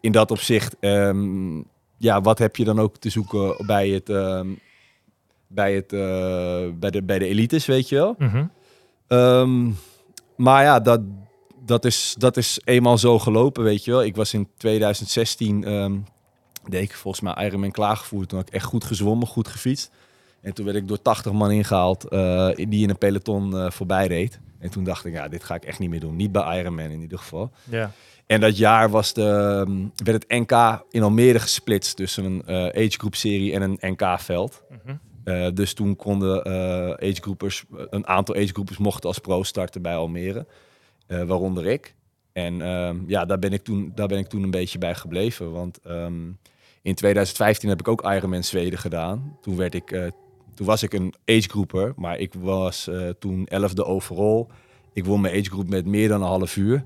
in 0.00 0.12
dat 0.12 0.30
opzicht, 0.30 0.76
ehm, 0.80 1.56
ja, 1.96 2.20
wat 2.20 2.38
heb 2.38 2.56
je 2.56 2.64
dan 2.64 2.78
ook 2.78 2.96
te 2.96 3.10
zoeken 3.10 3.66
bij 3.66 3.88
het, 3.88 4.08
ehm, 4.08 4.48
bij 5.46 5.74
het, 5.74 5.92
eh, 5.92 6.78
bij 6.78 6.90
de, 6.90 7.02
bij 7.02 7.18
de 7.18 7.26
elites, 7.26 7.66
weet 7.66 7.88
je 7.88 7.94
wel. 7.94 8.14
Mhm. 8.18 8.46
Ehm, 9.06 9.70
maar 10.36 10.62
ja, 10.62 10.80
dat, 10.80 11.00
dat, 11.64 11.84
is, 11.84 12.14
dat 12.18 12.36
is 12.36 12.60
eenmaal 12.64 12.98
zo 12.98 13.18
gelopen, 13.18 13.62
weet 13.62 13.84
je 13.84 13.90
wel. 13.90 14.04
Ik 14.04 14.16
was 14.16 14.34
in 14.34 14.48
2016, 14.56 15.64
ehm, 15.64 15.96
deed 16.70 16.82
ik 16.82 16.94
volgens 16.94 17.22
mij 17.22 17.46
Ironman 17.46 17.70
klaargevoerd. 17.70 18.28
Toen 18.28 18.38
had 18.38 18.48
ik 18.48 18.54
echt 18.54 18.64
goed 18.64 18.84
gezwommen, 18.84 19.26
goed 19.26 19.48
gefietst. 19.48 19.90
En 20.40 20.54
toen 20.54 20.64
werd 20.64 20.76
ik 20.76 20.88
door 20.88 21.02
80 21.02 21.32
man 21.32 21.50
ingehaald 21.50 22.08
eh, 22.08 22.50
die 22.54 22.82
in 22.82 22.90
een 22.90 22.98
peloton 22.98 23.58
eh, 23.58 23.70
voorbij 23.70 24.06
reed. 24.06 24.40
En 24.58 24.70
toen 24.70 24.84
dacht 24.84 25.04
ik, 25.04 25.12
ja, 25.12 25.28
dit 25.28 25.44
ga 25.44 25.54
ik 25.54 25.64
echt 25.64 25.78
niet 25.78 25.90
meer 25.90 26.00
doen. 26.00 26.16
Niet 26.16 26.32
bij 26.32 26.60
Ironman 26.60 26.90
in 26.90 27.00
ieder 27.00 27.18
geval. 27.18 27.50
ja. 27.70 27.90
En 28.26 28.40
dat 28.40 28.56
jaar 28.56 28.90
was 28.90 29.12
de, 29.12 29.22
ehm, 29.22 30.04
werd 30.04 30.22
het 30.22 30.40
NK 30.40 30.84
in 30.90 31.02
Almere 31.02 31.38
gesplitst 31.38 31.96
tussen 31.96 32.24
een 32.24 32.42
eh 32.46 32.84
age 32.84 32.98
group 32.98 33.14
serie 33.14 33.52
en 33.52 33.62
een 33.62 33.78
NK-veld. 33.80 34.62
Mhm. 34.84 34.96
Eh, 35.24 35.46
dus 35.54 35.74
toen 35.74 35.96
konden 35.96 36.44
eh 36.44 36.90
age 36.90 37.20
groupers, 37.20 37.64
een 37.90 38.06
aantal 38.06 38.34
age 38.34 38.52
groupers 38.52 38.78
mochten 38.78 39.08
als 39.08 39.18
pro 39.18 39.42
starten 39.42 39.82
bij 39.82 39.96
Almere, 39.96 40.46
eh, 41.06 41.22
waaronder 41.22 41.66
ik. 41.66 41.94
En 42.32 42.62
ehm, 42.62 42.96
ja, 43.06 43.24
daar 43.24 43.38
ben, 43.38 43.52
ik 43.52 43.62
toen, 43.62 43.92
daar 43.94 44.08
ben 44.08 44.18
ik 44.18 44.26
toen 44.26 44.42
een 44.42 44.50
beetje 44.50 44.78
bij 44.78 44.94
gebleven. 44.94 45.52
Want 45.52 45.78
ehm, 45.84 46.30
in 46.84 46.94
2015 46.94 47.68
heb 47.68 47.80
ik 47.80 47.88
ook 47.88 48.02
Ironman 48.02 48.44
Zweden 48.44 48.78
gedaan. 48.78 49.36
Toen, 49.40 49.56
werd 49.56 49.74
ik, 49.74 49.90
eh, 49.90 50.06
toen 50.54 50.66
was 50.66 50.82
ik 50.82 50.92
een 50.92 51.14
age 51.26 51.48
grouper, 51.48 51.92
maar 51.96 52.18
ik 52.18 52.34
was 52.38 52.88
eh, 52.88 53.08
toen 53.18 53.48
11e 53.48 53.84
overall. 53.84 54.46
Ik 54.92 55.04
won 55.04 55.20
mijn 55.20 55.34
age 55.34 55.50
group 55.50 55.68
met 55.68 55.86
meer 55.86 56.08
dan 56.08 56.20
een 56.22 56.28
half 56.28 56.56
uur. 56.56 56.84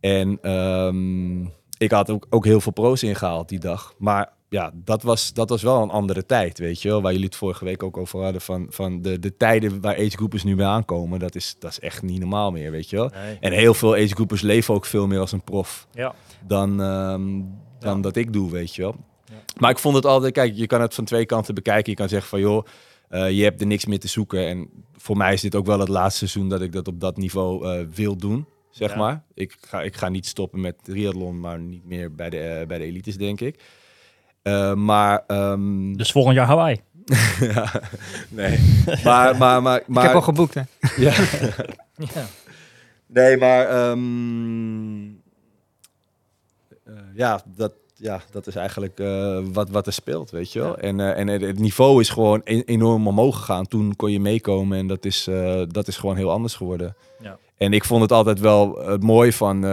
En 0.00 0.38
ehm, 0.42 1.40
ik 1.78 1.90
had 1.90 2.10
ook, 2.10 2.26
ook 2.30 2.44
heel 2.44 2.60
veel 2.60 2.72
pro's 2.72 3.02
ingehaald 3.02 3.48
die 3.48 3.58
dag. 3.58 3.94
Maar 3.98 4.32
ja, 4.48 4.72
dat 4.74 5.02
was, 5.02 5.32
dat 5.32 5.48
was 5.48 5.62
wel 5.62 5.82
een 5.82 5.90
andere 5.90 6.26
tijd, 6.26 6.58
weet 6.58 6.82
je 6.82 6.88
wel. 6.88 7.02
Waar 7.02 7.12
jullie 7.12 7.26
het 7.26 7.36
vorige 7.36 7.64
week 7.64 7.82
ook 7.82 7.96
over 7.96 8.22
hadden 8.22 8.40
van, 8.40 8.66
van 8.70 9.02
de, 9.02 9.18
de 9.18 9.36
tijden 9.36 9.80
waar 9.80 9.96
agegroepers 9.96 10.44
nu 10.44 10.56
mee 10.56 10.66
aankomen. 10.66 11.18
Dat 11.18 11.34
is, 11.34 11.56
dat 11.58 11.70
is 11.70 11.80
echt 11.80 12.02
niet 12.02 12.20
normaal 12.20 12.50
meer, 12.50 12.70
weet 12.70 12.90
je 12.90 12.96
wel. 12.96 13.10
Nee. 13.14 13.36
En 13.40 13.52
heel 13.52 13.74
veel 13.74 13.94
agegroepers 13.94 14.40
leven 14.40 14.74
ook 14.74 14.84
veel 14.84 15.06
meer 15.06 15.20
als 15.20 15.32
een 15.32 15.44
prof 15.44 15.86
Ja. 15.92 16.14
dan, 16.46 16.80
ehm, 16.82 17.40
dan 17.78 17.96
Ja. 17.96 18.02
dat 18.02 18.16
ik 18.16 18.32
doe, 18.32 18.50
weet 18.50 18.74
je 18.74 18.82
wel. 18.82 18.96
Ja. 19.24 19.34
Maar 19.58 19.70
ik 19.70 19.78
vond 19.78 19.94
het 19.96 20.04
altijd, 20.06 20.32
kijk, 20.32 20.52
je 20.56 20.66
kan 20.66 20.80
het 20.80 20.94
van 20.94 21.04
twee 21.04 21.26
kanten 21.26 21.54
bekijken. 21.54 21.90
Je 21.90 21.96
kan 21.98 22.08
zeggen 22.08 22.28
van, 22.28 22.40
joh, 22.40 22.66
eh, 23.08 23.30
je 23.30 23.42
hebt 23.42 23.60
er 23.60 23.66
niks 23.66 23.86
meer 23.86 24.00
te 24.00 24.08
zoeken. 24.08 24.46
En 24.46 24.68
voor 24.96 25.16
mij 25.16 25.32
is 25.32 25.40
dit 25.40 25.54
ook 25.54 25.66
wel 25.66 25.78
het 25.80 25.88
laatste 25.88 26.18
seizoen 26.28 26.48
dat 26.48 26.60
ik 26.60 26.72
dat 26.72 26.88
op 26.88 27.00
dat 27.00 27.16
niveau 27.16 27.68
eh, 27.68 27.84
wil 27.94 28.16
doen, 28.16 28.46
zeg 28.70 28.90
Ja. 28.90 28.96
maar. 28.96 29.22
Ik 29.34 29.56
ga, 29.60 29.82
ik 29.82 29.96
ga 29.96 30.08
niet 30.08 30.26
stoppen 30.26 30.60
met 30.60 30.74
triathlon, 30.82 31.40
maar 31.40 31.58
niet 31.58 31.84
meer 31.84 32.14
bij 32.14 32.30
de, 32.30 32.38
eh, 32.38 32.66
bij 32.66 32.78
de 32.78 32.84
elites, 32.84 33.16
denk 33.16 33.40
ik. 33.40 33.62
Eh, 34.42 34.74
maar, 34.74 35.24
ehm, 35.26 35.92
Dus 35.96 36.12
volgend 36.12 36.34
jaar 36.36 36.46
Hawaii. 36.46 36.80
ja, 37.40 37.82
nee. 38.28 38.58
Maar, 39.04 39.36
maar, 39.36 39.62
maar, 39.62 39.82
maar, 39.86 40.02
Ik 40.02 40.08
heb 40.08 40.14
al 40.14 40.22
geboekt, 40.22 40.54
hè. 40.54 40.62
ja. 40.96 41.12
Ja. 42.14 42.26
Nee, 43.06 43.36
maar 43.36 43.66
ehm, 43.68 45.04
eh, 45.04 45.10
ja, 47.18 47.40
dat, 47.56 47.72
ja, 47.94 48.22
dat 48.30 48.46
is 48.46 48.54
eigenlijk 48.56 49.00
eh, 49.00 49.38
wat, 49.52 49.70
wat 49.70 49.86
er 49.86 49.92
speelt, 49.92 50.30
weet 50.30 50.52
je 50.52 50.60
wel. 50.60 50.76
En, 50.78 51.00
eh, 51.00 51.18
en 51.18 51.28
het, 51.28 51.58
niveau 51.58 52.00
is 52.00 52.08
gewoon 52.08 52.40
e- 52.44 52.62
enorm 52.64 53.06
omhoog 53.06 53.36
gegaan. 53.36 53.66
Toen 53.66 53.96
kon 53.96 54.12
je 54.12 54.20
meekomen 54.20 54.78
en 54.78 54.86
dat 54.86 55.04
is, 55.04 55.26
eh, 55.26 55.62
dat 55.68 55.88
is 55.88 55.96
gewoon 55.96 56.16
heel 56.16 56.30
anders 56.30 56.54
geworden. 56.54 56.96
Ja. 57.20 57.38
En 57.56 57.72
ik 57.72 57.84
vond 57.84 58.02
het 58.02 58.12
altijd 58.12 58.40
wel 58.40 58.78
het 58.78 59.02
mooie 59.02 59.32
van... 59.32 59.64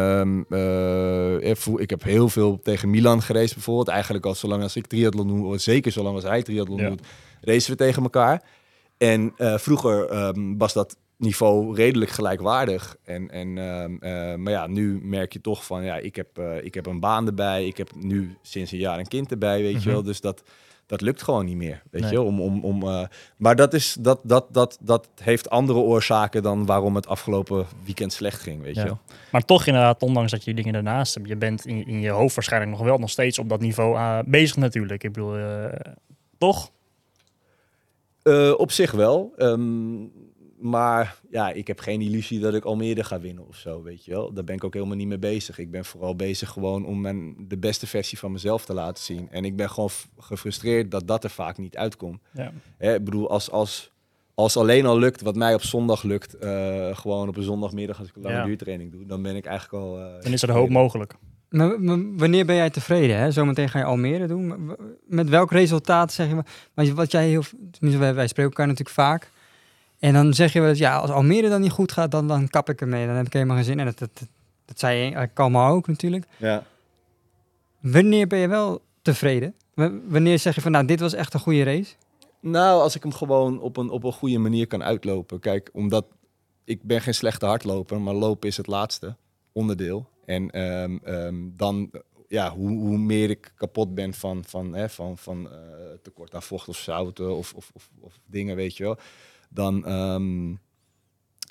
eh, 0.49 1.81
ik 1.81 1.89
heb 1.89 2.03
heel 2.03 2.29
veel 2.29 2.59
tegen 2.63 2.89
Milan 2.89 3.21
gereisd 3.21 3.53
bijvoorbeeld. 3.53 3.87
Eigenlijk 3.87 4.25
al 4.25 4.35
zolang 4.35 4.63
als 4.63 4.75
ik 4.75 4.87
triathlon 4.87 5.27
doe, 5.27 5.57
zeker 5.57 5.91
zolang 5.91 6.15
als 6.15 6.23
hij 6.23 6.43
triathlon 6.43 6.79
Ja. 6.79 6.89
doet, 6.89 7.01
racen 7.41 7.71
we 7.71 7.77
tegen 7.77 8.03
elkaar. 8.03 8.43
En 8.97 9.33
vroeger 9.37 10.09
ehm, 10.09 10.57
was 10.57 10.73
dat 10.73 10.97
niveau 11.17 11.75
redelijk 11.75 12.11
gelijkwaardig. 12.11 12.95
En, 13.03 13.29
en, 13.29 13.57
ehm, 13.57 13.95
eh, 13.99 14.35
maar 14.35 14.51
ja, 14.51 14.67
nu 14.67 14.99
merk 15.03 15.33
je 15.33 15.41
toch 15.41 15.65
van, 15.65 15.83
ja, 15.83 15.95
ik 15.97 16.15
heb, 16.15 16.37
eh, 16.37 16.63
ik 16.63 16.73
heb 16.73 16.85
een 16.85 16.99
baan 16.99 17.27
erbij. 17.27 17.65
Ik 17.67 17.77
heb 17.77 17.89
nu 17.95 18.37
sinds 18.41 18.71
een 18.71 18.77
jaar 18.79 18.99
een 18.99 19.07
kind 19.07 19.31
erbij, 19.31 19.61
weet 19.61 19.71
je 19.71 19.77
Mhm. 19.79 19.89
wel. 19.89 20.03
Dus 20.03 20.21
dat, 20.21 20.43
dat 20.85 21.01
lukt 21.01 21.23
gewoon 21.23 21.45
niet 21.45 21.55
meer, 21.55 21.81
weet 21.91 22.01
Nee. 22.01 22.11
je 22.11 22.17
wel. 22.17 22.25
Om, 22.25 22.41
om, 22.41 22.63
om, 22.63 22.83
eh, 22.83 23.03
maar 23.37 23.55
dat, 23.55 23.73
is, 23.73 23.97
dat, 23.99 24.19
dat, 24.23 24.45
dat, 24.51 24.77
dat 24.81 25.09
heeft 25.21 25.49
andere 25.49 25.79
oorzaken 25.79 26.43
dan 26.43 26.65
waarom 26.65 26.95
het 26.95 27.07
afgelopen 27.07 27.65
weekend 27.85 28.13
slecht 28.13 28.41
ging, 28.41 28.61
weet 28.61 28.75
Ja. 28.75 28.81
je 28.81 28.87
wel. 28.87 28.99
Maar 29.31 29.45
toch 29.45 29.65
inderdaad, 29.65 30.01
ondanks 30.01 30.31
dat 30.31 30.43
je 30.43 30.53
dingen 30.53 30.73
daarnaast 30.73 31.15
hebt, 31.15 31.27
je 31.27 31.35
bent 31.35 31.65
in, 31.65 31.87
in 31.87 31.99
je 31.99 32.09
hoofd 32.09 32.35
waarschijnlijk 32.35 32.71
nog 32.71 32.81
wel 32.81 32.97
nog 32.97 33.09
steeds 33.09 33.39
op 33.39 33.49
dat 33.49 33.59
niveau 33.59 34.23
bezig 34.27 34.57
natuurlijk. 34.57 35.03
Ik 35.03 35.11
bedoel, 35.13 35.35
toch? 36.37 36.71
Op 38.57 38.71
zich 38.71 38.91
wel. 38.91 39.33
ehm, 39.37 39.95
maar 40.59 41.19
ja, 41.29 41.49
ik 41.51 41.67
heb 41.67 41.79
geen 41.79 42.01
illusie 42.01 42.39
dat 42.39 42.53
ik 42.53 42.63
Almere 42.63 43.03
ga 43.03 43.19
winnen 43.19 43.47
of 43.47 43.55
zo, 43.55 43.83
weet 43.83 44.05
je 44.05 44.11
wel. 44.11 44.33
Daar 44.33 44.43
ben 44.43 44.55
ik 44.55 44.63
ook 44.63 44.73
helemaal 44.73 44.95
niet 44.95 45.07
mee 45.07 45.17
bezig. 45.19 45.57
Ik 45.57 45.71
ben 45.71 45.85
vooral 45.85 46.15
bezig 46.15 46.49
gewoon 46.49 46.85
om 46.85 47.01
mijn, 47.01 47.35
de 47.47 47.57
beste 47.57 47.87
versie 47.87 48.17
van 48.19 48.31
mezelf 48.31 48.65
te 48.65 48.73
laten 48.73 49.03
zien. 49.03 49.27
En 49.31 49.45
ik 49.45 49.55
ben 49.55 49.69
gewoon 49.69 49.89
gefrustreerd 50.19 50.91
dat 50.91 51.07
dat 51.07 51.23
er 51.23 51.29
vaak 51.29 51.57
niet 51.57 51.77
uitkomt. 51.77 52.19
Ja. 52.33 52.51
Hè, 52.77 52.95
ik 52.95 53.03
bedoel, 53.03 53.29
als, 53.29 53.51
als, 53.51 53.91
als 54.33 54.57
alleen 54.57 54.85
al 54.85 54.99
lukt 54.99 55.21
wat 55.21 55.35
mij 55.35 55.53
op 55.53 55.61
zondag 55.63 56.03
lukt, 56.03 56.33
eh, 56.33 56.95
gewoon 56.97 57.27
op 57.27 57.37
een 57.37 57.43
zondagmiddag 57.43 57.99
als 57.99 58.07
ik 58.07 58.15
een 58.15 58.21
lange 58.21 58.35
Ja. 58.35 58.43
duurtraining 58.45 58.91
doe, 58.91 59.05
dan 59.05 59.21
ben 59.21 59.35
ik 59.35 59.45
eigenlijk 59.45 59.83
al... 59.83 59.99
eh, 59.99 60.21
Dan 60.23 60.33
is 60.33 60.41
er 60.41 60.51
hoop 60.51 60.69
mogelijk. 60.69 61.15
Maar, 61.49 61.81
maar 61.81 61.97
wanneer 62.17 62.45
ben 62.45 62.55
jij 62.55 62.69
tevreden? 62.69 63.17
Hè? 63.17 63.31
Zometeen 63.31 63.69
ga 63.69 63.79
je 63.79 63.85
Almere 63.85 64.27
doen. 64.27 64.75
Met 65.07 65.29
welk 65.29 65.51
resultaat 65.51 66.13
zeg 66.13 66.27
je 66.27 66.35
maar? 66.73 66.93
Wat 66.93 67.11
jij 67.11 67.27
heel, 67.27 67.43
wij 67.79 68.27
spreken 68.27 68.43
elkaar 68.51 68.67
natuurlijk 68.67 68.95
vaak. 68.95 69.31
En 69.99 70.13
dan 70.13 70.33
zeg 70.33 70.53
je 70.53 70.59
wel 70.59 70.69
eens, 70.69 70.79
ja, 70.79 70.97
als 70.97 71.09
Almere 71.09 71.49
dan 71.49 71.61
niet 71.61 71.71
goed 71.71 71.91
gaat, 71.91 72.11
dan, 72.11 72.27
dan 72.27 72.47
kap 72.47 72.69
ik 72.69 72.81
ermee. 72.81 73.05
Dan 73.07 73.15
heb 73.15 73.25
ik 73.25 73.33
helemaal 73.33 73.55
geen 73.55 73.65
zin. 73.65 73.79
En 73.79 73.85
dat, 73.85 73.97
dat, 73.97 74.09
dat, 74.13 74.27
dat 74.65 74.79
zei 74.79 74.95
je 74.95 75.01
eigenlijk 75.03 75.39
allemaal 75.39 75.73
ook 75.73 75.87
natuurlijk. 75.87 76.25
Ja. 76.37 76.63
Wanneer 77.79 78.27
ben 78.27 78.39
je 78.39 78.47
wel 78.47 78.81
tevreden? 79.01 79.53
W- 79.73 79.89
wanneer 80.07 80.39
zeg 80.39 80.55
je 80.55 80.61
van, 80.61 80.71
nou, 80.71 80.85
dit 80.85 80.99
was 80.99 81.13
echt 81.13 81.33
een 81.33 81.39
goede 81.39 81.63
race? 81.63 81.93
Nou, 82.39 82.81
als 82.81 82.95
ik 82.95 83.03
hem 83.03 83.13
gewoon 83.13 83.59
op 83.59 83.77
een, 83.77 83.89
op 83.89 84.03
een 84.03 84.11
goede 84.11 84.37
manier 84.37 84.67
kan 84.67 84.83
uitlopen. 84.83 85.39
Kijk, 85.39 85.69
omdat 85.73 86.05
ik 86.63 86.83
ben 86.83 87.01
geen 87.01 87.13
slechte 87.13 87.45
hardloper, 87.45 88.01
maar 88.01 88.13
lopen 88.13 88.49
is 88.49 88.57
het 88.57 88.67
laatste 88.67 89.15
onderdeel. 89.51 90.09
En 90.25 90.49
ehm, 90.51 90.97
ehm, 91.03 91.35
dan, 91.55 91.89
eh, 91.91 92.01
ja, 92.27 92.51
hoe, 92.51 92.69
hoe 92.69 92.97
meer 92.97 93.29
ik 93.29 93.51
kapot 93.55 93.95
ben 93.95 94.13
van, 94.13 94.43
van, 94.47 94.73
hè, 94.73 94.89
van, 94.89 95.17
van 95.17 95.51
eh, 95.51 95.57
tekort 96.01 96.35
aan 96.35 96.43
vocht 96.43 96.67
of 96.67 96.77
zouten 96.77 97.35
of, 97.35 97.53
of, 97.53 97.71
of, 97.73 97.89
of 97.99 98.19
dingen, 98.25 98.55
weet 98.55 98.77
je 98.77 98.83
wel. 98.83 98.97
Dan, 99.49 99.85
ehm, 99.85 100.49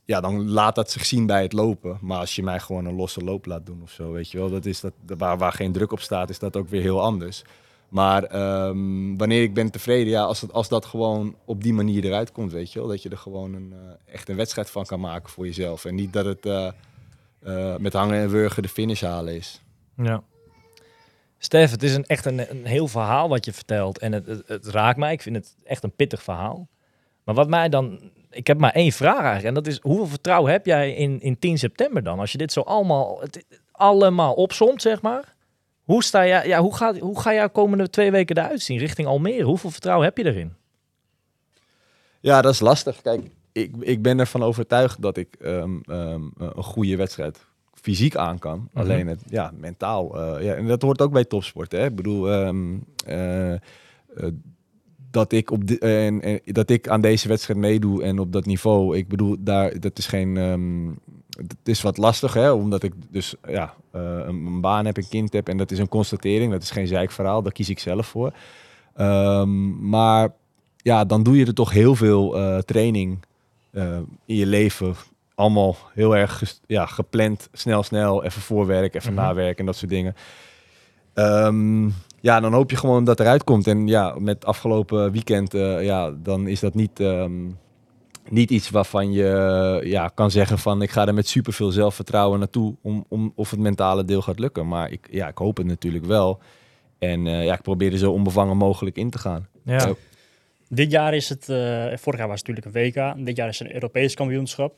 ja, 0.04 0.20
dan 0.20 0.50
laat 0.50 0.74
dat 0.74 0.90
zich 0.90 1.04
zien 1.04 1.26
bij 1.26 1.42
het 1.42 1.52
lopen. 1.52 1.98
Maar 2.00 2.18
als 2.18 2.35
je 2.35 2.42
mij 2.42 2.61
gewoon 2.61 2.85
een 2.85 2.94
losse 2.94 3.20
loop 3.20 3.46
laat 3.46 3.66
doen 3.66 3.83
of 3.83 3.90
zo, 3.90 4.12
weet 4.12 4.30
je 4.30 4.38
wel. 4.38 4.50
Dat 4.50 4.66
is 4.66 4.80
dat, 4.80 4.92
waar, 5.07 5.38
waar 5.38 5.52
geen 5.52 5.72
druk 5.72 5.92
op 5.92 6.00
staat, 6.00 6.30
is 6.30 6.38
dat 6.38 6.57
ook 6.57 6.68
weer 6.68 6.83
heel 6.83 7.02
anders. 7.02 7.44
Maar 7.94 8.24
ehm, 8.24 9.16
wanneer 9.16 9.42
ik 9.42 9.54
ben 9.54 9.70
tevreden, 9.70 10.12
ja, 10.12 10.22
als, 10.22 10.52
als 10.52 10.68
dat 10.68 10.85
gewoon 10.85 11.37
op 11.44 11.62
die 11.62 11.72
manier 11.72 12.04
eruit 12.04 12.33
komt, 12.33 12.52
weet 12.52 12.72
je 12.72 12.78
wel. 12.78 12.88
Dat 12.88 13.02
je 13.02 13.09
er 13.09 13.18
gewoon 13.18 13.54
een, 13.54 13.72
eh, 13.72 14.14
echt 14.14 14.28
een 14.28 14.37
wedstrijd 14.37 14.70
van 14.70 14.85
kan 14.85 15.00
maken 15.00 15.30
voor 15.30 15.46
jezelf. 15.46 15.85
En 15.85 15.94
niet 15.94 16.12
dat 16.12 16.24
het 16.24 16.46
eh, 16.46 16.70
eh, 17.42 17.76
met 17.76 17.92
hangen 17.92 18.20
en 18.20 18.30
wurgen 18.30 18.62
de 18.62 18.68
finish 18.68 19.02
halen 19.02 19.35
is. 19.35 19.61
Ja. 19.96 20.22
Stef, 21.38 21.70
het 21.70 21.83
is 21.83 21.94
een, 21.94 22.04
echt 22.04 22.24
een, 22.24 22.66
heel 22.66 22.88
verhaal 22.88 23.28
wat 23.28 23.44
je 23.44 23.52
vertelt. 23.52 23.98
En 23.98 24.12
het, 24.12 24.42
het 24.46 24.66
raakt 24.66 24.98
mij. 24.98 25.12
Ik 25.12 25.22
vind 25.22 25.37
het 25.37 25.57
echt 25.64 25.83
een 25.83 25.94
pittig 25.94 26.22
verhaal. 26.22 26.68
Maar 27.24 27.34
wat 27.34 27.48
mij 27.48 27.68
dan... 27.68 28.00
Ik 28.30 28.46
heb 28.46 28.58
maar 28.58 28.72
één 28.72 28.92
vraag 28.92 29.18
eigenlijk. 29.20 29.44
En 29.46 29.54
dat 29.54 29.66
is, 29.66 29.78
hoeveel 29.82 30.06
vertrouwen 30.06 30.52
heb 30.52 30.66
jij 30.66 30.94
in, 30.94 31.20
in 31.20 31.38
10 31.38 31.58
september 31.58 32.02
dan? 32.02 32.18
Als 32.18 32.32
je 32.32 32.38
dit 32.38 32.52
zo 32.52 32.60
allemaal, 32.60 33.20
het, 33.20 33.44
allemaal 33.72 34.34
opsomt, 34.34 34.82
zeg 34.82 35.02
maar. 35.02 35.34
Hoe, 35.84 36.04
sta 36.04 36.26
jij, 36.26 36.46
ja, 36.46 36.60
hoe, 36.60 36.76
gaat, 36.76 36.98
hoe 36.98 37.20
ga 37.20 37.34
jouw 37.34 37.48
komende 37.48 37.90
twee 37.90 38.10
weken 38.10 38.37
eruit 38.37 38.60
zien 38.62 38.78
richting 38.78 39.08
Almere? 39.08 39.42
Hoeveel 39.42 39.70
vertrouwen 39.70 40.06
heb 40.06 40.16
je 40.16 40.24
erin? 40.24 40.52
Ja, 42.20 42.42
dat 42.42 42.52
is 42.52 42.60
lastig. 42.60 43.02
Kijk, 43.02 43.30
ik, 43.52 43.74
ik 43.80 44.02
ben 44.02 44.18
ervan 44.18 44.42
overtuigd 44.42 45.02
dat 45.02 45.16
ik 45.16 45.37
ehm, 45.40 45.78
ehm, 45.82 46.22
een 46.38 46.62
goede 46.62 46.96
wedstrijd 46.96 47.46
fysiek 47.74 48.16
aan 48.16 48.38
kan. 48.38 48.68
Mhm. 48.72 48.78
Alleen 48.84 49.06
het, 49.06 49.20
ja, 49.28 49.52
mentaal. 49.56 50.20
eh, 50.20 50.44
ja, 50.44 50.54
en 50.54 50.66
dat 50.66 50.82
hoort 50.82 51.02
ook 51.02 51.12
bij 51.12 51.24
topsport. 51.24 51.72
Hè? 51.72 51.84
Ik 51.84 51.96
bedoel, 51.96 52.30
ehm, 52.32 52.76
eh, 53.06 53.52
eh, 53.52 53.58
dat, 55.14 55.33
ik 55.33 55.50
op 55.50 55.66
de, 55.66 55.79
en, 55.79 56.22
en, 56.22 56.40
dat 56.44 56.70
ik 56.70 56.88
aan 56.88 57.00
deze 57.00 57.29
wedstrijd 57.29 57.59
meedoe 57.59 58.03
en 58.03 58.18
op 58.18 58.33
dat 58.33 58.46
niveau. 58.46 58.96
Ik 58.96 59.09
bedoel, 59.09 59.37
daar, 59.38 59.81
dat 59.81 59.98
is 59.98 60.07
geen. 60.07 60.37
ehm, 60.37 60.88
het 61.37 61.57
is 61.68 61.83
wat 61.83 61.96
lastig, 61.96 62.35
hè? 62.35 62.50
omdat 62.53 62.83
ik 62.83 62.92
dus 63.11 63.35
ja, 63.48 63.74
eh, 63.90 64.00
een, 64.03 64.46
een 64.46 64.61
baan 64.61 64.85
heb, 64.87 64.96
een 64.96 65.09
kind 65.09 65.33
heb. 65.33 65.48
En 65.48 65.57
dat 65.57 65.70
is 65.70 65.79
een 65.79 65.88
constatering. 65.88 66.53
Dat 66.53 66.62
is 66.62 66.70
geen 66.70 66.87
zeikverhaal. 66.87 67.42
Daar 67.42 67.53
kies 67.53 67.68
ik 67.68 67.79
zelf 67.79 68.07
voor. 68.07 68.33
Ehm, 68.94 69.88
maar 69.88 70.33
ja, 70.77 71.05
dan 71.05 71.22
doe 71.22 71.37
je 71.37 71.46
er 71.46 71.55
toch 71.55 71.70
heel 71.70 71.94
veel 71.94 72.37
eh, 72.38 72.59
training 72.59 73.18
eh, 73.70 73.96
in 74.27 74.37
je 74.37 74.46
leven. 74.46 74.94
Allemaal 75.35 75.77
heel 75.94 76.16
erg 76.16 76.42
ja, 76.66 76.87
gepland, 76.87 77.48
snel, 77.53 77.83
snel, 77.83 78.24
even 78.24 78.42
voorwerk, 78.42 78.94
even 78.94 79.12
Mhm. 79.12 79.22
nawerken 79.22 79.59
en 79.59 79.66
dat 79.66 79.77
soort 79.77 79.90
dingen. 79.90 80.14
Ehm, 81.14 81.88
ja, 82.24 82.40
dan 82.40 82.52
hoop 82.52 82.70
je 82.70 82.76
gewoon 82.76 83.04
dat 83.04 83.20
eruit 83.20 83.44
komt. 83.44 83.66
En 83.66 83.87
ja, 83.87 84.14
met 84.18 84.44
afgelopen 84.44 85.12
weekend, 85.12 85.54
eh, 85.54 85.84
ja, 85.84 86.10
dan 86.10 86.46
is 86.46 86.60
dat 86.60 86.74
niet, 86.74 87.00
ehm, 87.00 87.46
niet 88.28 88.50
iets 88.50 88.70
waarvan 88.70 89.12
je 89.12 89.28
eh, 89.82 89.90
ja, 89.90 90.08
kan 90.08 90.30
zeggen 90.30 90.58
van 90.58 90.82
ik 90.82 90.90
ga 90.90 91.06
er 91.06 91.14
met 91.14 91.28
superveel 91.28 91.70
zelfvertrouwen 91.70 92.38
naartoe 92.38 92.74
om, 92.82 93.04
om 93.08 93.32
of 93.34 93.50
het 93.50 93.60
mentale 93.60 94.04
deel 94.04 94.22
gaat 94.22 94.38
lukken. 94.38 94.68
Maar 94.68 94.90
ik, 94.90 95.08
ja, 95.10 95.28
ik 95.28 95.38
hoop 95.38 95.56
het 95.56 95.66
natuurlijk 95.66 96.04
wel. 96.04 96.38
En 96.98 97.26
eh, 97.26 97.44
ja, 97.44 97.54
ik 97.54 97.62
probeer 97.62 97.92
er 97.92 97.98
zo 97.98 98.12
onbevangen 98.12 98.56
mogelijk 98.56 98.96
in 98.96 99.10
te 99.10 99.18
gaan. 99.18 99.48
Ja. 99.64 99.94
Dit 100.68 100.90
jaar 100.90 101.14
is 101.14 101.28
het, 101.28 101.44
vorig 102.00 102.18
jaar 102.18 102.28
was 102.28 102.38
het 102.38 102.48
natuurlijk 102.48 102.66
een 102.66 102.72
WK. 102.82 103.26
Dit 103.26 103.37
jaar 103.37 103.48
is 103.48 103.58
het 103.58 103.68
een 103.68 103.74
Europees 103.74 104.14
kampioenschap. 104.14 104.74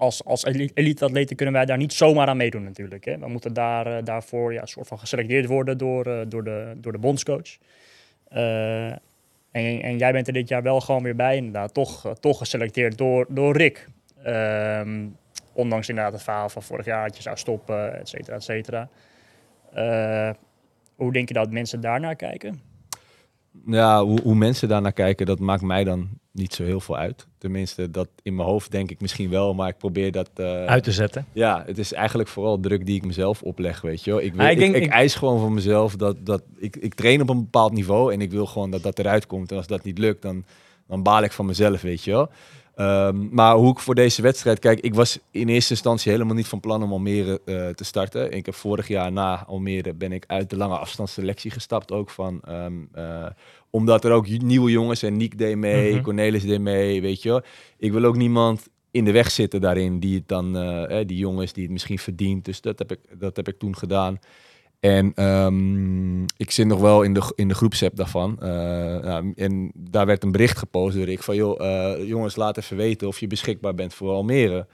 Als 0.00 0.24
als 0.24 0.44
eli- 0.44 0.70
elite-atleten 0.74 1.36
kunnen 1.36 1.54
wij 1.54 1.64
daar 1.64 1.76
niet 1.76 1.92
zomaar 1.92 2.26
aan 2.26 2.36
meedoen 2.36 2.64
natuurlijk. 2.64 3.04
Hè. 3.04 3.18
We 3.18 3.28
moeten 3.28 3.52
daar, 3.52 3.86
eh, 3.86 4.04
daarvoor 4.04 4.52
ja, 4.52 4.66
soort 4.66 4.86
van 4.86 4.98
geselecteerd 4.98 5.46
worden 5.46 5.78
door, 5.78 6.06
eh, 6.06 6.20
door, 6.28 6.44
de, 6.44 6.72
door 6.76 6.92
de 6.92 6.98
bondscoach. 6.98 7.58
Eh, 8.28 8.86
en, 8.86 9.82
en 9.82 9.98
jij 9.98 10.12
bent 10.12 10.26
er 10.26 10.32
dit 10.32 10.48
jaar 10.48 10.62
wel 10.62 10.80
gewoon 10.80 11.02
weer 11.02 11.16
bij, 11.16 11.36
inderdaad. 11.36 11.74
Toch, 11.74 12.14
toch 12.20 12.38
geselecteerd 12.38 12.98
door, 12.98 13.26
door 13.28 13.56
Rick. 13.56 13.88
Ehm, 14.22 15.06
ondanks 15.52 15.88
inderdaad 15.88 16.12
het 16.12 16.22
verhaal 16.22 16.48
van 16.48 16.62
vorig 16.62 16.84
jaar 16.84 17.06
dat 17.06 17.16
je 17.16 17.22
zou 17.22 17.36
stoppen, 17.36 17.98
et 17.98 18.08
cetera, 18.08 18.36
et 18.36 18.42
cetera. 18.42 18.88
Hoe 20.94 21.12
denk 21.12 21.28
je 21.28 21.34
dat 21.34 21.50
mensen 21.50 21.80
daarnaar 21.80 22.16
kijken? 22.16 22.60
Ja, 23.66 24.04
hoe, 24.04 24.20
hoe 24.22 24.34
mensen 24.34 24.68
daarnaar 24.68 24.92
kijken, 24.92 25.26
dat 25.26 25.38
maakt 25.38 25.62
mij 25.62 25.84
dan 25.84 26.19
niet 26.32 26.54
zo 26.54 26.64
heel 26.64 26.80
veel 26.80 26.96
uit. 26.96 27.26
Tenminste, 27.38 27.90
dat 27.90 28.08
in 28.22 28.34
mijn 28.34 28.48
hoofd 28.48 28.70
denk 28.70 28.90
ik 28.90 29.00
misschien 29.00 29.30
wel, 29.30 29.54
maar 29.54 29.68
ik 29.68 29.76
probeer 29.76 30.12
dat... 30.12 30.30
eh, 30.34 30.64
Uit 30.64 30.84
te 30.84 30.92
zetten. 30.92 31.26
Ja, 31.32 31.62
het 31.66 31.78
is 31.78 31.92
eigenlijk 31.92 32.28
vooral 32.28 32.60
druk 32.60 32.86
die 32.86 32.96
ik 32.96 33.04
mezelf 33.04 33.42
opleg, 33.42 33.80
weet 33.80 34.04
je 34.04 34.10
wel. 34.10 34.20
Ik, 34.20 34.34
Ah, 34.38 34.50
ik 34.50 34.58
denk- 34.58 34.74
ik 34.74 34.82
ik- 34.82 34.90
eis 34.90 35.14
gewoon 35.14 35.40
van 35.40 35.54
mezelf 35.54 35.96
dat, 35.96 36.16
dat 36.26 36.42
ik, 36.56 36.76
ik 36.76 36.94
train 36.94 37.20
op 37.22 37.28
een 37.28 37.40
bepaald 37.40 37.72
niveau 37.72 38.12
en 38.12 38.20
ik 38.20 38.30
wil 38.30 38.46
gewoon 38.46 38.70
dat 38.70 38.82
dat 38.82 38.98
eruit 38.98 39.26
komt. 39.26 39.50
En 39.50 39.56
als 39.56 39.66
dat 39.66 39.84
niet 39.84 39.98
lukt, 39.98 40.22
dan, 40.22 40.44
dan 40.86 41.02
baal 41.02 41.22
ik 41.22 41.32
van 41.32 41.46
mezelf, 41.46 41.80
weet 41.80 42.04
je 42.04 42.10
wel. 42.10 42.28
Ehm, 42.80 43.28
maar 43.30 43.54
hoe 43.54 43.70
ik 43.70 43.78
voor 43.78 43.94
deze 43.94 44.22
wedstrijd, 44.22 44.58
kijk, 44.58 44.80
ik 44.80 44.94
was 44.94 45.18
in 45.30 45.48
eerste 45.48 45.72
instantie 45.72 46.12
helemaal 46.12 46.34
niet 46.34 46.46
van 46.46 46.60
plan 46.60 46.82
om 46.82 46.92
Almere 46.92 47.40
eh, 47.44 47.68
te 47.68 47.84
starten. 47.84 48.32
Ik 48.32 48.46
heb 48.46 48.54
vorig 48.54 48.88
jaar 48.88 49.12
na 49.12 49.44
Almere 49.46 49.94
ben 49.94 50.12
ik 50.12 50.24
uit 50.26 50.50
de 50.50 50.56
lange 50.56 50.76
afstandsselectie 50.78 51.50
gestapt 51.50 51.92
ook 51.92 52.10
van, 52.10 52.40
ehm, 52.44 52.72
eh, 52.92 53.26
omdat 53.70 54.04
er 54.04 54.12
ook 54.12 54.28
nieuwe 54.28 54.70
jongens 54.70 55.02
en 55.02 55.16
Nick 55.16 55.38
deed 55.38 55.56
mee, 55.56 55.92
Mhm. 55.94 56.02
Cornelis 56.02 56.42
deed 56.44 56.60
mee, 56.60 57.00
weet 57.00 57.22
je. 57.22 57.42
Ik 57.78 57.92
wil 57.92 58.04
ook 58.04 58.16
niemand 58.16 58.68
in 58.90 59.04
de 59.04 59.12
weg 59.12 59.30
zitten 59.30 59.60
daarin 59.60 59.98
die 60.00 60.14
het 60.14 60.28
dan, 60.28 60.56
eh, 60.56 61.06
die 61.06 61.18
jongens 61.18 61.52
die 61.52 61.62
het 61.62 61.72
misschien 61.72 61.98
verdient. 61.98 62.44
Dus 62.44 62.60
dat 62.60 62.78
heb 62.78 62.92
ik, 62.92 62.98
dat 63.18 63.36
heb 63.36 63.48
ik 63.48 63.58
toen 63.58 63.76
gedaan. 63.76 64.18
En 64.80 65.12
ehm, 65.14 66.22
ik 66.22 66.50
zit 66.50 66.66
nog 66.66 66.80
wel 66.80 67.02
in 67.02 67.14
de, 67.14 67.32
in 67.34 67.48
de 67.48 67.54
groepsapp 67.54 67.96
daarvan. 67.96 68.36
Eh, 68.40 68.48
nou, 68.48 69.32
en 69.36 69.70
daar 69.74 70.06
werd 70.06 70.22
een 70.24 70.32
bericht 70.32 70.58
gepost 70.58 70.96
door 70.96 71.08
ik 71.08 71.22
van, 71.22 71.36
joh, 71.36 71.60
eh, 71.60 72.06
jongens, 72.08 72.36
laat 72.36 72.56
even 72.56 72.76
weten 72.76 73.08
of 73.08 73.20
je 73.20 73.26
beschikbaar 73.26 73.74
bent 73.74 73.94
voor 73.94 74.10
Almere. 74.12 74.66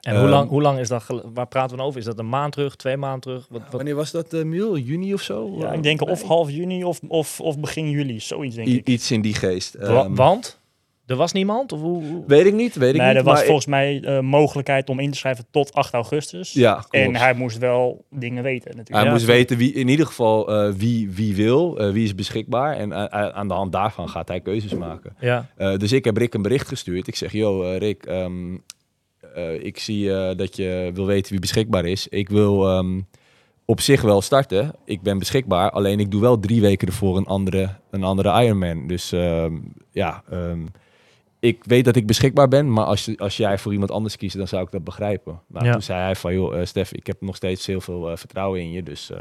En 0.00 0.12
hoe, 0.14 0.20
Ehm, 0.22 0.30
lang, 0.30 0.48
hoe 0.48 0.62
lang 0.62 0.78
is 0.78 0.88
dat? 0.88 1.04
Waar 1.34 1.46
praten 1.46 1.70
we 1.70 1.76
dan 1.76 1.86
over? 1.86 1.98
Is 2.00 2.04
dat 2.06 2.18
een 2.18 2.28
maand 2.28 2.52
terug, 2.52 2.76
twee 2.76 2.96
maanden 2.96 3.20
terug? 3.20 3.46
Wat, 3.50 3.60
wat, 3.62 3.72
Wanneer 3.72 3.94
was 3.94 4.10
dat, 4.10 4.34
uh, 4.34 4.44
Miel? 4.44 4.76
Juni 4.78 5.14
of 5.14 5.20
zo? 5.22 5.54
Ja, 5.58 5.72
ik 5.72 5.82
denk 5.82 6.00
of 6.00 6.22
half 6.22 6.50
juni 6.50 6.84
of, 6.84 7.00
of, 7.08 7.40
of 7.40 7.58
begin 7.58 7.90
juli, 7.90 8.20
zoiets 8.20 8.54
denk 8.54 8.68
I- 8.68 8.76
ik. 8.76 8.86
iets 8.88 9.10
in 9.10 9.20
die 9.20 9.34
geest. 9.34 9.76
Wa- 9.78 9.86
Ehm, 10.04 10.14
want? 10.14 10.60
Er 11.06 11.16
was 11.16 11.32
niemand? 11.32 11.72
Of 11.72 11.80
hoe, 11.80 12.04
hoe- 12.04 12.24
Weet 12.26 12.46
ik 12.46 12.54
niet, 12.54 12.74
weet 12.74 12.94
ik 12.94 13.00
Nee, 13.00 13.08
niet. 13.08 13.16
er 13.16 13.22
was 13.22 13.32
maar 13.32 13.40
ik- 13.42 13.46
volgens 13.46 13.66
mij 13.66 14.00
eh, 14.02 14.20
mogelijkheid 14.20 14.88
om 14.88 14.98
in 15.00 15.10
te 15.10 15.16
schrijven 15.18 15.44
tot 15.50 15.72
8 15.72 15.92
augustus. 15.94 16.52
ja, 16.52 16.72
klopt. 16.74 16.90
en 16.94 17.16
hij 17.16 17.34
moest 17.34 17.58
wel 17.58 18.04
dingen 18.10 18.42
weten 18.42 18.66
natuurlijk. 18.68 18.96
Hij 18.96 19.04
Ja, 19.04 19.10
moest 19.10 19.24
weten 19.24 19.56
wie, 19.56 19.72
in 19.72 19.88
ieder 19.88 20.06
geval 20.06 20.48
eh, 20.66 20.72
wie, 20.72 21.10
wie 21.10 21.34
wil, 21.36 21.78
eh, 21.78 21.90
wie 21.92 22.04
is 22.04 22.14
beschikbaar. 22.14 22.76
En 22.76 23.12
aan 23.34 23.48
de 23.48 23.54
hand 23.54 23.72
daarvan 23.72 24.08
gaat 24.08 24.28
hij 24.28 24.40
keuzes 24.40 24.74
maken. 24.74 25.16
Ja, 25.20 25.46
Eh, 25.56 25.76
dus 25.76 25.92
ik 25.92 26.04
heb 26.04 26.16
Rick 26.16 26.34
een 26.34 26.42
bericht 26.42 26.68
gestuurd. 26.68 27.06
Ik 27.06 27.16
zeg, 27.16 27.32
yo 27.32 27.60
Rick, 27.78 28.04
ehm, 28.06 28.56
eh, 29.34 29.64
ik 29.64 29.78
zie 29.78 30.12
eh, 30.14 30.36
dat 30.36 30.56
je 30.56 30.90
wil 30.94 31.06
weten 31.06 31.30
wie 31.30 31.40
beschikbaar 31.40 31.84
is. 31.84 32.08
Ik 32.08 32.28
wil 32.28 32.68
ehm, 32.68 33.00
op 33.64 33.80
zich 33.80 34.02
wel 34.02 34.20
starten. 34.20 34.74
Ik 34.84 35.02
ben 35.02 35.18
beschikbaar. 35.18 35.70
Alleen 35.70 36.00
ik 36.00 36.10
doe 36.10 36.20
wel 36.20 36.38
drie 36.40 36.60
weken 36.60 36.88
ervoor 36.88 37.16
een 37.16 37.26
andere, 37.26 37.68
een 37.90 38.04
andere 38.04 38.42
Ironman. 38.44 38.86
Dus 38.86 39.12
ehm, 39.12 39.54
ja, 39.90 40.22
ehm, 40.30 40.60
ik 41.42 41.64
weet 41.64 41.84
dat 41.84 41.96
ik 41.96 42.06
beschikbaar 42.06 42.48
ben. 42.48 42.72
Maar 42.72 42.84
als, 42.84 43.04
je- 43.04 43.18
als 43.18 43.36
jij 43.36 43.58
voor 43.58 43.72
iemand 43.72 43.90
anders 43.90 44.16
kiest, 44.16 44.36
dan 44.36 44.48
zou 44.48 44.64
ik 44.64 44.70
dat 44.70 44.84
begrijpen. 44.84 45.40
Nou, 45.48 45.66
Ja. 45.66 45.72
Toen 45.72 45.82
zei 45.82 46.00
hij 46.00 46.16
van, 46.16 46.34
joh 46.34 46.60
eh, 46.60 46.66
Stef, 46.66 46.92
ik 46.92 47.06
heb 47.06 47.20
nog 47.20 47.36
steeds 47.36 47.66
heel 47.66 47.80
veel 47.80 48.10
eh, 48.10 48.16
vertrouwen 48.16 48.60
in 48.60 48.70
je. 48.70 48.82
Dus 48.82 49.10
eh, 49.10 49.20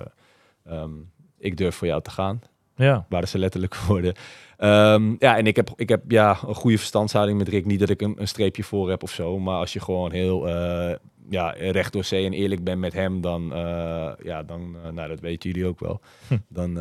ehm, 0.66 0.92
ik 1.40 1.58
durf 1.58 1.76
voor 1.76 1.88
jou 1.88 2.02
te 2.02 2.10
gaan 2.10 2.42
ja. 2.76 3.06
waren 3.10 3.28
ze 3.28 3.38
letterlijk 3.38 3.76
woorden. 3.88 4.14
Ehm, 4.58 5.16
ja, 5.20 5.38
en 5.38 5.48
ik 5.48 5.56
heb, 5.56 5.70
ik 5.76 5.90
heb 5.90 6.04
ja, 6.12 6.38
een 6.48 6.56
goede 6.56 6.78
verstandhouding 6.78 7.38
met 7.38 7.48
Rick. 7.48 7.66
Niet 7.66 7.80
dat 7.80 7.90
ik 7.90 8.02
een, 8.02 8.16
een 8.18 8.28
streepje 8.28 8.64
voor 8.64 8.90
heb 8.90 9.04
of 9.04 9.12
zo. 9.12 9.40
Maar 9.40 9.58
als 9.58 9.74
je 9.74 9.80
gewoon 9.80 10.12
heel 10.12 10.48
ja, 11.30 11.50
recht 11.50 11.94
door 11.94 12.04
zee 12.04 12.26
en 12.26 12.34
eerlijk 12.34 12.64
bent 12.64 12.80
met 12.80 12.94
hem, 12.94 13.22
dan, 13.22 13.44
ja, 14.24 14.44
dan 14.46 14.76
nou, 14.94 15.08
dat 15.08 15.20
weten 15.20 15.50
jullie 15.50 15.68
ook 15.68 15.80
wel. 15.80 16.02
Hm. 16.28 16.38
Dan, 16.48 16.74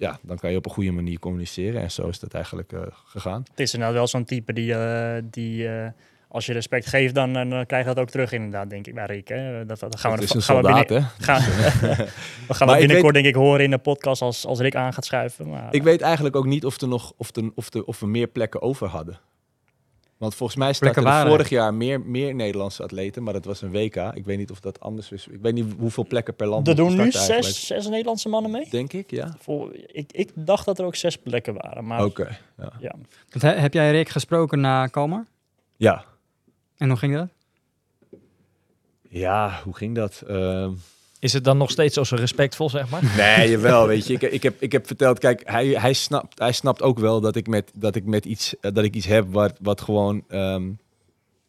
ja, 0.00 0.18
dan 0.22 0.38
kan 0.38 0.50
je 0.50 0.56
op 0.56 0.64
een 0.64 0.70
goede 0.70 0.90
manier 0.90 1.18
communiceren. 1.18 1.82
En 1.82 1.90
zo 1.90 2.08
is 2.08 2.18
dat 2.18 2.34
eigenlijk 2.34 2.72
eh, 2.72 2.80
gegaan. 3.04 3.44
Het 3.50 3.60
is 3.60 3.72
inderdaad 3.72 3.96
wel 3.96 4.06
zo'n 4.06 4.24
type 4.24 4.52
die, 4.52 4.74
eh, 4.74 5.22
die 5.30 5.68
eh, 5.68 5.88
als 6.28 6.46
je 6.46 6.52
respect 6.52 6.86
geeft, 6.86 7.14
dan, 7.14 7.32
dan 7.32 7.48
krijg 7.66 7.82
je 7.86 7.94
dat 7.94 7.98
ook 7.98 8.10
terug 8.10 8.32
inderdaad, 8.32 8.70
denk 8.70 8.86
ik, 8.86 8.94
bij 8.94 9.06
Rick. 9.06 9.28
Hè? 9.28 9.66
Dat, 9.66 9.80
dat 9.80 10.00
gaan 10.00 10.16
we, 10.16 10.22
is 10.22 10.34
een 10.34 10.42
gaan 10.42 10.56
we 10.56 10.62
binnen- 10.62 11.08
gaan, 11.18 11.40
we 12.48 12.54
gaan 12.54 12.78
binnenkort 12.78 13.14
denk 13.14 13.26
ik 13.26 13.34
horen 13.34 13.64
in 13.64 13.70
de 13.70 13.78
podcast 13.78 14.22
als, 14.22 14.46
als 14.46 14.60
Rick 14.60 14.74
aan 14.74 14.92
gaat 14.92 15.04
schuiven. 15.04 15.48
Maar, 15.48 15.74
Ik 15.74 15.82
weet 15.82 16.00
eigenlijk 16.00 16.36
ook 16.36 16.46
niet 16.46 16.64
of, 16.64 16.80
er 16.80 16.88
nog, 16.88 17.12
of, 17.16 17.36
er, 17.36 17.50
of, 17.54 17.74
er, 17.74 17.84
of 17.84 18.00
we 18.00 18.06
meer 18.06 18.26
plekken 18.26 18.62
over 18.62 18.86
hadden. 18.88 19.18
Want 20.20 20.34
volgens 20.34 20.58
mij 20.58 20.74
Plekken 20.78 21.06
er 21.06 21.26
vorig 21.26 21.48
jaar 21.48 21.74
meer, 21.74 22.00
meer 22.00 22.34
Nederlandse 22.34 22.82
atleten, 22.82 23.22
maar 23.22 23.32
dat 23.32 23.44
was 23.44 23.62
een 23.62 23.70
WK. 23.70 23.96
Ik 23.96 24.24
weet 24.24 24.38
niet 24.38 24.50
of 24.50 24.60
dat 24.60 24.80
anders 24.80 25.12
is. 25.12 25.26
Ik 25.26 25.40
weet 25.40 25.54
niet 25.54 25.74
hoeveel 25.78 26.06
plekken 26.06 26.34
per 26.34 26.46
land. 26.46 26.68
er 26.68 26.76
doen 26.76 26.96
nu 26.96 27.10
starten 27.10 27.42
zes, 27.44 27.66
zes 27.66 27.88
Nederlandse 27.88 28.28
mannen 28.28 28.50
mee. 28.50 28.66
Denk 28.70 28.92
ik, 28.92 29.10
ja. 29.10 29.34
Ik, 29.86 30.12
ik 30.12 30.30
dacht 30.34 30.64
dat 30.66 30.78
er 30.78 30.84
ook 30.84 30.94
zes 30.94 31.16
plekken 31.16 31.54
waren. 31.54 31.86
Maar 31.86 32.04
Oké. 32.04 32.38
ja. 32.58 32.72
ja. 32.80 32.94
He- 33.38 33.48
heb 33.48 33.72
jij 33.72 33.90
Rick 33.90 34.08
gesproken 34.08 34.60
na 34.60 34.86
Kalmar? 34.86 35.26
ja. 35.76 36.04
En 36.76 36.88
hoe 36.88 36.98
ging 36.98 37.14
dat? 37.14 37.28
Ja, 39.08 39.60
hoe 39.64 39.74
ging 39.76 39.94
dat? 39.94 40.22
Ehm, 40.26 40.72
Is 41.20 41.32
het 41.32 41.44
dan 41.44 41.56
nog 41.58 41.70
steeds 41.70 41.94
zo 42.08 42.14
respectvol, 42.16 42.70
zeg 42.70 42.88
maar? 42.90 43.02
nee, 43.36 43.50
jawel, 43.50 43.86
weet 43.86 44.06
je. 44.06 44.12
Ik, 44.12 44.22
ik, 44.22 44.42
heb, 44.42 44.54
ik 44.62 44.72
heb 44.72 44.86
verteld, 44.86 45.18
kijk, 45.18 45.42
hij, 45.44 45.66
hij, 45.66 45.92
snapt, 45.92 46.38
hij 46.38 46.52
snapt 46.52 46.82
ook 46.82 46.98
wel 46.98 47.20
dat 47.20 47.36
ik 47.36 47.46
met, 47.46 47.70
dat 47.74 47.94
ik 47.96 48.04
met 48.04 48.24
iets, 48.24 48.54
eh, 48.60 48.72
dat 48.72 48.84
ik 48.84 48.94
iets 48.94 49.06
heb 49.06 49.26
wat, 49.32 49.52
wat 49.60 49.80
gewoon, 49.80 50.24
ehm, 50.28 50.70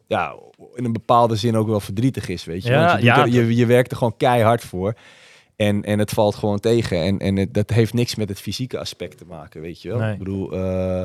ja, 0.06 0.34
in 0.74 0.84
een 0.84 0.92
bepaalde 0.92 1.36
zin 1.36 1.56
ook 1.56 1.66
wel 1.66 1.80
verdrietig 1.80 2.28
is, 2.28 2.44
weet 2.44 2.62
je. 2.62 2.70
Ja, 2.70 2.86
Want 2.86 2.98
je, 2.98 3.04
ja, 3.04 3.20
er- 3.20 3.28
je, 3.28 3.56
je 3.56 3.66
werkt 3.66 3.90
er 3.90 3.96
gewoon 3.96 4.16
keihard 4.16 4.64
voor. 4.64 4.94
En, 5.56 5.84
en 5.84 5.98
het 5.98 6.10
valt 6.10 6.34
gewoon 6.34 6.60
tegen. 6.60 6.98
En, 7.02 7.18
en 7.18 7.36
het, 7.36 7.54
dat 7.54 7.70
heeft 7.70 7.92
niks 7.94 8.14
met 8.14 8.28
het 8.28 8.40
fysieke 8.40 8.78
aspect 8.78 9.18
te 9.18 9.24
maken, 9.28 9.60
weet 9.60 9.82
je 9.82 9.88
wel. 9.88 9.98
Nee. 9.98 10.12
Ik 10.12 10.18
bedoel, 10.18 10.52
eh, 10.52 11.02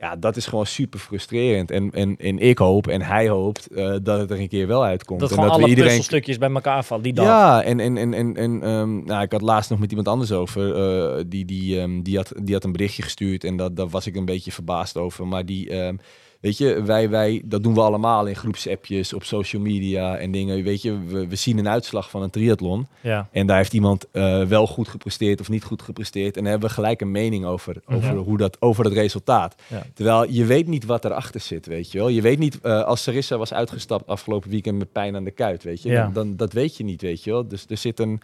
ja, 0.00 0.16
dat 0.16 0.36
is 0.36 0.46
gewoon 0.46 0.66
super 0.66 0.98
frustrerend. 0.98 1.70
En, 1.70 1.90
en, 1.90 2.16
en 2.16 2.38
ik 2.38 2.58
hoop 2.58 2.86
en 2.86 3.02
hij 3.02 3.28
hoopt 3.28 3.66
eh, 3.66 3.94
dat 4.02 4.20
het 4.20 4.30
er 4.30 4.40
een 4.40 4.48
keer 4.48 4.66
wel 4.66 4.84
uitkomt. 4.84 5.20
Dat 5.20 5.30
en 5.30 5.36
dat 5.36 5.50
alle 5.50 5.62
we 5.62 5.68
iedereen 5.68 5.88
puzzelstukjes 5.88 6.38
bij 6.38 6.50
elkaar 6.50 6.84
vallen 6.84 7.04
die 7.04 7.12
dag. 7.12 7.24
ja, 7.24 7.62
en, 7.62 7.80
en, 7.80 7.96
en, 7.96 8.14
en, 8.14 8.36
en 8.36 8.62
ehm, 8.62 9.04
nou, 9.04 9.22
ik 9.22 9.32
had 9.32 9.42
laatst 9.42 9.70
nog 9.70 9.78
met 9.78 9.90
iemand 9.90 10.08
anders 10.08 10.32
over. 10.32 10.74
eh, 10.74 11.24
die, 11.26 11.44
die, 11.44 11.80
ehm, 11.80 12.02
die, 12.02 12.16
had, 12.16 12.32
die 12.42 12.54
had 12.54 12.64
een 12.64 12.72
berichtje 12.72 13.02
gestuurd 13.02 13.44
en 13.44 13.56
dat, 13.56 13.76
daar 13.76 13.88
was 13.88 14.06
ik 14.06 14.16
een 14.16 14.24
beetje 14.24 14.52
verbaasd 14.52 14.96
over. 14.96 15.26
Maar 15.26 15.46
die, 15.46 15.70
ehm, 15.70 15.96
weet 16.40 16.58
je, 16.58 16.82
wij, 16.82 17.10
wij, 17.10 17.42
dat 17.44 17.62
doen 17.62 17.74
we 17.74 17.80
allemaal 17.80 18.26
in 18.26 18.36
groepsappjes, 18.36 19.12
op 19.12 19.24
social 19.24 19.62
media 19.62 20.16
en 20.16 20.30
dingen. 20.30 20.62
Weet 20.62 20.82
je, 20.82 21.04
we, 21.04 21.26
we 21.26 21.36
zien 21.36 21.58
een 21.58 21.68
uitslag 21.68 22.10
van 22.10 22.22
een 22.22 22.30
triathlon. 22.30 22.86
Ja. 23.00 23.28
En 23.32 23.46
daar 23.46 23.56
heeft 23.56 23.72
iemand 23.72 24.06
eh, 24.10 24.42
wel 24.42 24.66
goed 24.66 24.88
gepresteerd 24.88 25.40
of 25.40 25.48
niet 25.48 25.64
goed 25.64 25.82
gepresteerd. 25.82 26.36
En 26.36 26.42
dan 26.42 26.50
hebben 26.50 26.68
we 26.68 26.74
gelijk 26.74 27.00
een 27.00 27.10
mening 27.10 27.44
over, 27.44 27.76
over, 27.86 28.16
hoe 28.16 28.36
dat, 28.36 28.56
over 28.60 28.84
het 28.84 28.92
resultaat. 28.92 29.54
Ja. 29.66 29.82
Terwijl 29.94 30.30
je 30.30 30.44
weet 30.44 30.66
niet 30.66 30.84
wat 30.84 31.04
erachter 31.04 31.40
zit, 31.40 31.66
weet 31.66 31.92
je 31.92 31.98
wel. 31.98 32.08
Je 32.08 32.22
weet 32.22 32.38
niet, 32.38 32.60
eh, 32.60 32.82
als 32.82 33.02
Sarissa 33.02 33.36
was 33.36 33.52
uitgestapt 33.52 34.06
afgelopen 34.06 34.50
weekend 34.50 34.78
met 34.78 34.92
pijn 34.92 35.16
aan 35.16 35.24
de 35.24 35.30
kuit, 35.30 35.62
weet 35.62 35.82
je. 35.82 35.94
Dan, 35.94 36.12
dan, 36.12 36.36
dat 36.36 36.52
weet 36.52 36.76
je 36.76 36.84
niet, 36.84 37.02
weet 37.02 37.24
je 37.24 37.30
wel. 37.30 37.48
Dus 37.48 37.64
er 37.68 37.76
zit 37.76 38.00
een, 38.00 38.20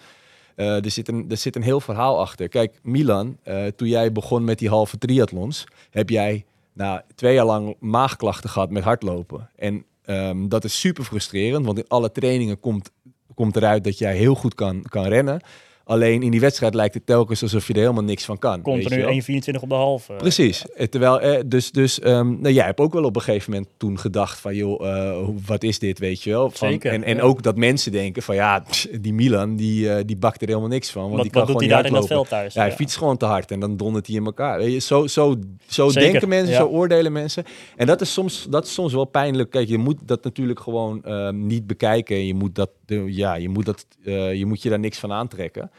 eh, 0.55 0.85
er 0.85 0.91
zit 0.91 1.09
een, 1.09 1.27
er 1.29 1.37
zit 1.37 1.57
een 1.57 1.63
heel 1.63 1.81
verhaal 1.81 2.21
achter. 2.21 2.49
Kijk, 2.49 2.79
Milan, 2.83 3.37
toen 3.77 3.89
jij 3.89 4.13
begon 4.13 4.45
met 4.45 4.59
die 4.59 4.69
halve 4.69 4.99
triathlons, 4.99 5.65
heb 5.91 6.11
jij 6.11 6.45
nou, 6.77 7.01
twee 7.15 7.35
jaar 7.35 7.45
lang 7.45 7.77
maagklachten 7.81 8.51
gehad 8.51 8.71
met 8.71 8.83
hardlopen. 8.83 9.51
En 9.57 9.85
ehm, 10.03 10.49
dat 10.49 10.65
is 10.65 10.81
super 10.81 11.05
frustrerend, 11.05 11.67
want 11.67 11.79
in 11.79 11.89
alle 11.89 12.12
trainingen 12.12 12.61
komt, 12.61 12.91
komt 13.35 13.57
eruit 13.57 13.85
dat 13.85 13.99
jij 13.99 14.17
heel 14.17 14.35
goed 14.35 14.55
kan, 14.55 14.83
kan 14.83 15.05
rennen. 15.05 15.41
Alleen 15.88 16.22
in 16.22 16.31
die 16.31 16.40
wedstrijd 16.40 16.75
lijkt 16.75 16.94
het 16.94 17.07
telkens 17.07 17.42
alsof 17.42 17.66
je 17.66 17.72
er 17.72 17.81
helemaal 17.81 18.05
niks 18.05 18.25
van 18.25 18.38
kan. 18.38 18.62
komt 18.62 18.90
er 18.90 19.11
nu 19.11 19.22
1,24 19.22 19.61
op 19.61 19.68
de 19.68 19.75
halve. 19.75 20.12
Precies. 20.12 20.70
Eh, 20.70 20.87
Terwijl, 20.87 21.20
eh, 21.20 21.40
dus, 21.46 21.70
dus 21.70 22.05
um, 22.05 22.40
nou, 22.40 22.55
jij 22.55 22.64
hebt 22.64 22.81
ook 22.81 22.92
wel 22.92 23.05
op 23.05 23.16
een 23.16 23.22
gegeven 23.22 23.51
moment 23.53 23.70
toen 23.77 23.99
gedacht 23.99 24.40
van, 24.40 24.55
joh, 24.55 24.88
eh, 24.88 25.29
wat 25.46 25.62
is 25.62 25.79
dit, 25.79 25.99
weet 25.99 26.22
je 26.22 26.31
wel? 26.31 26.51
Van, 26.51 26.70
Zeker, 26.70 26.92
En, 26.92 27.05
en 27.05 27.16
ja. 27.16 27.22
ook 27.22 27.42
dat 27.42 27.57
mensen 27.57 27.92
denken 27.92 28.22
van, 28.22 28.35
ja, 28.35 28.64
die 29.01 29.12
Milan, 29.12 29.57
die, 29.57 29.92
eh, 29.92 30.05
die 30.07 30.16
bakt 30.16 30.42
er 30.42 30.49
helemaal 30.49 30.68
niks 30.68 30.90
van. 30.90 31.03
Want 31.03 31.14
wat 31.14 31.22
die 31.22 31.31
kan 31.31 31.40
wat 31.40 31.51
doet 31.51 31.57
gewoon 31.57 31.72
hij 31.72 31.83
daar 31.83 31.92
in 31.92 32.01
dat 32.01 32.07
veld 32.07 32.29
thuis? 32.29 32.55
Ja, 32.55 32.61
hij 32.61 32.72
fietst 32.72 32.96
gewoon 32.96 33.16
te 33.16 33.27
hard 33.27 33.51
en 33.51 33.61
dan 33.61 33.77
dondert 33.77 34.07
hij 34.07 34.16
in 34.16 34.25
elkaar. 34.25 34.59
Weet 34.59 34.72
je, 34.72 34.79
zo 34.79 35.07
zo, 35.07 35.37
zo 35.66 35.88
Zeker, 35.88 36.11
denken 36.11 36.29
mensen, 36.29 36.55
zo 36.55 36.66
oordelen 36.66 37.12
mensen. 37.12 37.44
En 37.77 37.87
dat 37.87 38.01
is 38.01 38.12
soms, 38.12 38.46
dat 38.51 38.64
is 38.64 38.72
soms 38.75 38.92
wel 38.92 39.05
pijnlijk. 39.05 39.51
Kijk, 39.51 39.68
je 39.68 39.79
moet 39.79 39.99
dat 40.05 40.25
natuurlijk 40.25 40.61
gewoon 40.61 41.05
ehm, 41.05 41.46
niet 41.46 41.66
bekijken. 41.66 42.27
Je 42.27 42.35
moet, 42.35 42.55
dat, 42.55 42.70
eh, 42.87 43.09
ja, 43.09 43.35
je, 43.35 43.49
moet 43.49 43.66
dat, 43.66 43.87
eh, 44.05 44.35
je 44.35 44.46
moet 44.46 44.62
je 44.62 44.68
daar 44.68 44.79
niks 44.79 44.99
van 44.99 45.12
aantrekken. 45.12 45.70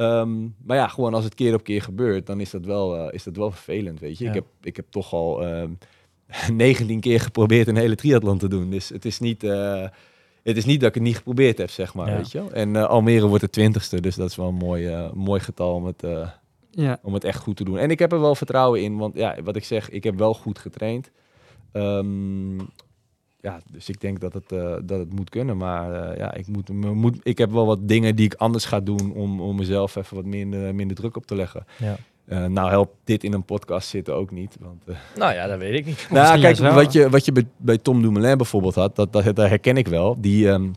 Ehm, 0.00 0.42
maar 0.64 0.76
ja, 0.76 0.88
gewoon 0.88 1.14
als 1.14 1.24
het 1.24 1.34
keer 1.34 1.54
op 1.54 1.64
keer 1.64 1.82
gebeurt, 1.82 2.26
dan 2.26 2.40
is 2.40 2.50
dat 2.50 2.64
wel, 2.64 2.96
eh, 2.96 3.14
is 3.14 3.22
dat 3.24 3.36
wel 3.36 3.50
vervelend, 3.50 4.00
weet 4.00 4.18
je. 4.18 4.24
Ja. 4.24 4.30
Ik, 4.30 4.34
heb, 4.36 4.44
ik 4.62 4.76
heb 4.76 4.86
toch 4.90 5.12
al 5.12 5.44
ehm 5.46 5.70
19 6.52 7.00
keer 7.00 7.20
geprobeerd 7.20 7.68
een 7.68 7.76
hele 7.76 7.94
triathlon 7.94 8.38
te 8.38 8.48
doen. 8.48 8.70
Dus 8.70 8.88
het 8.88 9.04
is 9.04 9.18
niet... 9.18 9.44
eh, 9.44 9.86
het 10.42 10.56
is 10.56 10.64
niet 10.64 10.80
dat 10.80 10.88
ik 10.88 10.94
het 10.94 11.02
niet 11.04 11.16
geprobeerd 11.16 11.58
heb, 11.58 11.70
zeg 11.70 11.94
maar, 11.94 12.08
Ja. 12.10 12.16
weet 12.16 12.32
je. 12.32 12.50
En 12.52 12.76
eh, 12.76 12.84
Almere 12.88 13.26
wordt 13.26 13.44
de 13.44 13.50
twintigste, 13.50 14.00
dus 14.00 14.14
dat 14.14 14.30
is 14.30 14.36
wel 14.36 14.48
een 14.48 14.54
mooi, 14.54 15.10
mooi 15.14 15.40
getal 15.40 15.74
om 15.74 15.84
het, 15.86 16.02
Ja. 16.70 16.98
om 17.02 17.14
het 17.14 17.24
echt 17.24 17.38
goed 17.38 17.56
te 17.56 17.64
doen. 17.64 17.78
En 17.78 17.90
ik 17.90 17.98
heb 17.98 18.12
er 18.12 18.20
wel 18.20 18.34
vertrouwen 18.34 18.82
in, 18.82 18.96
want 18.96 19.14
ja, 19.16 19.36
wat 19.44 19.56
ik 19.56 19.64
zeg, 19.64 19.90
ik 19.90 20.04
heb 20.04 20.18
wel 20.18 20.34
goed 20.34 20.58
getraind. 20.58 21.10
Ehm, 21.72 22.58
ja, 23.42 23.60
dus 23.70 23.88
ik 23.88 24.00
denk 24.00 24.20
dat 24.20 24.32
het, 24.32 24.52
eh, 24.52 24.76
dat 24.82 24.98
het 24.98 25.14
moet 25.14 25.30
kunnen. 25.30 25.56
Maar 25.56 25.92
eh, 25.92 26.18
ja, 26.18 26.34
ik, 26.34 26.46
moet, 26.46 26.68
moet, 26.68 27.16
ik 27.22 27.38
heb 27.38 27.50
wel 27.50 27.66
wat 27.66 27.88
dingen 27.88 28.16
die 28.16 28.24
ik 28.24 28.34
anders 28.34 28.64
ga 28.64 28.80
doen 28.80 29.12
om, 29.14 29.40
om 29.40 29.56
mezelf 29.56 29.96
even 29.96 30.16
wat 30.16 30.24
minder, 30.24 30.74
minder 30.74 30.96
druk 30.96 31.16
op 31.16 31.26
te 31.26 31.34
leggen. 31.34 31.64
Ja. 31.76 31.96
Eh, 32.26 32.44
nou 32.44 32.70
helpt 32.70 32.94
dit 33.04 33.24
in 33.24 33.32
een 33.32 33.44
podcast 33.44 33.88
zitten 33.88 34.14
ook 34.14 34.30
niet. 34.30 34.56
Want, 34.60 34.82
Nou 35.16 35.34
ja, 35.34 35.46
dat 35.46 35.58
weet 35.58 35.78
ik 35.78 35.86
niet. 35.86 36.06
nou, 36.10 36.40
kijk, 36.40 36.58
wat 36.58 36.92
je, 36.92 37.10
wat 37.10 37.24
je 37.24 37.32
bij, 37.32 37.46
bij 37.56 37.78
Tom 37.78 38.02
Dumoulin 38.02 38.36
bijvoorbeeld 38.36 38.74
had, 38.74 38.96
dat, 38.96 39.12
dat, 39.12 39.24
dat 39.24 39.48
herken 39.48 39.76
ik 39.76 39.88
wel. 39.88 40.20
Die, 40.20 40.50
ehm, 40.50 40.70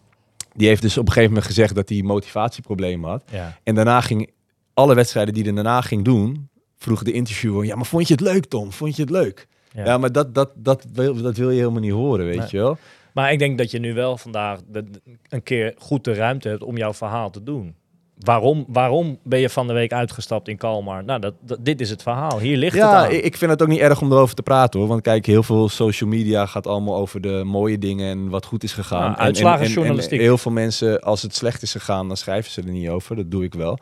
die 0.54 0.68
heeft 0.68 0.82
dus 0.82 0.98
op 0.98 1.06
een 1.06 1.12
gegeven 1.12 1.30
moment 1.30 1.48
gezegd 1.48 1.76
dat 1.76 1.90
hij 1.90 2.02
motivatieproblemen 2.02 3.10
had. 3.10 3.24
Ja. 3.32 3.58
En 3.64 3.76
daarna 3.76 4.02
ging 4.02 4.30
alle 4.74 4.96
wedstrijden 4.96 5.34
die 5.34 5.44
hij 5.44 5.54
daarna 5.54 5.82
ging 5.82 6.04
doen, 6.04 6.50
vroeg 6.78 7.04
de 7.04 7.12
interviewer, 7.12 7.66
ja, 7.66 7.76
maar 7.76 7.86
vond 7.86 8.08
je 8.08 8.14
het 8.14 8.24
leuk, 8.24 8.46
Tom? 8.46 8.72
Vond 8.72 8.96
je 8.96 9.02
het 9.02 9.12
leuk? 9.12 9.48
Ja. 9.74 9.86
Ja, 9.86 9.98
maar 9.98 10.12
dat, 10.12 10.36
dat, 10.36 10.50
dat, 10.56 10.86
wil, 10.94 11.22
dat 11.22 11.38
wil 11.38 11.50
je 11.50 11.60
helemaal 11.60 11.82
niet 11.82 11.92
horen, 11.92 12.26
weet 12.26 12.38
Nee. 12.38 12.48
je 12.50 12.58
wel? 12.58 12.78
Maar 13.14 13.32
ik 13.32 13.40
denk 13.40 13.58
dat 13.58 13.72
je 13.72 13.80
nu 13.80 13.94
wel 13.94 14.18
vandaag 14.18 14.60
de- 14.72 14.86
een 15.30 15.44
keer 15.44 15.74
goed 15.78 16.04
de 16.04 16.14
ruimte 16.14 16.50
hebt 16.50 16.64
om 16.64 16.78
jouw 16.78 16.94
verhaal 16.94 17.30
te 17.30 17.44
doen. 17.44 17.76
Waarom, 18.20 18.66
waarom 18.68 19.18
ben 19.24 19.40
je 19.40 19.50
van 19.50 19.68
de 19.68 19.74
week 19.74 19.94
uitgestapt 19.94 20.48
in 20.48 20.58
Kalmar? 20.58 21.04
Nou, 21.04 21.20
dat, 21.20 21.34
dat- 21.42 21.58
dit 21.66 21.82
is 21.82 21.90
het 21.90 22.02
verhaal. 22.02 22.40
Hier 22.40 22.58
ligt 22.58 22.74
het 22.74 22.82
Ja, 22.82 23.06
aan. 23.06 23.12
ik 23.12 23.24
ik 23.24 23.38
vind 23.38 23.52
het 23.52 23.62
ook 23.62 23.68
niet 23.68 23.80
erg 23.80 24.02
om 24.02 24.12
erover 24.12 24.36
te 24.36 24.44
praten 24.44 24.80
hoor. 24.80 24.90
Want 24.90 25.02
kijk, 25.02 25.26
heel 25.26 25.44
veel 25.44 25.70
social 25.70 26.10
media 26.10 26.46
gaat 26.46 26.68
allemaal 26.68 26.96
over 26.96 27.22
de 27.22 27.42
mooie 27.46 27.78
dingen 27.78 28.10
en 28.12 28.30
wat 28.30 28.46
goed 28.46 28.64
is 28.64 28.74
gegaan. 28.74 29.12
En- 29.12 29.18
uitslagenjournalistiek. 29.18 30.12
En, 30.12 30.18
en 30.18 30.24
heel 30.24 30.38
veel 30.38 30.52
mensen, 30.52 31.00
als 31.02 31.22
het 31.22 31.36
slecht 31.36 31.62
is 31.62 31.72
gegaan, 31.72 32.08
dan 32.08 32.18
schrijven 32.18 32.52
ze 32.52 32.62
er 32.62 32.68
niet 32.72 32.90
over. 32.90 33.16
Dat 33.16 33.32
doe 33.32 33.44
ik 33.44 33.54
wel. 33.54 33.78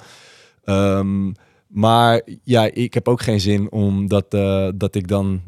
Ehm, 0.64 1.32
maar 1.68 2.22
ja, 2.44 2.70
ik 2.74 2.94
heb 2.94 3.08
ook 3.08 3.22
geen 3.22 3.40
zin 3.40 3.72
om 3.72 4.08
dat, 4.08 4.26
eh, 4.30 4.68
dat 4.76 4.96
ik 4.96 5.08
dan 5.08 5.42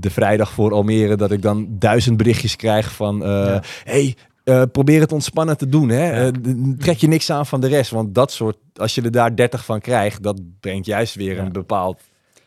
de- 0.00 0.10
vrijdag 0.10 0.50
voor 0.52 0.72
Almere, 0.72 1.16
dat 1.16 1.30
ik 1.30 1.42
dan 1.42 1.66
duizend 1.70 2.16
berichtjes 2.16 2.56
krijg 2.56 2.92
van... 2.92 3.22
eh, 3.22 3.28
Ja. 3.28 3.62
hey, 3.84 4.14
eh, 4.44 4.62
probeer 4.72 5.00
het 5.00 5.12
ontspannen 5.12 5.56
te 5.56 5.68
doen. 5.68 5.88
Hè? 5.88 6.20
Ja. 6.22 6.26
Eh, 6.26 6.52
trek 6.78 6.96
je 6.96 7.08
niks 7.08 7.30
aan 7.30 7.46
van 7.46 7.60
de 7.60 7.68
rest. 7.68 7.90
Want 7.90 8.14
dat 8.14 8.32
soort, 8.32 8.56
als 8.74 8.94
je 8.94 9.02
er 9.02 9.10
daar 9.10 9.36
30 9.36 9.64
van 9.64 9.80
krijgt, 9.80 10.22
dat 10.22 10.40
brengt 10.60 10.86
juist 10.86 11.14
weer 11.14 11.34
Ja. 11.34 11.42
een 11.42 11.52
bepaald 11.52 12.00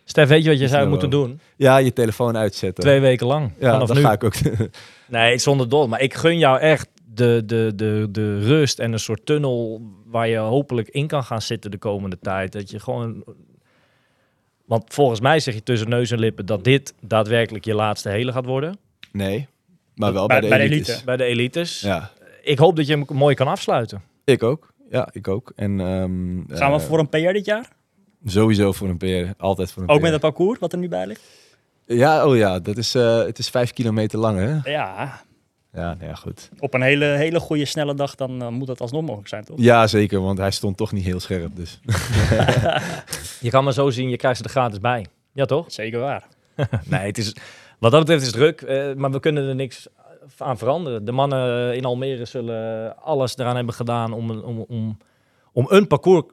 Stef, 0.07 0.27
weet 0.27 0.43
je 0.43 0.49
wat 0.49 0.59
je 0.59 0.67
zou 0.67 0.89
moeten 0.89 1.09
doen? 1.09 1.39
ja, 1.55 1.77
je 1.77 1.93
telefoon 1.93 2.37
uitzetten. 2.37 2.83
Twee 2.83 2.99
weken 2.99 3.27
lang. 3.27 3.51
ja, 3.59 3.71
vanaf 3.71 3.87
dat 3.87 3.97
nu. 3.97 4.03
ga 4.03 4.11
ik 4.11 4.23
ook. 4.23 4.33
Nee, 5.07 5.37
zonder 5.37 5.69
dol. 5.69 5.87
Maar 5.87 6.01
ik 6.01 6.13
gun 6.13 6.37
jou 6.37 6.59
echt 6.59 6.87
de, 7.13 7.43
de, 7.45 7.71
de, 7.75 8.07
de 8.11 8.39
rust 8.39 8.79
en 8.79 8.93
een 8.93 8.99
soort 8.99 9.25
tunnel 9.25 9.81
waar 10.05 10.27
je 10.27 10.37
hopelijk 10.37 10.87
in 10.89 11.07
kan 11.07 11.23
gaan 11.23 11.41
zitten 11.41 11.71
de 11.71 11.77
komende 11.77 12.17
tijd. 12.21 12.51
Dat 12.51 12.69
je 12.69 12.79
gewoon... 12.79 13.23
Want 14.65 14.83
volgens 14.87 15.19
mij 15.19 15.39
zeg 15.39 15.53
je 15.53 15.63
tussen 15.63 15.89
neus 15.89 16.11
en 16.11 16.19
lippen 16.19 16.45
dat 16.45 16.63
dit 16.63 16.93
daadwerkelijk 17.01 17.65
je 17.65 17.73
laatste 17.73 18.09
hele 18.09 18.31
gaat 18.31 18.45
worden. 18.45 18.77
nee, 19.11 19.47
maar 19.95 20.13
wel 20.13 20.27
bij, 20.27 20.39
Bij- 20.39 20.49
de 20.49 20.55
bij 20.55 20.67
de 20.67 20.73
elites. 20.73 20.87
elite. 20.89 21.05
Bij 21.05 21.17
de 21.17 21.23
elites. 21.23 21.79
Ja, 21.81 22.11
Ik 22.43 22.57
hoop 22.57 22.75
dat 22.75 22.87
je 22.87 22.93
hem 22.93 23.05
mooi 23.11 23.35
kan 23.35 23.47
afsluiten. 23.47 24.01
ik 24.23 24.43
ook. 24.43 24.73
Ja, 24.89 25.09
ik 25.11 25.27
ook. 25.27 25.51
En, 25.55 25.79
ehm, 25.79 26.57
Gaan 26.57 26.71
we 26.71 26.77
eh, 26.77 26.83
voor 26.83 26.99
een 26.99 27.09
PR 27.09 27.17
dit 27.33 27.45
jaar? 27.45 27.65
Sowieso 28.25 28.71
voor 28.71 28.89
een 28.89 28.97
PR. 28.97 29.33
Altijd 29.43 29.71
voor 29.71 29.83
een 29.83 29.89
Ook 29.89 29.97
PR. 29.97 30.03
met 30.03 30.11
het 30.11 30.21
parcours 30.21 30.59
wat 30.59 30.71
er 30.73 30.77
nu 30.79 30.87
bij 30.87 31.07
ligt? 31.07 31.21
Ja, 31.85 32.25
oh 32.27 32.35
ja, 32.35 32.59
dat 32.59 32.77
is, 32.77 32.95
eh, 32.95 33.17
het 33.17 33.37
is 33.37 33.49
vijf 33.49 33.73
kilometer 33.73 34.19
lang, 34.19 34.37
hè? 34.39 34.71
Ja, 34.71 35.21
Ja, 35.73 35.93
nou 35.93 36.05
ja, 36.09 36.13
goed. 36.15 36.49
op 36.59 36.73
een 36.73 36.81
hele, 36.81 37.05
hele 37.05 37.39
goede 37.39 37.65
snelle 37.65 37.93
dag 37.95 38.15
dan 38.15 38.41
eh, 38.41 38.47
moet 38.47 38.67
dat 38.67 38.81
alsnog 38.81 39.01
mogelijk 39.01 39.27
zijn, 39.27 39.43
toch? 39.43 39.59
Ja, 39.59 39.87
zeker, 39.87 40.21
want 40.21 40.37
hij 40.37 40.51
stond 40.51 40.77
toch 40.77 40.91
niet 40.91 41.05
heel 41.05 41.19
scherp, 41.19 41.55
dus. 41.55 41.79
Je 43.45 43.51
kan 43.51 43.63
maar 43.63 43.73
zo 43.73 43.89
zien, 43.89 44.09
je 44.09 44.17
krijgt 44.17 44.37
ze 44.37 44.43
er 44.43 44.49
gratis 44.49 44.79
bij. 44.79 45.05
Ja, 45.33 45.45
toch? 45.45 45.65
Zeker 45.81 45.99
waar. 45.99 46.27
Nee, 46.85 47.05
het 47.07 47.17
is, 47.17 47.35
wat 47.79 47.91
dat 47.91 47.99
betreft 47.99 48.21
is 48.21 48.27
het 48.27 48.35
druk, 48.35 48.61
eh, 48.61 48.93
maar 48.93 49.11
we 49.11 49.19
kunnen 49.19 49.47
er 49.47 49.55
niks 49.55 49.87
aan 50.37 50.57
veranderen. 50.57 51.05
De 51.05 51.11
mannen 51.11 51.75
in 51.75 51.85
Almere 51.85 52.25
zullen 52.25 52.97
alles 52.97 53.37
eraan 53.37 53.55
hebben 53.55 53.73
gedaan 53.73 54.13
om, 54.13 54.29
een- 54.29 54.43
om, 54.43 54.59
om, 54.67 54.97
om 55.53 55.65
een 55.69 55.87
parcours 55.87 56.25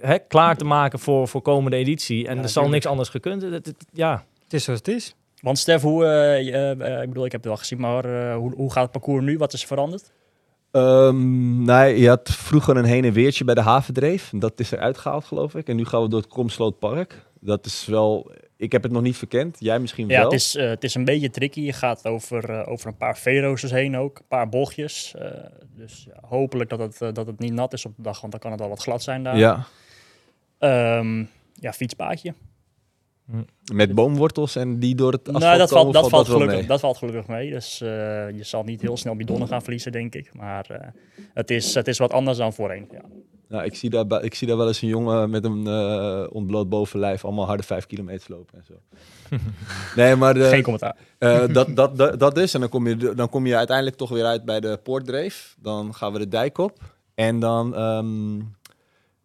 hè, 0.00 0.18
klaar 0.18 0.56
te 0.56 0.64
maken 0.64 0.98
voor, 0.98 1.28
voor 1.28 1.42
komende 1.42 1.76
editie. 1.76 2.28
En 2.28 2.36
Ja, 2.36 2.42
er 2.42 2.48
zal 2.48 2.68
niks 2.68 2.86
anders 2.86 3.08
gekund. 3.08 3.42
Het- 3.42 3.66
het- 3.66 3.86
ja, 3.92 4.24
Het 4.42 4.52
is 4.52 4.64
zoals 4.64 4.78
het 4.78 4.88
is. 4.88 5.14
Want 5.40 5.58
Stef, 5.58 5.82
hoe, 5.82 6.04
eh, 6.06 6.42
je- 6.42 6.52
eh, 6.78 7.02
ik 7.02 7.08
bedoel, 7.08 7.24
ik 7.24 7.32
heb 7.32 7.40
het 7.40 7.50
wel 7.50 7.58
gezien, 7.58 7.80
maar 7.80 8.04
eh, 8.04 8.36
hoe, 8.36 8.54
hoe 8.54 8.72
gaat 8.72 8.82
het 8.82 8.92
parcours 8.92 9.24
nu? 9.24 9.38
Wat 9.38 9.52
is 9.52 9.60
er 9.60 9.66
veranderd? 9.66 10.12
Ehm, 10.72 11.64
nee, 11.64 11.98
je 12.00 12.08
had 12.08 12.28
vroeger 12.30 12.76
een 12.76 12.84
heen 12.84 13.04
en 13.04 13.12
weertje 13.12 13.44
bij 13.44 13.54
de 13.54 13.60
havendreef. 13.60 14.30
Dat 14.34 14.60
is 14.60 14.70
eruit 14.70 14.98
gehaald, 14.98 15.24
geloof 15.24 15.54
ik. 15.54 15.68
En 15.68 15.76
nu 15.76 15.84
gaan 15.84 16.02
we 16.02 16.08
door 16.08 16.20
het 16.20 16.28
Kromslootpark. 16.30 17.24
Dat 17.40 17.66
is 17.66 17.86
wel... 17.86 18.30
Ik 18.56 18.72
heb 18.72 18.82
het 18.82 18.92
nog 18.92 19.02
niet 19.02 19.16
verkend. 19.16 19.56
Jij 19.58 19.78
misschien 19.78 20.08
Ja, 20.08 20.16
wel. 20.16 20.24
het 20.24 20.32
is, 20.40 20.56
eh, 20.56 20.68
het 20.68 20.84
is 20.84 20.94
een 20.94 21.04
beetje 21.04 21.30
tricky. 21.30 21.60
Je 21.60 21.72
gaat 21.72 22.06
over, 22.06 22.50
eh, 22.50 22.68
over 22.72 22.86
een 22.88 22.96
paar 22.96 23.18
veeroosters 23.18 23.72
heen 23.72 23.96
ook, 23.96 24.18
een 24.18 24.24
paar 24.28 24.48
bochtjes. 24.48 25.14
Eh, 25.18 25.30
dus 25.76 26.06
ja, 26.08 26.28
hopelijk 26.28 26.70
dat 26.70 26.78
het, 26.78 27.14
dat 27.14 27.26
het 27.26 27.38
niet 27.38 27.52
nat 27.52 27.72
is 27.72 27.86
op 27.86 27.96
de 27.96 28.02
dag, 28.02 28.20
want 28.20 28.32
dan 28.32 28.40
kan 28.40 28.50
het 28.52 28.60
al 28.60 28.68
wat 28.68 28.82
glad 28.82 29.02
zijn 29.02 29.22
daar. 29.22 29.36
Ja, 29.36 29.66
Ehm, 30.58 31.24
ja 31.54 31.72
fietspaadje. 31.72 32.34
Met 33.72 33.94
boomwortels 33.94 34.56
en 34.56 34.78
die 34.78 34.94
door 34.94 35.12
het 35.12 35.28
asfalt 35.28 35.44
Nou, 35.44 35.58
dat 35.58 35.70
valt, 35.70 35.92
dat, 35.92 36.08
valt 36.08 36.28
gelukkig, 36.28 36.56
mee. 36.56 36.66
dat 36.66 36.80
valt 36.80 36.96
gelukkig 36.96 37.26
mee. 37.26 37.50
Dus 37.50 37.80
eh, 37.80 37.88
je 38.30 38.42
zal 38.42 38.62
niet 38.62 38.80
heel 38.80 38.96
snel 38.96 39.16
bidonnen 39.16 39.48
gaan 39.48 39.62
verliezen, 39.62 39.92
denk 39.92 40.14
ik. 40.14 40.34
Maar 40.34 40.66
eh, 40.70 40.88
het, 41.34 41.50
is, 41.50 41.74
het 41.74 41.88
is 41.88 41.98
wat 41.98 42.12
anders 42.12 42.38
dan 42.38 42.52
voorheen. 42.52 42.88
Ja. 42.90 43.00
Nou, 43.48 43.64
ik, 43.64 43.74
zie 43.74 43.90
daar, 43.90 44.24
ik 44.24 44.34
zie 44.34 44.48
daar 44.48 44.56
wel 44.56 44.66
eens 44.66 44.82
een 44.82 44.88
jongen 44.88 45.30
met 45.30 45.44
een 45.44 45.66
eh, 45.66 46.26
ontbloot 46.30 46.68
bovenlijf 46.68 47.24
allemaal 47.24 47.46
harde 47.46 47.62
vijf 47.62 47.86
kilometer 47.86 48.30
lopen 48.30 48.58
en 48.58 48.64
zo. 48.64 48.74
nee, 50.00 50.16
maar 50.16 50.36
Geen 50.36 50.62
commentaar. 50.62 50.96
dat, 51.18 51.76
dat, 51.76 51.96
dat, 51.96 52.18
dat 52.18 52.36
is. 52.36 52.54
En 52.54 52.60
dan 52.60 52.68
kom, 52.68 52.88
je, 52.88 53.14
dan 53.14 53.28
kom 53.28 53.46
je 53.46 53.56
uiteindelijk 53.56 53.96
toch 53.96 54.10
weer 54.10 54.24
uit 54.24 54.44
bij 54.44 54.60
de 54.60 54.80
Poortdreef. 54.82 55.56
Dan 55.58 55.94
gaan 55.94 56.12
we 56.12 56.18
de 56.18 56.28
dijk 56.28 56.58
op. 56.58 56.78
En 57.14 57.38
dan 57.38 57.74
ehm, 57.74 58.40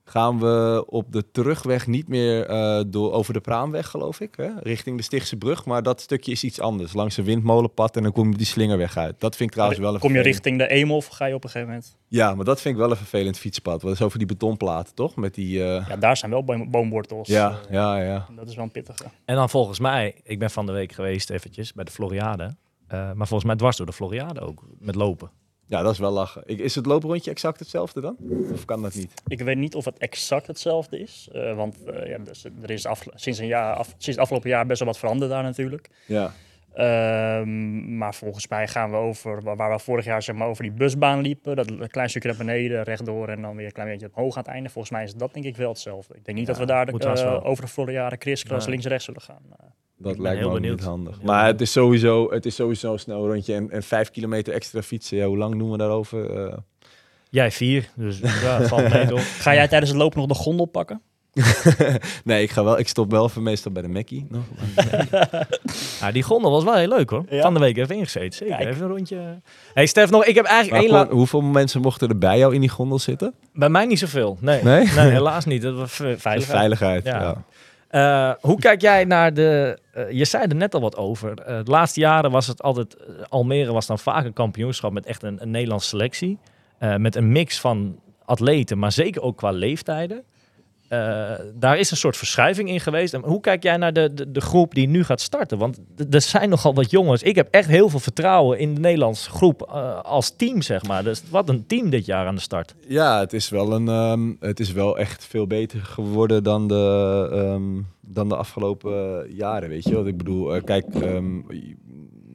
gaan 0.10 0.40
we 0.40 0.84
op 0.88 1.12
de 1.12 1.32
terugweg 1.32 1.88
niet 1.88 2.08
meer 2.08 2.46
eh, 2.46 2.82
door, 2.88 3.12
over 3.12 3.34
de 3.34 3.40
Praanweg, 3.40 3.88
geloof 3.90 4.20
ik. 4.20 4.34
Hè? 4.36 4.50
Richting 4.60 4.98
de 4.98 5.04
Stichtse 5.04 5.36
Brug. 5.38 5.66
Maar 5.66 5.84
dat 5.84 6.02
stukje 6.02 6.32
is 6.32 6.44
iets 6.44 6.60
anders. 6.60 6.94
Langs 6.94 7.18
een 7.18 7.24
windmolenpad 7.24 7.96
en 7.98 8.04
dan 8.04 8.12
kom 8.12 8.32
je 8.32 8.38
die 8.38 8.46
slingerweg 8.46 8.98
uit. 8.98 9.20
Dat 9.20 9.36
vind 9.36 9.50
ik 9.50 9.56
trouwens 9.56 9.80
wel 9.82 9.94
een 9.94 10.00
Kom 10.00 10.10
je 10.10 10.16
vervelend- 10.16 10.46
richting 10.46 10.70
de 10.70 10.76
Eemhof, 10.76 11.08
ga 11.08 11.26
je 11.26 11.34
op 11.36 11.44
een 11.44 11.50
gegeven 11.50 11.74
moment. 11.74 11.98
Ja, 12.08 12.36
maar 12.36 12.46
dat 12.46 12.62
vind 12.62 12.74
ik 12.76 12.80
wel 12.82 12.90
een 12.92 12.98
vervelend 12.98 13.38
fietspad. 13.38 13.82
Wat 13.82 13.94
is 13.94 14.02
over 14.02 14.18
die 14.18 14.28
betonplaten, 14.28 14.96
toch? 14.96 15.16
Met 15.16 15.34
die... 15.36 15.64
eh, 15.64 15.86
Ja, 15.90 15.96
daar 15.98 16.18
zijn 16.18 16.32
wel 16.32 16.44
boom, 16.44 16.72
boomwortels. 16.72 17.28
ja, 17.28 17.60
ja, 17.70 18.02
ja. 18.02 18.28
dat 18.36 18.50
is 18.50 18.56
wel 18.56 18.64
een 18.64 18.72
pittige. 18.72 19.04
en 19.26 19.36
dan 19.36 19.50
volgens 19.50 19.80
mij, 19.80 20.16
ik 20.24 20.40
ben 20.40 20.50
van 20.50 20.66
de 20.66 20.72
week 20.72 20.92
geweest 20.92 21.30
eventjes 21.30 21.74
bij 21.74 21.84
de 21.84 21.92
Floriade. 21.92 22.56
Eh, 22.88 22.98
maar 23.12 23.28
volgens 23.28 23.44
mij 23.44 23.56
dwars 23.56 23.78
door 23.78 23.86
de 23.86 23.94
Floriade 23.94 24.40
ook, 24.40 24.64
met 24.80 24.96
lopen. 24.96 25.30
Ja, 25.70 25.82
dat 25.82 25.92
is 25.94 26.00
wel 26.00 26.12
lachen. 26.12 26.42
Ik- 26.46 26.60
Is 26.60 26.76
het 26.76 26.86
looprondje 26.86 27.32
exact 27.32 27.60
hetzelfde 27.60 28.02
dan? 28.02 28.18
Of 28.54 28.66
kan 28.66 28.82
dat 28.82 28.96
niet? 28.96 29.22
Ik 29.28 29.42
weet 29.42 29.58
niet 29.58 29.76
of 29.76 29.86
het 29.86 29.98
exact 29.98 30.48
hetzelfde 30.48 31.00
is. 31.00 31.30
eh, 31.34 31.56
want 31.56 31.84
eh, 31.84 32.08
ja, 32.10 32.18
er 32.62 32.72
is 32.72 32.86
af, 32.86 33.04
sinds, 33.14 33.40
een 33.40 33.48
jaar, 33.48 33.74
af, 33.76 33.88
sinds 33.88 34.06
het 34.06 34.18
afgelopen 34.18 34.50
jaar 34.50 34.66
best 34.66 34.80
wel 34.80 34.88
wat 34.88 34.98
veranderd 35.00 35.32
daar 35.32 35.44
natuurlijk. 35.44 35.90
Ja. 36.06 36.32
Ehm, 36.74 37.98
maar 37.98 38.16
volgens 38.16 38.48
mij 38.48 38.68
gaan 38.68 38.92
we 38.92 38.98
over, 38.98 39.56
waar 39.56 39.72
we 39.72 39.80
vorig 39.80 40.06
jaar 40.06 40.22
zeg 40.24 40.36
maar 40.36 40.48
over 40.48 40.64
die 40.64 40.72
busbaan 40.72 41.22
liepen, 41.22 41.56
dat 41.56 41.68
een 41.70 41.88
klein 41.90 42.10
stukje 42.10 42.28
naar 42.28 42.38
beneden, 42.38 42.84
rechtdoor 42.84 43.28
en 43.30 43.42
dan 43.42 43.56
weer 43.56 43.66
een 43.66 43.72
klein 43.72 43.90
beetje 43.90 44.10
omhoog 44.14 44.36
aan 44.38 44.44
het 44.44 44.52
einde. 44.52 44.70
Volgens 44.70 44.94
mij 44.94 45.04
is 45.04 45.14
dat 45.14 45.34
denk 45.34 45.46
ik 45.46 45.56
wel 45.58 45.70
hetzelfde. 45.70 46.14
Ik 46.16 46.26
denk 46.26 46.38
niet 46.38 46.48
Ja, 46.48 46.54
dat 46.54 46.62
we 46.62 46.68
daar 46.68 46.88
moet 46.92 47.06
eh, 47.06 47.46
over 47.46 47.64
de 47.64 47.70
Floriade 47.70 48.18
kriskras 48.18 48.62
Nee. 48.62 48.70
links-rechts 48.70 49.06
zullen 49.06 49.22
gaan. 49.22 49.42
Eh, 50.00 50.04
Dat 50.04 50.18
lijkt 50.18 50.48
me 50.50 50.60
niet 50.60 50.84
handig. 50.84 51.22
Maar 51.22 51.46
het 51.46 51.62
is, 51.62 51.72
sowieso, 51.72 52.32
het 52.32 52.46
is 52.46 52.56
sowieso 52.56 52.94
een 52.94 53.00
snel 53.00 53.28
rondje. 53.28 53.54
En, 53.54 53.72
en 53.72 53.84
vijf 53.84 54.10
kilometer 54.12 54.54
extra 54.54 54.82
fietsen, 54.82 55.18
ja, 55.18 55.26
hoe 55.26 55.38
lang 55.38 55.58
doen 55.58 55.72
we 55.72 55.78
daarover? 55.78 56.46
Eh, 56.48 56.58
Jij 57.30 57.52
vier, 57.52 57.90
dus 57.96 58.20
ja, 58.20 58.62
valt 58.62 58.90
mee 58.94 59.08
toch? 59.16 59.42
Ga 59.44 59.54
jij 59.54 59.68
tijdens 59.68 59.92
het 59.92 60.00
lopen 60.00 60.20
nog 60.20 60.28
de 60.28 60.34
gondel 60.34 60.66
pakken? 60.66 61.02
nee, 62.24 62.44
ik, 62.44 62.50
ga 62.52 62.64
wel, 62.64 62.80
ik 62.80 62.88
stop 62.88 63.12
wel 63.12 63.30
voor 63.30 63.42
meestal 63.42 63.72
bij 63.72 63.82
de 63.82 63.88
Mackie. 63.88 64.26
nog. 64.30 64.44
Ja, 66.00 66.12
die 66.12 66.24
gondel 66.24 66.52
was 66.52 66.64
wel 66.64 66.76
heel 66.76 66.88
leuk 66.88 67.10
hoor. 67.10 67.26
Ja. 67.30 67.42
Van 67.42 67.54
de 67.54 67.60
week 67.60 67.78
even 67.78 67.96
ingezeten. 67.96 68.34
Zeker, 68.34 68.56
Kijk. 68.58 68.70
even 68.70 68.82
een 68.82 68.90
rondje. 68.92 69.40
Hey 69.74 69.86
Stef, 69.86 70.10
nog, 70.10 70.26
ik 70.26 70.36
heb 70.36 70.46
eigenlijk 70.46 70.84
één 70.92 71.08
hoeveel 71.10 71.42
mensen 71.42 71.82
mochten 71.82 72.10
er 72.10 72.18
bij 72.18 72.38
jou 72.38 72.54
in 72.54 72.60
die 72.62 72.70
gondel 72.70 73.00
zitten? 73.00 73.34
Bij 73.54 73.70
mij 73.70 73.86
niet 73.86 74.00
zoveel. 74.00 74.38
Nee, 74.42 74.64
Nee? 74.64 74.86
nee 74.96 75.10
helaas 75.12 75.46
niet. 75.46 75.62
Dat 75.62 75.76
was 75.76 75.92
veilig. 76.18 76.46
Veiligheid, 76.46 77.06
Ja. 77.06 77.22
ja. 77.22 77.44
Eh, 77.88 78.32
hoe 78.42 78.60
kijk 78.60 78.82
jij 78.82 79.06
naar 79.06 79.34
de... 79.34 79.78
eh, 79.92 80.12
je 80.12 80.26
zei 80.26 80.46
er 80.48 80.56
net 80.56 80.74
al 80.74 80.82
wat 80.82 80.96
over. 80.96 81.40
Eh, 81.40 81.64
de 81.64 81.72
laatste 81.72 82.00
jaren 82.00 82.32
was 82.32 82.48
het 82.48 82.62
altijd... 82.62 82.98
Almere 83.30 83.72
was 83.72 83.88
dan 83.88 84.00
vaak 84.00 84.26
een 84.26 84.34
kampioenschap 84.34 84.92
met 84.92 85.06
echt 85.06 85.24
een, 85.24 85.42
een 85.42 85.52
Nederlandse 85.52 85.90
selectie. 85.90 86.38
Met 86.98 87.16
een 87.16 87.32
mix 87.32 87.60
van 87.60 88.00
atleten, 88.26 88.80
maar 88.80 88.92
zeker 88.92 89.22
ook 89.22 89.38
qua 89.38 89.52
leeftijden. 89.52 90.24
Eh, 90.88 91.32
daar 91.54 91.78
is 91.80 91.92
een 91.92 91.98
soort 91.98 92.18
verschuiving 92.18 92.70
in 92.70 92.80
geweest. 92.80 93.14
En 93.14 93.22
hoe 93.24 93.40
kijk 93.40 93.64
jij 93.64 93.78
naar 93.78 93.94
de, 93.94 94.14
de, 94.14 94.32
de 94.32 94.42
groep 94.42 94.74
die 94.74 94.88
nu 94.88 95.04
gaat 95.04 95.22
starten? 95.22 95.58
Want 95.58 95.80
er 96.10 96.22
zijn 96.22 96.50
nogal 96.50 96.74
wat 96.74 96.92
jongens. 96.92 97.24
Ik 97.24 97.36
heb 97.36 97.48
echt 97.52 97.68
heel 97.70 97.90
veel 97.90 98.00
vertrouwen 98.00 98.60
in 98.60 98.74
de 98.74 98.80
Nederlandse 98.80 99.30
groep 99.30 99.62
eh, 99.62 100.00
als 100.02 100.34
team, 100.36 100.62
zeg 100.62 100.84
maar. 100.88 101.04
Dus 101.04 101.24
wat 101.30 101.50
een 101.50 101.66
team 101.66 101.90
dit 101.90 102.06
jaar 102.06 102.28
aan 102.28 102.36
de 102.36 102.42
start. 102.42 102.76
Ja, 102.88 103.20
het 103.20 103.34
is 103.34 103.50
wel, 103.50 103.74
een, 103.74 103.88
ehm, 103.88 104.34
het 104.40 104.60
is 104.60 104.72
wel 104.72 104.98
echt 104.98 105.26
veel 105.26 105.48
beter 105.48 105.82
geworden 105.82 106.44
dan 106.44 106.68
de, 106.68 107.28
ehm, 107.32 107.82
dan 108.02 108.30
de 108.30 108.36
afgelopen 108.36 109.26
jaren, 109.34 109.70
weet 109.70 109.84
je 109.84 109.96
wat 109.96 110.08
ik 110.08 110.18
bedoel? 110.18 110.56
eh, 110.56 110.64
kijk, 110.64 110.86
ehm 110.96 111.40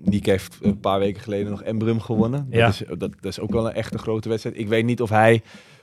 Nick 0.05 0.27
heeft 0.27 0.59
een 0.63 0.81
paar 0.81 0.99
weken 0.99 1.23
geleden 1.23 1.51
nog 1.51 1.63
Embrum 1.63 2.01
gewonnen. 2.01 2.47
Dat, 2.51 2.59
Ja. 2.59 2.69
is, 2.69 2.83
dat, 2.89 2.99
dat 3.01 3.11
is 3.21 3.41
ook 3.41 3.51
wel 3.53 3.67
een 3.67 3.73
echte 3.75 3.99
grote 3.99 4.29
wedstrijd. 4.29 4.59
Ik 4.59 4.69
weet 4.69 4.85
niet 4.85 5.01
of 5.03 5.11
hij 5.11 5.43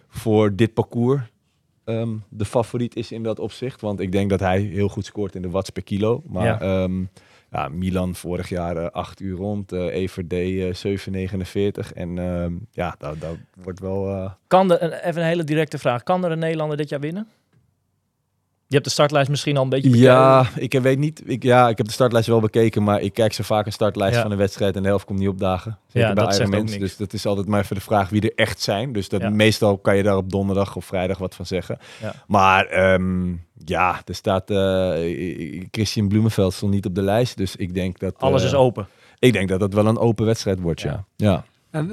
voor 0.10 0.56
dit 0.56 0.74
parcours 0.74 1.22
ehm, 1.90 2.10
de 2.30 2.46
favoriet 2.46 2.96
is 2.96 3.12
in 3.12 3.24
dat 3.24 3.40
opzicht. 3.40 3.82
Want 3.82 4.00
ik 4.00 4.12
denk 4.12 4.30
dat 4.30 4.40
hij 4.40 4.60
heel 4.62 4.88
goed 4.90 5.06
scoort 5.06 5.36
in 5.36 5.42
de 5.42 5.50
watts 5.50 5.70
per 5.70 5.84
kilo. 5.84 6.22
Maar 6.28 6.64
Ja. 6.64 6.88
ja, 7.52 7.68
Milan 7.68 8.16
vorig 8.16 8.50
jaar 8.50 8.78
eh, 8.78 8.90
8 8.92 9.20
uur 9.20 9.38
rond. 9.38 9.72
eh 9.72 9.86
Evert 9.96 10.30
D 10.30 10.34
eh, 10.34 10.74
7,49. 11.88 11.94
En 11.94 12.18
ehm, 12.20 12.54
ja, 12.72 12.96
dat, 12.98 13.20
dat 13.22 13.36
wordt 13.64 13.80
wel... 13.80 14.10
eh, 14.10 14.32
Kan 14.48 14.72
er, 14.72 14.94
even 15.04 15.22
een 15.22 15.28
hele 15.28 15.44
directe 15.44 15.78
vraag. 15.78 16.04
Kan 16.04 16.26
er 16.26 16.32
een 16.32 16.40
Nederlander 16.40 16.78
dit 16.78 16.90
jaar 16.90 17.00
winnen? 17.00 17.28
Je 18.70 18.76
hebt 18.76 18.88
de 18.88 18.92
startlijst 18.94 19.30
misschien 19.30 19.58
al 19.58 19.64
een 19.64 19.70
beetje 19.70 19.90
bekeken. 19.90 20.12
Ja, 20.12 20.48
ik 20.56 20.74
weet 20.82 20.98
niet. 20.98 21.22
Ik, 21.26 21.44
ja, 21.44 21.70
ik 21.70 21.78
heb 21.78 21.86
de 21.88 21.92
startlijst 21.94 22.28
wel 22.28 22.40
bekeken, 22.40 22.84
maar 22.84 23.02
ik 23.02 23.14
kijk 23.14 23.34
zo 23.34 23.44
vaak 23.44 23.66
een 23.66 23.72
startlijst 23.72 24.16
Ja. 24.16 24.22
van 24.22 24.32
een 24.32 24.38
wedstrijd 24.38 24.76
en 24.76 24.82
de 24.82 24.88
helft 24.88 25.06
komt 25.06 25.20
niet 25.20 25.28
opdagen. 25.28 25.78
Zeker 25.88 26.08
Ja, 26.08 26.14
bij 26.14 26.24
dat 26.24 26.36
zegt 26.36 26.50
niks. 26.50 26.78
Dus 26.78 26.98
dat 26.98 27.14
is 27.14 27.26
altijd 27.26 27.48
maar 27.48 27.60
even 27.62 27.76
de 27.76 27.82
vraag 27.82 28.10
wie 28.10 28.22
er 28.22 28.32
echt 28.36 28.62
zijn. 28.62 28.94
Dus 28.94 29.10
dat, 29.10 29.22
Ja. 29.22 29.30
meestal 29.30 29.78
kan 29.78 29.98
je 29.98 30.04
daar 30.04 30.18
op 30.18 30.30
donderdag 30.32 30.76
of 30.76 30.86
vrijdag 30.86 31.18
wat 31.18 31.36
van 31.36 31.46
zeggen. 31.46 31.78
Ja. 32.02 32.14
Maar 32.28 32.66
ehm, 32.66 33.30
ja, 33.66 34.02
er 34.06 34.16
staat 34.16 34.50
eh, 34.50 35.68
Christian 35.72 36.08
Bloemenveld 36.08 36.54
stond 36.54 36.72
niet 36.74 36.86
op 36.86 36.96
de 36.96 37.02
lijst, 37.02 37.38
dus 37.38 37.56
ik 37.56 37.74
denk 37.74 38.00
dat 38.00 38.16
Alles 38.18 38.42
eh, 38.42 38.48
is 38.48 38.54
open. 38.54 38.88
Ik 39.20 39.34
denk 39.34 39.50
dat 39.50 39.60
dat 39.60 39.74
wel 39.74 39.86
een 39.86 39.98
open 39.98 40.26
wedstrijd 40.26 40.60
wordt, 40.60 40.82
ja. 40.82 41.06
ja. 41.16 41.44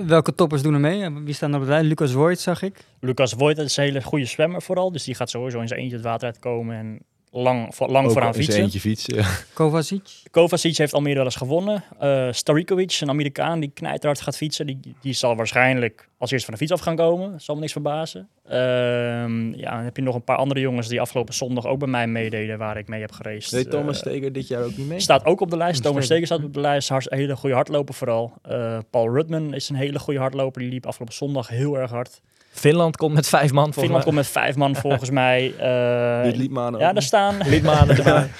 Welke 0.07 0.35
toppers 0.35 0.63
doen 0.63 0.75
er 0.75 0.81
mee? 0.81 1.11
Wie 1.11 1.35
staan 1.35 1.53
er 1.53 1.59
op 1.59 1.65
de 1.65 1.71
lijn? 1.71 1.85
Lucas 1.85 2.13
Voigt 2.13 2.41
zag 2.41 2.63
ik. 2.63 2.85
Lucas 3.01 3.33
Voigt 3.33 3.59
is 3.59 3.77
een 3.77 3.85
hele 3.85 4.03
goede 4.03 4.25
zwemmer 4.25 4.63
vooral. 4.63 4.93
Dus 4.93 5.05
die 5.05 5.15
gaat 5.15 5.31
sowieso 5.31 5.61
in 5.61 5.69
zijn 5.69 5.81
eentje 5.81 5.97
het 5.97 6.05
water 6.05 6.27
uitkomen 6.27 6.77
en 6.77 7.01
lang, 7.43 7.79
lang 7.79 8.13
vooraan 8.13 8.35
fietsen. 8.35 8.63
eentje 8.63 8.81
fietsen. 8.81 9.15
ja. 9.15 9.27
Kovacic. 9.53 10.23
Kovacic 10.31 10.77
heeft 10.77 10.93
Almere 10.95 11.15
wel 11.15 11.25
eens 11.25 11.37
gewonnen. 11.37 11.85
Eh 11.99 12.29
Starikovic, 12.33 12.99
een 13.01 13.09
Amerikaan 13.09 13.61
die 13.61 13.71
knijterhard 13.75 14.21
gaat 14.21 14.37
fietsen, 14.37 14.67
die, 14.67 14.81
die 15.01 15.13
zal 15.13 15.37
waarschijnlijk 15.37 16.09
als 16.19 16.31
eerste 16.31 16.47
van 16.47 16.55
de 16.55 16.61
fiets 16.61 16.73
af 16.73 16.81
gaan 16.81 16.97
komen. 16.97 17.41
Zal 17.41 17.55
me 17.55 17.61
niks 17.61 17.73
verbazen. 17.73 18.29
Ehm, 18.49 19.55
ja, 19.55 19.71
dan 19.77 19.85
heb 19.85 19.97
je 19.97 20.03
nog 20.03 20.15
een 20.15 20.25
paar 20.25 20.37
andere 20.37 20.61
jongens 20.61 20.89
die 20.89 21.01
afgelopen 21.01 21.35
zondag 21.35 21.67
ook 21.67 21.79
bij 21.79 21.89
mij 21.89 22.07
meededen, 22.07 22.59
waar 22.59 22.77
ik 22.77 22.89
mee 22.89 23.01
heb 23.01 23.13
geraced. 23.13 23.51
Deed 23.51 23.71
Thomas 23.71 23.95
Eh, 23.95 24.01
Steger 24.01 24.33
dit 24.33 24.49
jaar 24.49 24.63
ook 24.65 24.77
niet 24.77 24.89
mee? 24.89 25.01
Staat 25.01 25.25
ook 25.25 25.41
op 25.41 25.51
de 25.51 25.57
lijst. 25.57 25.83
Thomas 25.83 26.05
Steger. 26.05 26.27
Staat 26.27 26.45
op 26.45 26.55
de 26.55 26.61
lijst. 26.61 26.91
Een 26.91 27.03
hele 27.09 27.37
goede 27.37 27.55
hardloper 27.55 27.95
vooral. 27.95 28.33
Eh, 28.43 28.79
Paul 28.91 29.13
Rudman 29.15 29.55
is 29.55 29.69
een 29.69 29.77
hele 29.77 29.99
goede 29.99 30.21
hardloper. 30.21 30.61
Die 30.61 30.71
liep 30.71 30.87
afgelopen 30.87 31.15
zondag 31.15 31.49
heel 31.49 31.79
erg 31.79 31.91
hard. 31.91 32.21
Finland 32.59 32.97
komt 32.97 33.15
met 33.15 33.29
vijf 33.29 33.53
man. 33.53 33.73
volgens 33.73 33.85
Finland 33.85 34.05
mij. 34.05 34.13
komt 34.13 34.17
met 34.17 34.27
vijf 34.27 34.57
man 34.57 34.77
volgens 34.77 35.11
mij. 35.23 35.55
Eh, 35.59 36.49
Mano 36.49 36.79
ja, 36.79 36.95
er 36.95 37.03
staan, 37.03 37.37
Liedmanen 37.45 37.97
erbij. 37.97 38.31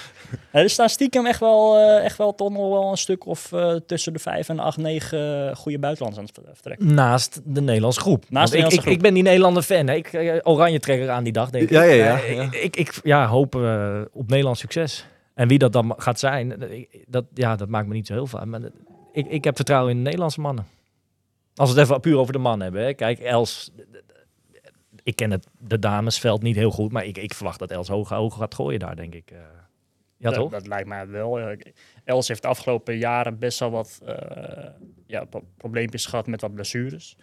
Ja, 0.53 0.61
er 0.61 0.71
staan 0.71 0.89
stiekem 0.89 1.27
echt 1.27 1.41
wel, 1.41 1.79
eh, 1.79 2.05
echt 2.05 2.19
wel 2.19 2.35
toch 2.35 2.51
nog 2.51 2.71
wel 2.71 2.91
een 2.91 2.97
stuk 2.97 3.27
of 3.27 3.53
eh, 3.53 3.75
tussen 3.87 4.13
de 4.13 4.19
vijf 4.19 4.49
en 4.49 4.59
acht, 4.59 4.77
negen 4.77 5.57
goede 5.57 5.79
buitenlanders 5.79 6.29
aan 6.37 6.43
het 6.45 6.55
vertrekken. 6.55 6.95
Naast 6.95 7.41
de 7.45 7.61
Nederlandse 7.61 8.01
groep. 8.01 8.25
Want 8.29 8.51
de 8.51 8.57
ik, 8.57 8.63
Nederlandse 8.63 8.77
ik, 8.77 8.83
groep. 8.83 8.95
ik 8.95 9.03
ben 9.03 9.15
die 9.15 9.23
Nederlander 9.23 9.63
fan. 9.63 9.87
Hè. 9.87 9.95
Ik, 9.95 10.41
oranje 10.43 10.79
trekker 10.79 11.11
aan 11.11 11.25
die 11.25 11.33
dag, 11.33 11.51
denk 11.51 11.65
ik. 11.65 11.71
Ja, 11.71 11.83
ja, 11.83 11.95
ja, 11.95 12.17
ja. 12.17 12.43
Ik, 12.43 12.55
ik, 12.55 12.77
ik 12.77 13.01
ja, 13.03 13.27
hoop 13.27 13.55
op 14.13 14.29
Nederlands 14.29 14.61
succes. 14.61 15.07
En 15.35 15.49
wie 15.49 15.59
dat 15.59 15.73
dan 15.73 15.95
gaat 15.97 16.19
zijn, 16.19 16.55
dat, 17.07 17.25
ja, 17.35 17.57
dat 17.57 17.69
maakt 17.69 17.87
me 17.87 17.95
niet 17.95 18.07
zo 18.07 18.13
heel 18.13 18.27
veel 18.27 18.39
uit. 18.39 18.49
Maar 18.49 18.61
ik, 19.13 19.27
ik 19.27 19.45
heb 19.45 19.57
vertrouwen 19.57 19.91
in 19.91 19.97
de 19.97 20.03
Nederlandse 20.03 20.41
mannen. 20.41 20.67
Als 21.57 21.73
we 21.73 21.79
het 21.81 21.89
even 21.89 22.01
puur 22.01 22.19
over 22.19 22.33
de 22.33 22.39
man 22.39 22.61
hebben. 22.61 22.85
Hè. 22.85 22.95
Kijk, 22.95 23.19
Els... 23.19 23.71
Ik 25.03 25.17
ken 25.17 25.31
het, 25.31 25.47
de 25.59 25.79
damesveld 25.79 26.43
niet 26.43 26.57
heel 26.57 26.71
goed, 26.71 26.93
maar 26.93 27.05
ik, 27.05 27.19
ik 27.19 27.35
verwacht 27.35 27.59
dat 27.59 27.71
Els 27.71 27.89
hoog, 27.89 28.09
hoog 28.09 28.37
gaat 28.37 28.55
gooien 28.55 28.79
daar, 28.79 28.97
denk 28.97 29.15
ik. 29.15 29.31
eh. 29.31 29.39
ja, 30.17 30.31
dat, 30.31 30.35
toch? 30.35 30.51
dat 30.51 30.67
lijkt 30.67 30.89
mij 30.89 31.09
wel. 31.09 31.57
Els 32.05 32.29
heeft 32.29 32.43
de 32.43 32.49
afgelopen 32.49 32.99
jaren 32.99 33.39
best 33.39 33.59
wel 33.59 33.71
wat 33.71 34.01
eh, 34.07 34.69
ja, 35.07 35.25
pro- 35.25 35.45
probleempjes 35.57 36.07
gehad 36.07 36.27
met 36.27 36.41
wat 36.41 36.55
blessures. 36.55 37.17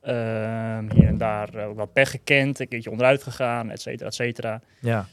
Ehm, 0.00 0.90
hier 0.94 1.06
en 1.06 1.18
daar 1.18 1.54
eh, 1.54 1.72
wat 1.74 1.92
pech 1.92 2.10
gekend, 2.10 2.58
een 2.58 2.68
keertje 2.68 2.90
onderuit 2.90 3.22
gegaan, 3.22 3.70
et 3.70 3.80
cetera, 3.80 4.06
et 4.08 4.14
cetera. 4.14 4.60
Ja. 4.80 5.06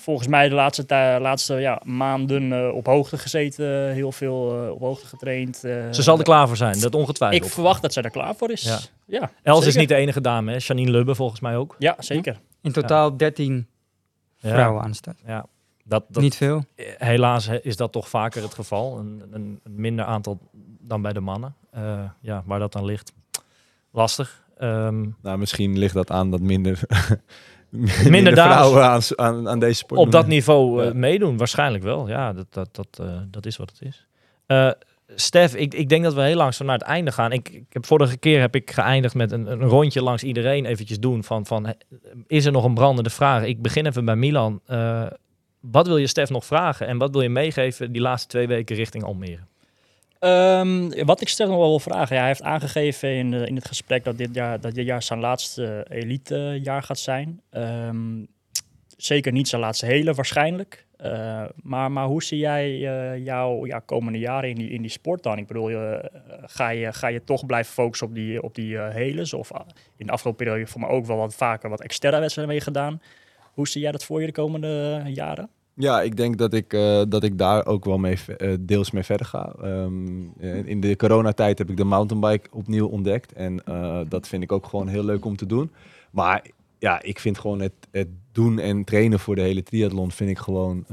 Volgens 0.00 0.28
mij 0.28 0.48
de 0.48 0.54
laatste, 0.54 0.84
laatste 1.20 1.54
ja, 1.54 1.80
maanden 1.84 2.52
eh, 2.52 2.74
op 2.74 2.86
hoogte 2.86 3.18
gezeten, 3.18 3.92
heel 3.92 4.12
veel 4.12 4.62
eh, 4.64 4.70
op 4.70 4.80
hoogte 4.80 5.06
getraind. 5.06 5.64
eh. 5.64 5.92
Ze 5.92 6.02
zal 6.02 6.18
er 6.18 6.24
klaar 6.24 6.46
voor 6.46 6.56
zijn, 6.56 6.80
dat 6.80 6.94
ongetwijfeld. 6.94 7.44
Ik 7.44 7.50
verwacht 7.50 7.82
dat 7.82 7.92
zij 7.92 8.02
er 8.02 8.10
klaar 8.10 8.34
voor 8.34 8.50
is. 8.50 8.62
Ja. 8.62 8.78
Ja, 9.06 9.30
Els 9.42 9.66
is 9.66 9.76
niet 9.76 9.88
de 9.88 9.94
enige 9.94 10.20
dame, 10.20 10.50
hè? 10.52 10.56
Janine 10.60 10.90
Lubbe 10.90 11.14
volgens 11.14 11.40
mij 11.40 11.56
ook. 11.56 11.76
Ja, 11.78 11.94
zeker. 11.98 12.40
In 12.62 12.72
totaal 12.72 13.16
13 13.16 13.66
Ja. 14.36 14.48
vrouwen 14.50 14.82
aan 14.82 14.90
de 14.90 14.96
start. 14.96 15.20
Ja. 15.26 15.46
Dat, 15.84 16.04
dat, 16.08 16.22
Niet 16.22 16.36
veel. 16.36 16.64
eh, 16.74 16.86
helaas 16.98 17.46
he- 17.46 17.60
is 17.62 17.76
dat 17.76 17.92
toch 17.92 18.08
vaker 18.08 18.42
het 18.42 18.54
geval. 18.54 18.98
Een, 18.98 19.22
een, 19.30 19.60
een 19.64 19.74
minder 19.80 20.04
aantal 20.04 20.38
dan 20.80 21.02
bij 21.02 21.12
de 21.12 21.20
mannen. 21.20 21.54
Eh, 21.70 22.00
ja, 22.20 22.42
waar 22.46 22.58
dat 22.58 22.72
dan 22.72 22.84
ligt, 22.84 23.12
lastig. 23.92 24.42
Ehm, 24.58 25.06
Nou, 25.22 25.38
misschien 25.38 25.78
ligt 25.78 25.94
dat 25.94 26.10
aan 26.10 26.30
dat 26.30 26.40
minder, 26.40 26.80
Minder 27.70 28.10
minder 28.10 28.32
vrouwen 28.32 28.84
aan, 28.84 29.00
aan, 29.16 29.48
aan 29.48 29.58
deze 29.58 29.74
sport 29.74 30.00
op 30.00 30.10
dat 30.10 30.26
niveau 30.26 30.80
eh, 30.82 30.86
Ja. 30.88 30.94
meedoen, 30.94 31.36
waarschijnlijk 31.36 31.84
wel. 31.84 32.08
Ja, 32.08 32.32
dat, 32.32 32.46
dat, 32.50 32.68
dat, 32.74 32.98
eh, 33.00 33.06
dat 33.30 33.46
is 33.46 33.56
wat 33.56 33.70
het 33.70 33.82
is. 33.82 34.06
Eh 34.46 34.70
Stef, 35.14 35.54
ik, 35.54 35.74
ik 35.74 35.88
denk 35.88 36.04
dat 36.04 36.14
we 36.14 36.20
heel 36.22 36.36
langzaam 36.36 36.66
naar 36.66 36.78
het 36.78 36.86
einde 36.86 37.12
gaan. 37.12 37.32
Ik, 37.32 37.48
ik 37.48 37.64
heb 37.68 37.86
vorige 37.86 38.16
keer 38.16 38.40
heb 38.40 38.54
ik 38.54 38.70
geëindigd 38.70 39.14
met 39.14 39.32
een, 39.32 39.46
een 39.46 39.62
rondje 39.62 40.02
langs 40.02 40.22
iedereen 40.22 40.64
eventjes 40.64 40.98
doen 41.00 41.24
van, 41.24 41.46
van 41.46 41.74
is 42.26 42.44
er 42.44 42.52
nog 42.52 42.64
een 42.64 42.74
brandende 42.74 43.10
vraag? 43.10 43.44
Ik 43.44 43.62
begin 43.62 43.86
even 43.86 44.04
bij 44.04 44.16
Milan. 44.16 44.60
Wat 45.60 45.86
wil 45.86 45.96
je 45.96 46.06
Stef 46.06 46.30
nog 46.30 46.44
vragen 46.44 46.86
en 46.86 46.98
wat 46.98 47.10
wil 47.10 47.20
je 47.20 47.28
meegeven 47.28 47.92
die 47.92 48.02
laatste 48.02 48.28
twee 48.28 48.46
weken 48.46 48.76
richting 48.76 49.04
Almere? 49.04 49.40
Ehm, 50.18 51.04
wat 51.04 51.20
ik 51.20 51.28
stel 51.28 51.48
nog 51.48 51.56
wel 51.56 51.68
wil 51.68 51.78
vragen. 51.80 52.14
Ja, 52.14 52.20
hij 52.20 52.30
heeft 52.30 52.42
aangegeven 52.42 53.14
in, 53.14 53.30
de- 53.30 53.46
in 53.46 53.54
het 53.54 53.66
gesprek 53.66 54.04
dat 54.04 54.18
dit 54.18 54.34
jaar, 54.34 54.60
dat 54.60 54.74
dit 54.74 54.86
jaar 54.86 55.02
zijn 55.02 55.18
laatste 55.20 55.86
elitejaar 55.90 56.82
gaat 56.82 56.98
zijn. 56.98 57.40
Ehm, 57.50 58.24
zeker 58.96 59.32
niet 59.32 59.48
zijn 59.48 59.60
laatste 59.60 59.86
hele 59.86 60.14
waarschijnlijk. 60.14 60.86
Eh, 60.96 61.44
maar, 61.62 61.92
maar 61.92 62.06
hoe 62.06 62.22
zie 62.22 62.38
jij 62.38 62.88
eh, 62.88 63.24
jouw 63.24 63.66
ja, 63.66 63.78
komende 63.78 64.18
jaren 64.18 64.48
in 64.48 64.54
die, 64.56 64.70
in 64.70 64.82
die 64.82 64.90
sport 64.90 65.22
dan? 65.22 65.38
Ik 65.38 65.46
bedoel, 65.46 65.70
eh, 65.70 66.04
ga, 66.46 66.68
je, 66.68 66.92
ga 66.92 67.06
je 67.08 67.24
toch 67.24 67.46
blijven 67.46 67.72
focussen 67.72 68.06
op 68.06 68.14
die, 68.14 68.42
op 68.42 68.54
die 68.54 68.78
eh, 68.78 68.94
heles? 68.94 69.32
Of 69.34 69.52
ah, 69.52 69.66
in 69.96 70.06
de 70.06 70.12
afgelopen 70.12 70.44
periode 70.44 70.66
voor 70.70 70.80
me 70.80 70.86
ook 70.86 71.06
wel 71.06 71.16
wat 71.16 71.34
vaker 71.34 71.70
wat 71.70 71.80
extra 71.82 72.20
wedstrijden 72.20 72.54
mee 72.54 72.62
gedaan. 72.62 73.00
Hoe 73.52 73.68
zie 73.68 73.80
jij 73.80 73.92
dat 73.92 74.04
voor 74.04 74.20
je 74.20 74.26
de 74.26 74.32
komende 74.32 75.02
jaren? 75.06 75.50
Ja, 75.78 76.02
ik 76.02 76.16
denk 76.16 76.38
dat 76.38 76.52
ik, 76.52 76.72
eh, 76.72 77.02
dat 77.08 77.22
ik 77.22 77.38
daar 77.38 77.66
ook 77.66 77.84
wel 77.84 77.98
mee, 77.98 78.16
eh, 78.36 78.54
deels 78.60 78.90
mee 78.90 79.02
verder 79.02 79.26
ga. 79.26 79.54
Ehm, 79.62 79.92
eh, 80.40 80.66
in 80.66 80.80
de 80.80 80.96
coronatijd 80.96 81.58
heb 81.58 81.70
ik 81.70 81.76
de 81.76 81.84
mountainbike 81.84 82.48
opnieuw 82.52 82.86
ontdekt. 82.86 83.32
En 83.32 83.62
dat 84.08 84.28
vind 84.28 84.42
ik 84.42 84.52
ook 84.52 84.66
gewoon 84.66 84.88
heel 84.88 85.04
leuk 85.04 85.24
om 85.24 85.36
te 85.36 85.46
doen. 85.46 85.70
Maar 86.10 86.46
ja, 86.78 87.02
ik 87.02 87.18
vind 87.18 87.38
gewoon 87.38 87.60
het, 87.60 87.72
het 87.90 88.08
doen 88.32 88.58
en 88.58 88.84
trainen 88.84 89.18
voor 89.18 89.34
de 89.34 89.40
hele 89.40 89.62
triathlon 89.62 90.10
vind 90.10 90.30
ik 90.30 90.38
gewoon... 90.38 90.84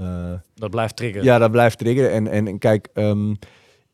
Dat 0.56 0.70
blijft 0.70 0.96
triggeren. 0.96 1.26
ja, 1.26 1.38
dat 1.38 1.52
blijft 1.52 1.78
triggeren. 1.78 2.12
En, 2.12 2.28
en, 2.28 2.48
en 2.48 2.58
kijk, 2.58 2.88
ehm, 2.94 3.34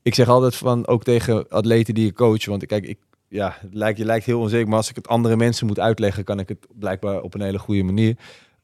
ik 0.02 0.16
zeg 0.16 0.28
altijd 0.28 0.56
van, 0.56 0.88
ook 0.88 1.04
tegen 1.04 1.50
atleten 1.50 1.94
die 1.94 2.08
ik 2.08 2.16
coach, 2.16 2.46
want 2.46 2.66
kijk, 2.66 2.86
ik, 2.86 2.98
ja, 3.28 3.56
het 3.60 3.74
lijkt, 3.74 3.98
je 3.98 4.06
lijkt 4.06 4.26
heel 4.26 4.39
onzeker, 4.39 4.68
maar 4.68 4.78
als 4.78 4.89
ik 4.89 4.96
het 4.96 5.08
andere 5.08 5.36
mensen 5.36 5.68
moet 5.68 5.80
uitleggen, 5.80 6.24
kan 6.24 6.39
ik 6.39 6.50
het 6.50 6.68
blijkbaar 6.80 7.22
op 7.22 7.34
een 7.34 7.42
hele 7.42 7.60
goede 7.60 7.84
manier. 7.84 8.16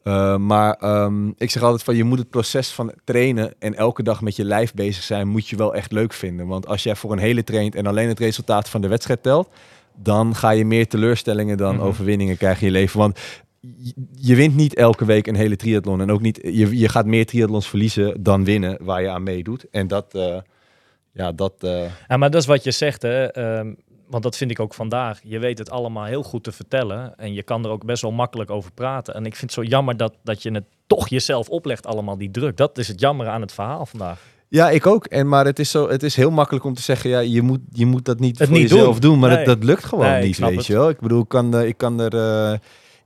Uh, 0.07 0.37
maar 0.37 1.03
um, 1.03 1.33
ik 1.37 1.51
zeg 1.51 1.63
altijd 1.63 1.83
van, 1.83 1.95
je 1.95 2.03
moet 2.03 2.19
het 2.19 2.29
proces 2.29 2.69
van 2.69 2.93
trainen 3.03 3.53
en 3.59 3.75
elke 3.75 4.03
dag 4.03 4.21
met 4.21 4.35
je 4.35 4.43
lijf 4.45 4.73
bezig 4.73 5.03
zijn, 5.03 5.27
moet 5.27 5.47
je 5.47 5.55
wel 5.55 5.75
echt 5.75 5.91
leuk 5.91 6.13
vinden. 6.13 6.47
Want 6.47 6.67
als 6.67 6.83
jij 6.83 6.95
voor 6.95 7.11
een 7.11 7.17
hele 7.17 7.43
traint 7.43 7.75
en 7.75 7.85
alleen 7.87 8.07
het 8.07 8.19
resultaat 8.19 8.69
van 8.69 8.81
de 8.81 8.87
wedstrijd 8.87 9.23
telt, 9.23 9.49
dan 9.95 10.35
ga 10.35 10.49
je 10.49 10.65
meer 10.65 10.87
teleurstellingen 10.87 11.57
dan 11.57 11.75
Mhm. 11.75 11.83
overwinningen 11.83 12.37
krijgen 12.37 12.67
in 12.67 12.73
je 12.73 12.79
leven. 12.79 12.99
Want 12.99 13.19
je- 13.59 13.93
je 14.11 14.35
wint 14.35 14.55
niet 14.55 14.73
elke 14.75 15.05
week 15.05 15.27
een 15.27 15.35
hele 15.35 15.55
triathlon. 15.55 16.01
En 16.01 16.11
ook 16.11 16.21
niet, 16.21 16.39
je, 16.43 16.77
je 16.77 16.89
gaat 16.89 17.05
meer 17.05 17.25
triathlons 17.25 17.67
verliezen 17.69 18.23
dan 18.23 18.43
winnen 18.43 18.77
waar 18.81 19.01
je 19.01 19.09
aan 19.09 19.23
meedoet. 19.23 19.65
En 19.71 19.87
dat, 19.87 20.15
uh, 20.15 20.37
ja, 21.11 21.31
dat... 21.31 21.53
Uh... 21.63 21.83
Ja, 22.07 22.17
maar 22.17 22.31
dat 22.31 22.41
is 22.41 22.47
wat 22.47 22.63
je 22.63 22.71
zegt, 22.71 23.01
hè. 23.01 23.37
Um, 23.59 23.77
want 24.09 24.23
dat 24.23 24.37
vind 24.37 24.51
ik 24.51 24.59
ook 24.59 24.73
vandaag. 24.73 25.19
Je 25.23 25.39
weet 25.39 25.57
het 25.57 25.69
allemaal 25.69 26.05
heel 26.05 26.23
goed 26.23 26.43
te 26.43 26.51
vertellen. 26.51 27.13
En 27.17 27.33
je 27.33 27.43
kan 27.43 27.65
er 27.65 27.71
ook 27.71 27.85
best 27.85 28.01
wel 28.01 28.11
makkelijk 28.11 28.49
over 28.49 28.71
praten. 28.71 29.13
En 29.13 29.25
ik 29.25 29.35
vind 29.35 29.55
het 29.55 29.63
zo 29.65 29.69
jammer 29.69 29.97
dat, 29.97 30.13
dat 30.23 30.43
je 30.43 30.51
het 30.51 30.63
toch 30.87 31.07
jezelf 31.09 31.49
oplegt, 31.49 31.85
allemaal 31.85 32.17
die 32.17 32.31
druk. 32.31 32.57
Dat 32.57 32.77
is 32.77 32.87
het 32.87 32.99
jammer 32.99 33.27
aan 33.27 33.41
het 33.41 33.51
verhaal 33.51 33.85
vandaag. 33.85 34.19
Ja, 34.49 34.69
ik 34.69 34.87
ook. 34.87 35.05
En, 35.05 35.27
maar 35.27 35.45
het 35.45 35.59
is, 35.59 35.71
zo, 35.71 35.89
het 35.89 36.03
is 36.03 36.15
heel 36.15 36.31
makkelijk 36.31 36.65
om 36.65 36.73
te 36.73 36.81
zeggen, 36.81 37.09
ja, 37.09 37.19
je 37.19 37.41
moet, 37.41 37.59
je 37.71 37.85
moet 37.85 38.05
dat 38.05 38.19
niet 38.19 38.39
Het 38.39 38.47
voor 38.47 38.57
niet 38.57 38.69
jezelf 38.69 38.99
doen. 38.99 39.11
doen. 39.11 39.19
maar 39.19 39.29
Nee. 39.29 39.45
dat, 39.45 39.55
dat 39.55 39.63
lukt 39.63 39.83
gewoon 39.83 40.05
Nee, 40.05 40.23
niet, 40.23 40.37
weet 40.37 40.55
het. 40.55 40.65
je 40.65 40.73
wel. 40.73 40.89
Ik 40.89 40.99
bedoel, 40.99 41.21
ik 41.21 41.27
kan, 41.27 41.55
eh, 41.55 41.67
ik 41.67 41.77
kan 41.77 41.99
er... 41.99 42.13
eh, 42.13 42.51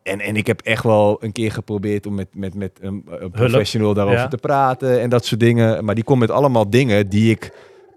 en, 0.04 0.20
en 0.20 0.36
ik 0.36 0.48
heb 0.48 0.62
echt 0.62 0.84
wel 0.84 1.24
een 1.24 1.32
keer 1.32 1.52
geprobeerd 1.52 2.06
om 2.06 2.16
met, 2.16 2.28
met, 2.36 2.54
met 2.56 2.72
een, 2.82 3.06
een 3.10 3.32
professional 3.32 3.94
daarover 3.94 4.20
ja. 4.20 4.28
te 4.28 4.38
praten 4.38 5.02
en 5.02 5.10
dat 5.10 5.26
soort 5.26 5.40
dingen. 5.40 5.86
Maar 5.86 5.96
die 5.96 6.04
komt 6.04 6.20
met 6.20 6.32
allemaal 6.32 6.70
dingen 6.70 7.10
die 7.10 7.32
ik 7.32 7.52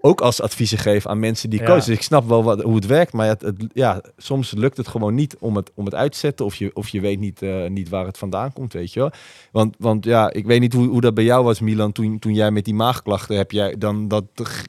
ook 0.05 0.21
als 0.21 0.41
adviezen 0.41 0.77
geef 0.77 1.07
aan 1.07 1.19
mensen 1.19 1.49
die 1.49 1.59
Ja. 1.59 1.65
coachen. 1.65 1.85
Dus 1.85 1.95
ik 1.95 2.01
snap 2.03 2.27
wel 2.27 2.43
wat, 2.43 2.61
hoe 2.61 2.75
het 2.75 2.85
werkt, 2.85 3.13
maar 3.13 3.27
het, 3.27 3.41
het- 3.41 3.65
ja, 3.73 4.01
soms 4.17 4.51
lukt 4.51 4.77
het 4.77 4.87
gewoon 4.87 5.15
niet 5.15 5.35
om 5.39 5.55
het, 5.55 5.71
om 5.75 5.85
het 5.85 5.95
uit 5.95 6.11
te 6.11 6.17
zetten. 6.17 6.45
Of 6.45 6.55
je, 6.55 6.71
of 6.73 6.87
je 6.87 7.01
weet 7.01 7.19
niet, 7.19 7.41
eh, 7.41 7.65
niet 7.67 7.89
waar 7.89 8.05
het 8.05 8.17
vandaan 8.17 8.53
komt, 8.53 8.73
weet 8.73 8.93
je 8.93 8.99
wel. 8.99 9.11
Want, 9.51 9.75
want 9.79 10.05
ja, 10.05 10.31
ik 10.33 10.45
weet 10.45 10.59
niet 10.59 10.73
hoe, 10.73 10.87
hoe 10.87 11.01
dat 11.01 11.13
bij 11.13 11.23
jou 11.23 11.43
was, 11.43 11.59
Milan, 11.59 11.91
toen, 11.91 12.19
toen 12.19 12.33
jij 12.33 12.51
met 12.51 12.65
die 12.65 12.73
maagklachten 12.73 13.37
heb 13.37 13.51
jij 13.51 13.75
dan 13.77 14.07
dat 14.07 14.23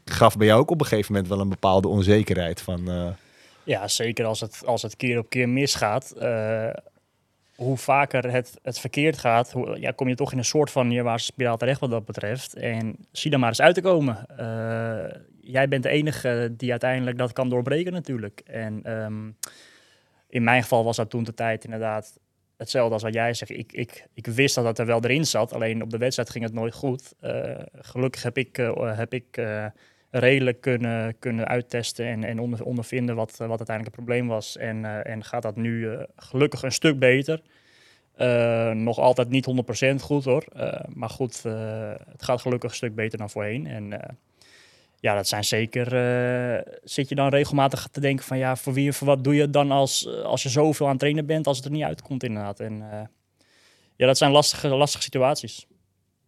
gaf 0.05 0.37
bij 0.37 0.47
jou 0.47 0.61
ook 0.61 0.71
op 0.71 0.81
een 0.81 0.87
gegeven 0.87 1.13
moment 1.13 1.31
wel 1.33 1.41
een 1.41 1.49
bepaalde 1.49 1.89
onzekerheid 1.89 2.61
van. 2.61 2.89
eh, 2.91 3.07
Ja, 3.65 3.89
zeker 3.89 4.25
als 4.25 4.41
het, 4.41 4.63
als 4.67 4.83
het 4.83 4.97
keer 4.97 5.19
op 5.19 5.29
keer 5.31 5.49
misgaat. 5.49 6.11
eh, 6.11 6.69
hoe 7.57 7.77
vaker 7.77 8.31
het, 8.33 8.59
het 8.63 8.79
verkeerd 8.79 9.19
gaat, 9.19 9.53
hoe, 9.53 9.81
ja, 9.81 9.91
kom 9.91 10.09
je 10.09 10.15
toch 10.15 10.33
in 10.33 10.39
een 10.39 10.45
soort 10.45 10.71
van 10.71 10.89
neerwaartse 10.89 11.27
spiraal 11.27 11.57
terecht 11.57 11.81
wat 11.81 11.91
dat 11.91 12.05
betreft. 12.05 12.55
En 12.55 12.97
zie 13.13 13.31
dan 13.31 13.41
maar 13.41 13.49
eens 13.49 13.61
uit 13.61 13.75
te 13.75 13.81
komen. 13.81 14.27
Eh, 14.37 15.21
jij 15.41 15.69
bent 15.69 15.83
de 15.83 15.89
enige 15.89 16.55
die 16.57 16.71
uiteindelijk 16.71 17.19
dat 17.19 17.33
kan 17.33 17.49
doorbreken 17.49 17.93
natuurlijk. 17.93 18.41
En 18.45 18.81
ehm, 18.83 19.31
in 20.29 20.45
mijn 20.45 20.63
geval 20.63 20.85
was 20.85 20.97
dat 20.97 21.11
toen 21.11 21.25
de 21.25 21.35
tijd 21.35 21.65
inderdaad 21.65 22.19
hetzelfde 22.57 22.93
als 22.93 23.03
wat 23.03 23.15
jij 23.15 23.35
zegt. 23.35 23.51
Ik, 23.51 23.73
ik, 23.73 24.07
ik 24.15 24.27
wist 24.27 24.55
dat 24.55 24.65
dat 24.65 24.79
er 24.79 24.87
wel 24.87 25.05
erin 25.05 25.27
zat, 25.27 25.53
alleen 25.53 25.83
op 25.83 25.91
de 25.91 25.99
wedstrijd 25.99 26.31
ging 26.31 26.45
het 26.45 26.53
nooit 26.53 26.75
goed. 26.75 27.15
Eh, 27.21 27.63
gelukkig 27.73 28.23
heb 28.23 28.39
ik, 28.39 28.59
eh, 28.59 28.97
heb 28.97 29.13
ik 29.13 29.41
redelijk 30.19 30.61
kunnen, 30.61 31.19
kunnen 31.19 31.47
uittesten 31.47 32.07
en, 32.07 32.25
en 32.25 32.41
onder, 32.41 32.65
ondervinden 32.65 33.17
wat, 33.17 33.37
wat 33.37 33.49
uiteindelijk 33.49 33.97
het 33.97 34.05
probleem 34.05 34.27
was. 34.27 34.57
En, 34.57 34.85
eh, 34.85 35.13
en 35.13 35.25
gaat 35.25 35.43
dat 35.43 35.57
nu 35.57 35.91
eh, 35.91 36.03
gelukkig 36.17 36.63
een 36.63 36.73
stuk 36.73 36.99
beter. 36.99 37.43
Eh, 38.15 38.71
nog 38.71 38.99
altijd 38.99 39.29
niet 39.29 39.47
100% 39.47 40.03
goed 40.03 40.25
hoor. 40.25 40.45
Maar 40.95 41.11
goed, 41.11 41.43
het 41.43 42.23
gaat 42.23 42.41
gelukkig 42.41 42.71
een 42.71 42.77
stuk 42.77 42.95
beter 42.95 43.19
dan 43.19 43.31
voorheen. 43.31 43.67
En 43.67 44.17
ja, 45.01 45.15
dat 45.15 45.29
zijn 45.29 45.45
zeker. 45.45 45.87
zit 46.85 47.09
je 47.09 47.15
dan 47.15 47.29
regelmatig 47.29 47.89
te 47.91 48.01
denken 48.01 48.25
van 48.25 48.39
ja, 48.39 48.57
voor 48.57 48.73
wie 48.73 48.87
en 48.87 48.95
voor 48.95 49.07
wat 49.07 49.25
doe 49.25 49.35
je 49.35 49.51
dan 49.51 49.71
als, 49.71 50.09
als 50.23 50.43
je 50.43 50.49
zoveel 50.49 50.89
aan 50.89 50.99
trainen 50.99 51.27
bent, 51.27 51.47
als 51.47 51.57
het 51.57 51.67
er 51.67 51.73
niet 51.73 51.83
uitkomt, 51.83 52.23
inderdaad. 52.23 52.61
En 52.61 52.85
ja, 53.97 54.07
dat 54.07 54.19
zijn 54.19 54.31
lastige, 54.31 54.69
lastige 54.69 55.03
situaties. 55.03 55.67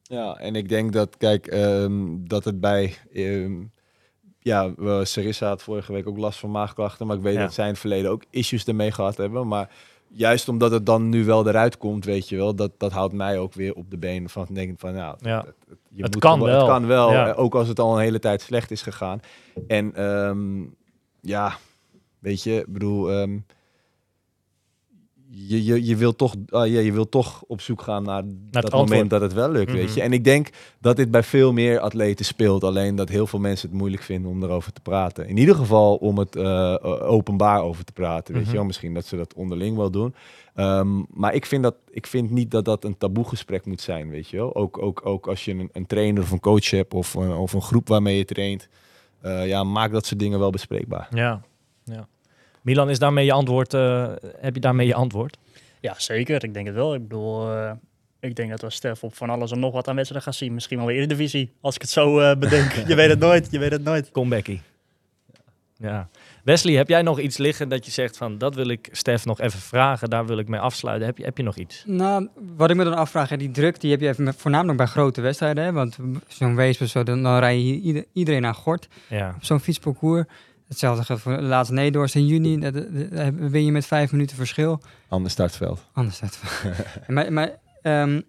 Ja, 0.03 0.37
en 0.37 0.57
ik 0.57 0.69
denk 0.69 0.93
dat, 0.93 1.17
kijk, 1.17 1.47
ehm, 1.47 2.17
dat 2.25 2.45
het 2.45 2.61
bij... 2.61 2.95
ehm, 3.13 3.63
ja, 4.49 5.05
Sarissa 5.05 5.49
had 5.49 5.63
vorige 5.63 5.93
week 5.93 6.07
ook 6.09 6.19
last 6.19 6.39
van 6.39 6.51
maagklachten, 6.51 7.07
maar 7.07 7.17
ik 7.17 7.23
weet 7.23 7.35
Ja. 7.35 7.41
dat 7.41 7.55
zij 7.55 7.65
in 7.65 7.71
het 7.71 7.81
verleden 7.81 8.11
ook 8.11 8.23
issues 8.31 8.65
ermee 8.65 8.93
gehad 8.93 9.17
hebben. 9.17 9.49
Maar 9.49 9.71
juist 10.09 10.49
omdat 10.49 10.71
het 10.71 10.87
dan 10.87 11.09
nu 11.09 11.25
wel 11.25 11.49
eruit 11.49 11.77
komt, 11.79 12.05
weet 12.05 12.29
je 12.29 12.37
wel, 12.37 12.55
dat, 12.55 12.71
dat 12.79 12.93
houdt 12.93 13.13
mij 13.15 13.39
ook 13.39 13.55
weer 13.55 13.75
op 13.75 13.91
de 13.91 13.99
benen 13.99 14.31
van 14.31 14.47
denken 14.51 14.79
van, 14.79 14.93
nou, 14.95 15.17
Ja. 15.21 15.37
het, 15.37 15.47
het- 15.69 15.79
je 15.91 16.03
Het 16.03 16.13
moet 16.15 16.23
kan 16.23 16.41
wel. 16.43 16.59
Het 16.59 16.67
kan 16.69 16.87
wel, 16.87 17.11
Ja. 17.13 17.29
eh, 17.29 17.39
ook 17.39 17.55
als 17.55 17.69
het 17.69 17.81
al 17.81 17.95
een 17.95 18.03
hele 18.03 18.19
tijd 18.19 18.41
slecht 18.43 18.71
is 18.71 18.83
gegaan. 18.83 19.21
En 19.67 19.95
ehm, 19.95 20.63
ja, 21.21 21.57
weet 22.19 22.43
je, 22.43 22.55
ik 22.55 22.73
bedoel, 22.73 23.11
ehm, 23.13 23.39
je, 25.31 25.65
je, 25.65 25.85
je, 25.85 25.97
wil 25.97 26.17
toch, 26.17 26.35
ah, 26.49 26.67
ja, 26.67 26.81
je 26.81 26.93
wil 26.93 27.09
toch 27.09 27.43
op 27.47 27.61
zoek 27.61 27.83
gaan 27.83 28.03
naar, 28.03 28.23
dat 28.51 28.65
antwoord. 28.65 28.89
moment 28.89 29.11
dat 29.11 29.21
het 29.21 29.33
wel 29.33 29.51
lukt, 29.51 29.69
Mhm. 29.71 29.77
weet 29.79 29.95
je. 29.95 30.01
En 30.03 30.13
ik 30.13 30.25
denk 30.25 30.49
dat 30.81 30.97
dit 30.97 31.11
bij 31.11 31.23
veel 31.23 31.53
meer 31.53 31.79
atleten 31.79 32.25
speelt. 32.25 32.65
Alleen 32.65 32.97
dat 32.97 33.09
heel 33.09 33.27
veel 33.27 33.39
mensen 33.39 33.69
het 33.69 33.79
moeilijk 33.79 34.03
vinden 34.03 34.31
om 34.31 34.43
erover 34.43 34.73
te 34.73 34.81
praten. 34.81 35.29
In 35.29 35.37
ieder 35.37 35.55
geval 35.55 35.95
om 35.97 36.19
het 36.19 36.37
eh, 36.37 36.75
openbaar 37.03 37.63
over 37.63 37.85
te 37.85 37.93
praten, 37.93 38.33
weet 38.35 38.43
Mhm. 38.43 38.51
je 38.51 38.57
wel. 38.57 38.67
Misschien 38.67 38.95
dat 38.95 39.07
ze 39.07 39.17
dat 39.17 39.35
onderling 39.35 39.77
wel 39.77 39.91
doen. 39.91 40.15
Ehm, 40.55 41.03
maar 41.11 41.35
ik 41.35 41.47
vind, 41.47 41.63
dat, 41.63 41.75
ik 41.91 42.07
vind 42.07 42.31
niet 42.31 42.51
dat 42.51 42.65
dat 42.65 42.85
een 42.85 42.99
taboegesprek 42.99 43.65
moet 43.67 43.81
zijn, 43.81 44.09
weet 44.09 44.29
je 44.29 44.37
wel. 44.37 44.55
Ook, 44.55 44.83
ook, 44.83 45.07
ook 45.07 45.27
als 45.27 45.45
je 45.45 45.53
een, 45.53 45.71
een 45.73 45.87
trainer 45.87 46.23
of 46.23 46.31
een 46.31 46.41
coach 46.41 46.71
hebt 46.71 46.95
of, 46.95 47.15
een- 47.15 47.33
of 47.33 47.53
een 47.53 47.63
groep 47.63 47.89
waarmee 47.89 48.17
je 48.17 48.25
traint. 48.25 48.69
eh, 49.21 49.47
ja, 49.49 49.65
maak 49.65 49.93
dat 49.93 50.07
soort 50.07 50.21
dingen 50.21 50.39
wel 50.39 50.51
bespreekbaar. 50.51 51.09
Ja, 51.11 51.43
ja. 51.85 52.09
Milan, 52.63 52.91
is 52.91 52.99
daarmee 52.99 53.25
je 53.25 53.33
antwoord? 53.33 53.75
eh, 53.75 54.07
heb 54.41 54.55
je 54.55 54.61
daarmee 54.61 54.87
je 54.87 54.95
antwoord? 54.95 55.37
Ja, 55.81 55.95
zeker. 55.97 56.45
Ik 56.45 56.55
denk 56.55 56.67
het 56.67 56.75
wel. 56.75 56.95
Ik 56.95 57.03
bedoel, 57.03 57.51
eh, 57.53 57.71
ik 58.21 58.37
denk 58.37 58.51
dat 58.51 58.61
we 58.61 58.71
Stef 58.71 59.03
op 59.05 59.15
van 59.17 59.31
alles 59.31 59.51
en 59.51 59.59
nog 59.61 59.73
wat 59.73 59.89
aan 59.89 59.95
wedstrijden 59.95 60.29
gaan 60.33 60.39
zien. 60.39 60.55
Misschien 60.55 60.79
wel 60.79 60.87
weer 60.87 60.97
Eredivisie, 60.97 61.53
als 61.61 61.75
ik 61.75 61.81
het 61.81 61.91
zo 61.91 62.19
eh, 62.19 62.37
bedenk. 62.39 62.73
je 62.89 62.95
weet 62.95 63.09
het 63.11 63.19
nooit, 63.19 63.49
je 63.51 63.59
weet 63.59 63.73
het 63.73 63.85
nooit. 63.85 64.11
Comebackie. 64.11 64.61
Ja. 65.81 66.09
Wesley, 66.45 66.75
heb 66.75 66.89
jij 66.89 67.03
nog 67.03 67.21
iets 67.21 67.37
liggen 67.37 67.69
dat 67.69 67.85
je 67.85 67.91
zegt 67.91 68.17
van 68.17 68.39
dat 68.39 68.55
wil 68.55 68.69
ik 68.69 68.89
Stef 68.93 69.25
nog 69.25 69.41
even 69.41 69.59
vragen, 69.61 70.11
daar 70.11 70.27
wil 70.27 70.39
ik 70.39 70.49
mee 70.49 70.61
afsluiten. 70.61 71.07
Heb 71.07 71.19
je, 71.19 71.25
heb 71.25 71.37
je 71.37 71.43
nog 71.43 71.57
iets? 71.57 71.83
Nou, 71.87 72.29
wat 72.57 72.71
ik 72.71 72.77
me 72.77 72.85
dan 72.85 72.95
afvraag, 72.95 73.29
hè, 73.29 73.37
die 73.37 73.51
druk 73.51 73.81
die 73.81 73.91
heb 73.91 74.01
je 74.01 74.09
even 74.09 74.25
met- 74.25 74.37
voornamelijk 74.37 74.77
bij 74.79 74.87
grote 74.87 75.21
wedstrijden. 75.21 75.65
Hè? 75.65 75.73
Want 75.73 75.99
zo'n 76.29 76.57
wees 76.57 76.81
of 76.81 76.89
zo, 76.89 77.03
dan, 77.03 77.23
dan 77.23 77.39
rij 77.39 77.59
je 77.61 77.81
ieder- 77.81 78.05
iedereen 78.13 78.47
aan 78.47 78.55
gort 78.55 78.89
Ja. 79.09 79.33
op 79.37 79.45
zo'n 79.45 79.61
fietsparcours. 79.61 80.25
Hetzelfde 80.69 81.05
geldt 81.05 81.23
voor 81.23 81.37
de 81.37 81.43
laatste 81.43 81.75
Needorst 81.75 82.15
in 82.15 82.27
juni. 82.27 82.59
Dat, 82.59 82.75
dat 82.75 83.35
win 83.35 83.65
je 83.65 83.73
met 83.73 83.87
vijf 83.87 84.13
minuten 84.13 84.37
verschil. 84.37 84.81
Ander 85.09 85.31
startveld. 85.31 85.85
Anders 85.93 86.17
staat 86.17 86.39
Maar, 87.07 87.33
maar 87.33 87.59
ehm, 87.83 88.21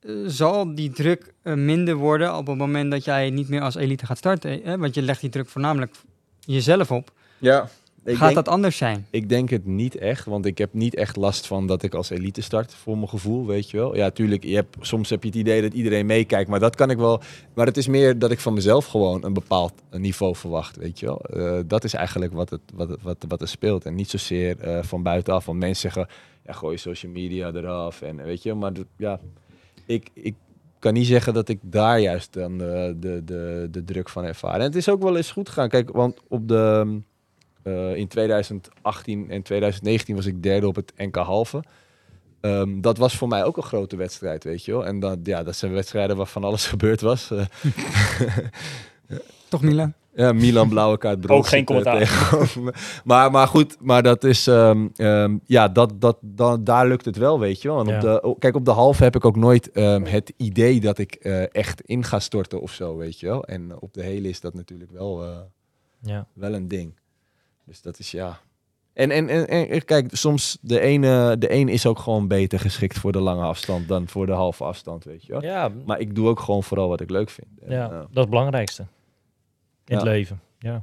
eh, 0.00 0.12
zal 0.26 0.74
die 0.74 0.90
druk 0.90 1.34
eh, 1.42 1.54
minder 1.54 1.94
worden 1.94 2.36
op 2.36 2.46
het 2.46 2.56
moment 2.56 2.90
dat 2.90 3.04
jij 3.04 3.30
niet 3.30 3.48
meer 3.48 3.60
als 3.60 3.74
elite 3.74 4.06
gaat 4.06 4.18
starten? 4.18 4.60
Hè? 4.62 4.78
Want 4.78 4.94
je 4.94 5.02
legt 5.02 5.20
die 5.20 5.30
druk 5.30 5.48
voornamelijk 5.48 5.94
jezelf 6.40 6.90
op. 6.90 7.12
Ja, 7.38 7.68
ik 8.04 8.16
gaat 8.16 8.34
dat 8.34 8.48
anders 8.48 8.76
zijn? 8.76 9.06
Ik 9.10 9.28
denk 9.28 9.50
het 9.50 9.66
niet 9.66 9.96
echt, 9.96 10.24
want 10.24 10.46
ik 10.46 10.58
heb 10.58 10.72
niet 10.72 10.94
echt 10.94 11.16
last 11.16 11.46
van 11.46 11.66
dat 11.66 11.82
ik 11.82 11.94
als 11.94 12.10
elite 12.10 12.40
start, 12.40 12.74
voor 12.74 12.96
mijn 12.96 13.08
gevoel, 13.08 13.46
weet 13.46 13.70
je 13.70 13.76
wel. 13.76 13.96
Ja, 13.96 14.10
tuurlijk, 14.10 14.44
je 14.44 14.54
hebt, 14.54 14.76
soms 14.80 15.10
heb 15.10 15.22
je 15.22 15.28
het 15.28 15.38
idee 15.38 15.62
dat 15.62 15.72
iedereen 15.72 16.06
meekijkt, 16.06 16.50
maar 16.50 16.60
dat 16.60 16.76
kan 16.76 16.90
ik 16.90 16.96
wel. 16.96 17.20
Maar 17.54 17.66
het 17.66 17.76
is 17.76 17.86
meer 17.86 18.18
dat 18.18 18.30
ik 18.30 18.40
van 18.40 18.54
mezelf 18.54 18.86
gewoon 18.86 19.24
een 19.24 19.32
bepaald 19.32 19.72
niveau 19.90 20.36
verwacht, 20.36 20.76
weet 20.76 21.00
je 21.00 21.06
wel. 21.06 21.20
Eh, 21.20 21.60
dat 21.66 21.84
is 21.84 21.94
eigenlijk 21.94 22.32
wat, 22.32 22.50
het, 22.50 22.60
wat, 22.74 22.96
wat, 23.02 23.24
wat 23.28 23.40
er 23.40 23.48
speelt 23.48 23.84
en 23.84 23.94
niet 23.94 24.10
zozeer 24.10 24.60
eh, 24.60 24.82
van 24.82 25.02
buitenaf. 25.02 25.44
Want 25.44 25.58
mensen 25.58 25.90
zeggen, 25.90 26.14
ja, 26.46 26.52
gooi 26.52 26.78
social 26.78 27.12
media 27.12 27.52
eraf 27.52 28.02
en 28.02 28.16
weet 28.24 28.42
je, 28.42 28.54
maar 28.54 28.72
ja, 28.96 29.20
ik... 29.86 30.08
ik 30.14 30.34
kan 30.78 30.92
niet 30.92 31.06
zeggen 31.06 31.34
dat 31.34 31.48
ik 31.48 31.58
daar 31.62 32.00
juist 32.00 32.32
dan 32.32 32.58
de, 32.58 32.96
de, 33.00 33.22
de, 33.24 33.68
de 33.70 33.84
druk 33.84 34.08
van 34.08 34.24
ervaar. 34.24 34.54
En 34.54 34.60
het 34.60 34.76
is 34.76 34.88
ook 34.88 35.02
wel 35.02 35.16
eens 35.16 35.30
goed 35.30 35.48
gegaan. 35.48 35.68
Kijk, 35.68 35.90
want 35.90 36.20
op 36.28 36.48
de, 36.48 37.00
eh, 37.62 37.94
in 37.96 38.08
2018 38.08 39.30
en 39.30 39.42
2019 39.42 40.14
was 40.16 40.26
ik 40.26 40.42
derde 40.42 40.66
op 40.66 40.76
het 40.76 40.92
NK 40.96 41.16
halve. 41.16 41.62
Ehm, 42.40 42.80
dat 42.80 42.98
was 42.98 43.16
voor 43.16 43.28
mij 43.28 43.44
ook 43.44 43.56
een 43.56 43.62
grote 43.62 43.96
wedstrijd, 43.96 44.44
weet 44.44 44.64
je 44.64 44.72
wel. 44.72 44.86
En 44.86 45.00
dat, 45.00 45.18
ja, 45.22 45.42
dat 45.42 45.56
zijn 45.56 45.72
wedstrijden 45.72 46.16
waar 46.16 46.26
van 46.26 46.44
alles 46.44 46.66
gebeurd 46.74 47.00
was. 47.00 47.30
Eh, 47.30 47.44
Toch 49.48 49.62
Milan? 49.62 49.92
ja, 50.14 50.32
Milan 50.32 50.68
blauwe 50.68 50.98
kaart 50.98 51.20
brood 51.20 51.38
Ook 51.38 51.46
geen 51.46 51.64
commentaar. 51.64 52.30
maar, 53.04 53.30
maar 53.30 53.46
goed, 53.48 53.76
maar 53.80 54.02
dat 54.02 54.24
is... 54.24 54.46
ehm, 54.46 54.88
ehm, 54.96 55.36
ja, 55.46 55.68
dat, 55.68 56.00
dat, 56.00 56.18
dat, 56.20 56.66
daar 56.66 56.88
lukt 56.88 57.04
het 57.04 57.16
wel, 57.16 57.38
weet 57.40 57.62
je 57.62 57.68
wel. 57.68 57.80
En 57.80 57.86
Ja. 57.86 57.94
op 57.94 58.00
de, 58.00 58.20
oh, 58.22 58.38
kijk, 58.38 58.54
op 58.54 58.64
de 58.64 58.70
halve 58.70 59.02
heb 59.02 59.16
ik 59.16 59.24
ook 59.24 59.36
nooit 59.36 59.70
ehm, 59.70 60.04
het 60.04 60.32
idee 60.36 60.80
dat 60.80 60.98
ik 60.98 61.14
eh, 61.14 61.54
echt 61.54 61.80
in 61.80 62.04
ga 62.04 62.18
storten 62.18 62.60
of 62.60 62.72
zo, 62.72 62.96
weet 62.96 63.20
je 63.20 63.26
wel. 63.26 63.44
En 63.44 63.80
op 63.80 63.92
de 63.94 64.02
hele 64.02 64.28
is 64.28 64.40
dat 64.40 64.54
natuurlijk 64.54 64.90
wel... 64.90 65.24
eh, 65.24 65.38
Ja. 66.02 66.26
wel 66.32 66.54
een 66.54 66.68
ding. 66.68 66.98
Dus 67.64 67.82
dat 67.82 67.98
is 67.98 68.10
ja. 68.10 68.40
En, 68.92 69.10
en, 69.10 69.28
en, 69.28 69.68
en 69.68 69.84
kijk, 69.84 70.08
soms 70.12 70.58
de 70.60 70.80
ene, 70.80 71.38
de 71.38 71.52
een 71.52 71.68
is 71.68 71.86
ook 71.86 71.98
gewoon 71.98 72.28
beter 72.28 72.60
geschikt 72.60 72.98
voor 72.98 73.12
de 73.12 73.20
lange 73.20 73.44
afstand 73.44 73.88
dan 73.88 74.08
voor 74.08 74.26
de 74.26 74.32
halve 74.32 74.64
afstand, 74.64 75.04
weet 75.04 75.26
je 75.26 75.32
wel. 75.32 75.42
Ja, 75.42 75.70
Maar 75.86 76.00
ik 76.00 76.14
doe 76.14 76.28
ook 76.28 76.40
gewoon 76.40 76.62
vooral 76.62 76.88
wat 76.88 77.00
ik 77.00 77.10
leuk 77.10 77.30
vind. 77.30 77.48
En, 77.60 77.70
ja, 77.70 77.84
eh, 77.84 77.90
dat 77.90 78.08
is 78.12 78.20
het 78.20 78.30
belangrijkste 78.30 78.86
in 79.86 79.96
het 79.96 80.04
leven. 80.04 80.40
Ja. 80.58 80.82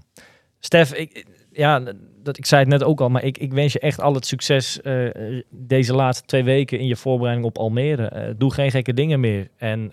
Stef, 0.60 0.94
ik, 0.94 1.26
ja, 1.52 1.80
dat, 2.24 2.38
ik 2.38 2.46
zei 2.46 2.62
het 2.62 2.70
net 2.70 2.84
ook 2.84 3.02
al, 3.02 3.10
maar 3.10 3.24
ik, 3.24 3.38
ik 3.38 3.54
wens 3.54 3.74
je 3.74 3.80
echt 3.80 4.02
al 4.02 4.14
het 4.14 4.26
succes 4.26 4.82
eh, 4.82 5.42
deze 5.50 5.94
laatste 5.94 6.26
twee 6.26 6.44
weken 6.44 6.80
in 6.80 6.88
je 6.88 6.96
voorbereiding 6.96 7.48
op 7.48 7.58
Almere. 7.58 8.08
Eh, 8.08 8.34
doe 8.38 8.54
geen 8.54 8.72
gekke 8.72 8.94
dingen 8.94 9.20
meer. 9.20 9.50
En 9.58 9.92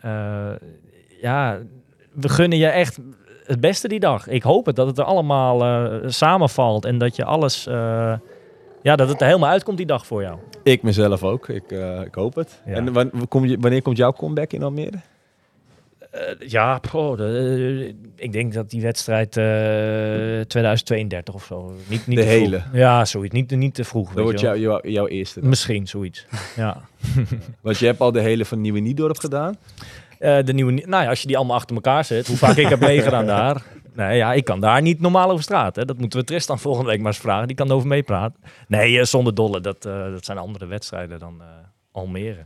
ja, 1.20 1.60
we 2.12 2.28
gunnen 2.28 2.58
je 2.58 2.66
echt 2.66 2.98
het 3.46 3.60
beste 3.60 3.88
die 3.88 4.00
dag. 4.00 4.28
Ik 4.28 4.42
hoop 4.42 4.66
het, 4.66 4.76
dat 4.76 4.86
het 4.86 4.98
er 4.98 5.04
allemaal 5.04 5.62
eh, 5.64 6.08
samenvalt 6.10 6.84
en 6.84 6.98
dat 6.98 7.16
je 7.16 7.24
alles, 7.24 7.66
eh, 7.66 8.12
ja, 8.82 8.96
dat 8.96 9.08
het 9.08 9.20
er 9.20 9.26
helemaal 9.26 9.50
uitkomt 9.50 9.76
die 9.76 9.86
dag 9.86 10.06
voor 10.06 10.22
jou. 10.22 10.38
ik 10.62 10.82
mezelf 10.82 11.22
ook. 11.22 11.48
Ik, 11.48 11.72
eh, 11.72 12.00
ik 12.00 12.14
hoop 12.14 12.34
het. 12.34 12.60
Ja. 12.66 12.72
En 12.74 12.92
wan- 12.92 13.28
kom 13.28 13.44
je, 13.44 13.56
wanneer 13.60 13.82
komt 13.82 13.96
jouw 13.96 14.12
comeback 14.12 14.52
in 14.52 14.62
Almere? 14.62 14.96
Ja, 16.38 16.80
de- 17.16 17.94
ik 18.16 18.32
denk 18.32 18.52
dat 18.52 18.70
die 18.70 18.82
wedstrijd 18.82 19.36
eh 19.36 20.40
2032 20.46 21.34
of 21.34 21.44
zo. 21.44 21.72
Niet, 21.86 22.06
niet 22.06 22.18
De 22.18 22.24
vroeg. 22.24 22.34
hele? 22.38 22.62
Ja, 22.72 23.04
zoiets. 23.04 23.34
Niet, 23.34 23.50
niet 23.50 23.74
te 23.74 23.84
vroeg. 23.84 24.12
Dat 24.12 24.24
wordt 24.24 24.40
jou, 24.40 24.58
jou- 24.58 24.88
jouw 24.90 25.06
eerste. 25.06 25.40
dan. 25.40 25.48
Misschien 25.48 25.86
zoiets. 25.86 26.26
ja. 26.56 26.80
Want 27.60 27.78
je 27.78 27.86
hebt 27.86 28.00
al 28.00 28.12
de 28.12 28.20
hele 28.20 28.44
van 28.44 28.60
Nieuwe 28.60 28.80
Niedorp 28.80 29.18
gedaan. 29.18 29.56
Eh, 30.24 30.44
de 30.44 30.52
nieuwe, 30.52 30.72
nou 30.72 31.02
ja, 31.02 31.08
als 31.08 31.20
je 31.20 31.26
die 31.26 31.36
allemaal 31.36 31.56
achter 31.56 31.74
elkaar 31.74 32.04
zet, 32.04 32.26
hoe 32.26 32.36
vaak 32.36 32.56
ik 32.56 32.68
heb 32.68 32.80
meegedaan 32.80 33.26
daar. 33.26 33.62
Nee, 33.92 34.16
ja, 34.16 34.32
ik 34.32 34.44
kan 34.44 34.60
daar 34.60 34.82
niet 34.82 35.00
normaal 35.00 35.30
over 35.30 35.42
straat. 35.42 35.76
Hè. 35.76 35.84
Dat 35.84 35.98
moeten 35.98 36.18
we 36.18 36.24
Tristan 36.24 36.58
volgende 36.66 36.90
week 36.90 36.98
maar 36.98 37.12
eens 37.12 37.20
vragen. 37.20 37.46
Die 37.46 37.56
kan 37.56 37.68
erover 37.68 37.88
meepraten. 37.88 38.40
Nee, 38.68 38.98
eh, 38.98 39.04
zonder 39.04 39.34
dolle. 39.34 39.60
Dat, 39.60 39.84
eh, 39.84 40.10
dat 40.10 40.24
zijn 40.24 40.38
andere 40.38 40.66
wedstrijden 40.66 41.18
dan 41.18 41.42
Almere. 41.92 42.42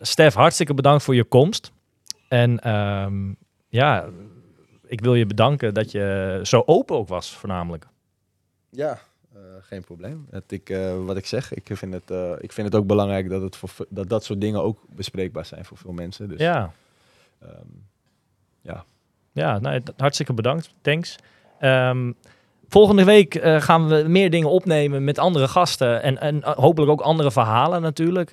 Stef, 0.00 0.34
hartstikke 0.34 0.74
bedankt 0.74 1.04
voor 1.04 1.14
je 1.14 1.24
komst. 1.24 1.72
En 2.28 2.60
ehm, 2.60 3.32
ja, 3.68 4.04
ik 4.86 5.00
wil 5.00 5.14
je 5.14 5.26
bedanken 5.26 5.74
dat 5.74 5.90
je 5.90 6.40
zo 6.42 6.62
open 6.66 6.96
ook 6.96 7.08
was, 7.08 7.30
voornamelijk. 7.30 7.86
Ja, 8.70 8.98
eh, 9.36 9.42
geen 9.60 9.84
probleem. 9.84 10.26
Het, 10.30 10.52
ik, 10.52 10.70
eh, 10.70 11.04
wat 11.04 11.16
ik 11.16 11.26
zeg, 11.26 11.54
ik 11.54 11.68
vind, 11.72 11.92
het, 11.92 12.10
eh, 12.10 12.32
ik 12.38 12.52
vind 12.52 12.66
het 12.66 12.76
ook 12.76 12.86
belangrijk 12.86 13.28
dat, 13.30 13.42
het 13.42 13.56
voor, 13.56 13.70
dat 13.88 14.08
dat 14.08 14.24
soort 14.24 14.40
dingen 14.40 14.62
ook 14.62 14.78
bespreekbaar 14.88 15.44
zijn 15.44 15.64
voor 15.64 15.76
veel 15.76 15.92
mensen. 15.92 16.28
Dus, 16.28 16.38
Ja, 16.40 16.70
ehm, 17.42 17.50
ja 19.32 19.58
nou, 19.58 19.80
d- 19.82 19.92
hartstikke 19.96 20.32
bedankt. 20.32 20.70
Thanks. 20.80 21.16
Ehm, 21.58 22.12
Volgende 22.68 23.04
week 23.04 23.40
gaan 23.42 23.88
we 23.88 24.04
meer 24.08 24.30
dingen 24.30 24.50
opnemen 24.50 25.04
met 25.04 25.18
andere 25.18 25.48
gasten. 25.48 26.02
En, 26.02 26.18
en 26.18 26.44
hopelijk 26.44 26.90
ook 26.92 27.00
andere 27.00 27.30
verhalen 27.30 27.82
natuurlijk. 27.82 28.30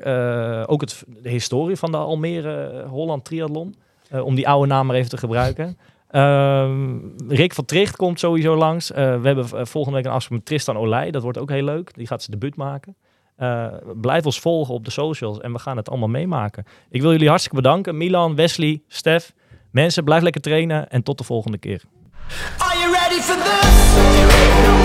Ook 0.69 0.81
het, 0.81 1.03
de 1.07 1.29
historie 1.29 1.75
van 1.75 1.91
de 1.91 1.97
Almere 1.97 2.83
Holland 2.87 3.25
Triathlon. 3.25 3.75
Om 4.11 4.35
die 4.35 4.47
oude 4.47 4.67
naam 4.67 4.85
maar 4.87 4.95
even 4.95 5.09
te 5.09 5.17
gebruiken. 5.17 5.77
Ehm, 6.13 6.97
Rick 7.27 7.53
van 7.53 7.65
Tricht 7.65 7.95
komt 7.95 8.19
sowieso 8.19 8.55
langs. 8.55 8.91
Eh, 8.91 9.21
we 9.21 9.27
hebben 9.27 9.45
eh, 9.45 9.65
volgende 9.65 9.97
week 9.97 10.05
een 10.05 10.11
afspraak 10.11 10.37
met 10.37 10.47
Tristan 10.47 10.77
Olij. 10.77 11.11
Dat 11.11 11.21
wordt 11.21 11.37
ook 11.37 11.49
heel 11.49 11.63
leuk. 11.63 11.93
Die 11.95 12.07
gaat 12.07 12.23
zijn 12.23 12.39
debuut 12.39 12.55
maken. 12.55 12.95
Eh, 13.35 13.67
blijf 14.01 14.25
ons 14.25 14.39
volgen 14.39 14.73
op 14.73 14.85
de 14.85 14.91
socials 14.91 15.39
en 15.39 15.51
we 15.51 15.59
gaan 15.59 15.77
het 15.77 15.89
allemaal 15.89 16.09
meemaken. 16.09 16.65
Ik 16.89 17.01
wil 17.01 17.11
jullie 17.11 17.27
hartstikke 17.27 17.61
bedanken. 17.61 17.97
Milan, 17.97 18.35
Wesley, 18.35 18.81
Stef. 18.87 19.33
Mensen, 19.71 20.03
blijf 20.03 20.21
lekker 20.21 20.41
trainen 20.41 20.89
en 20.89 21.03
tot 21.03 21.17
de 21.17 21.23
volgende 21.23 21.57
keer. 21.57 21.83
Are 22.57 22.79
you 22.79 22.91
ready 22.91 23.21
for 23.21 23.35
this? 23.35 24.82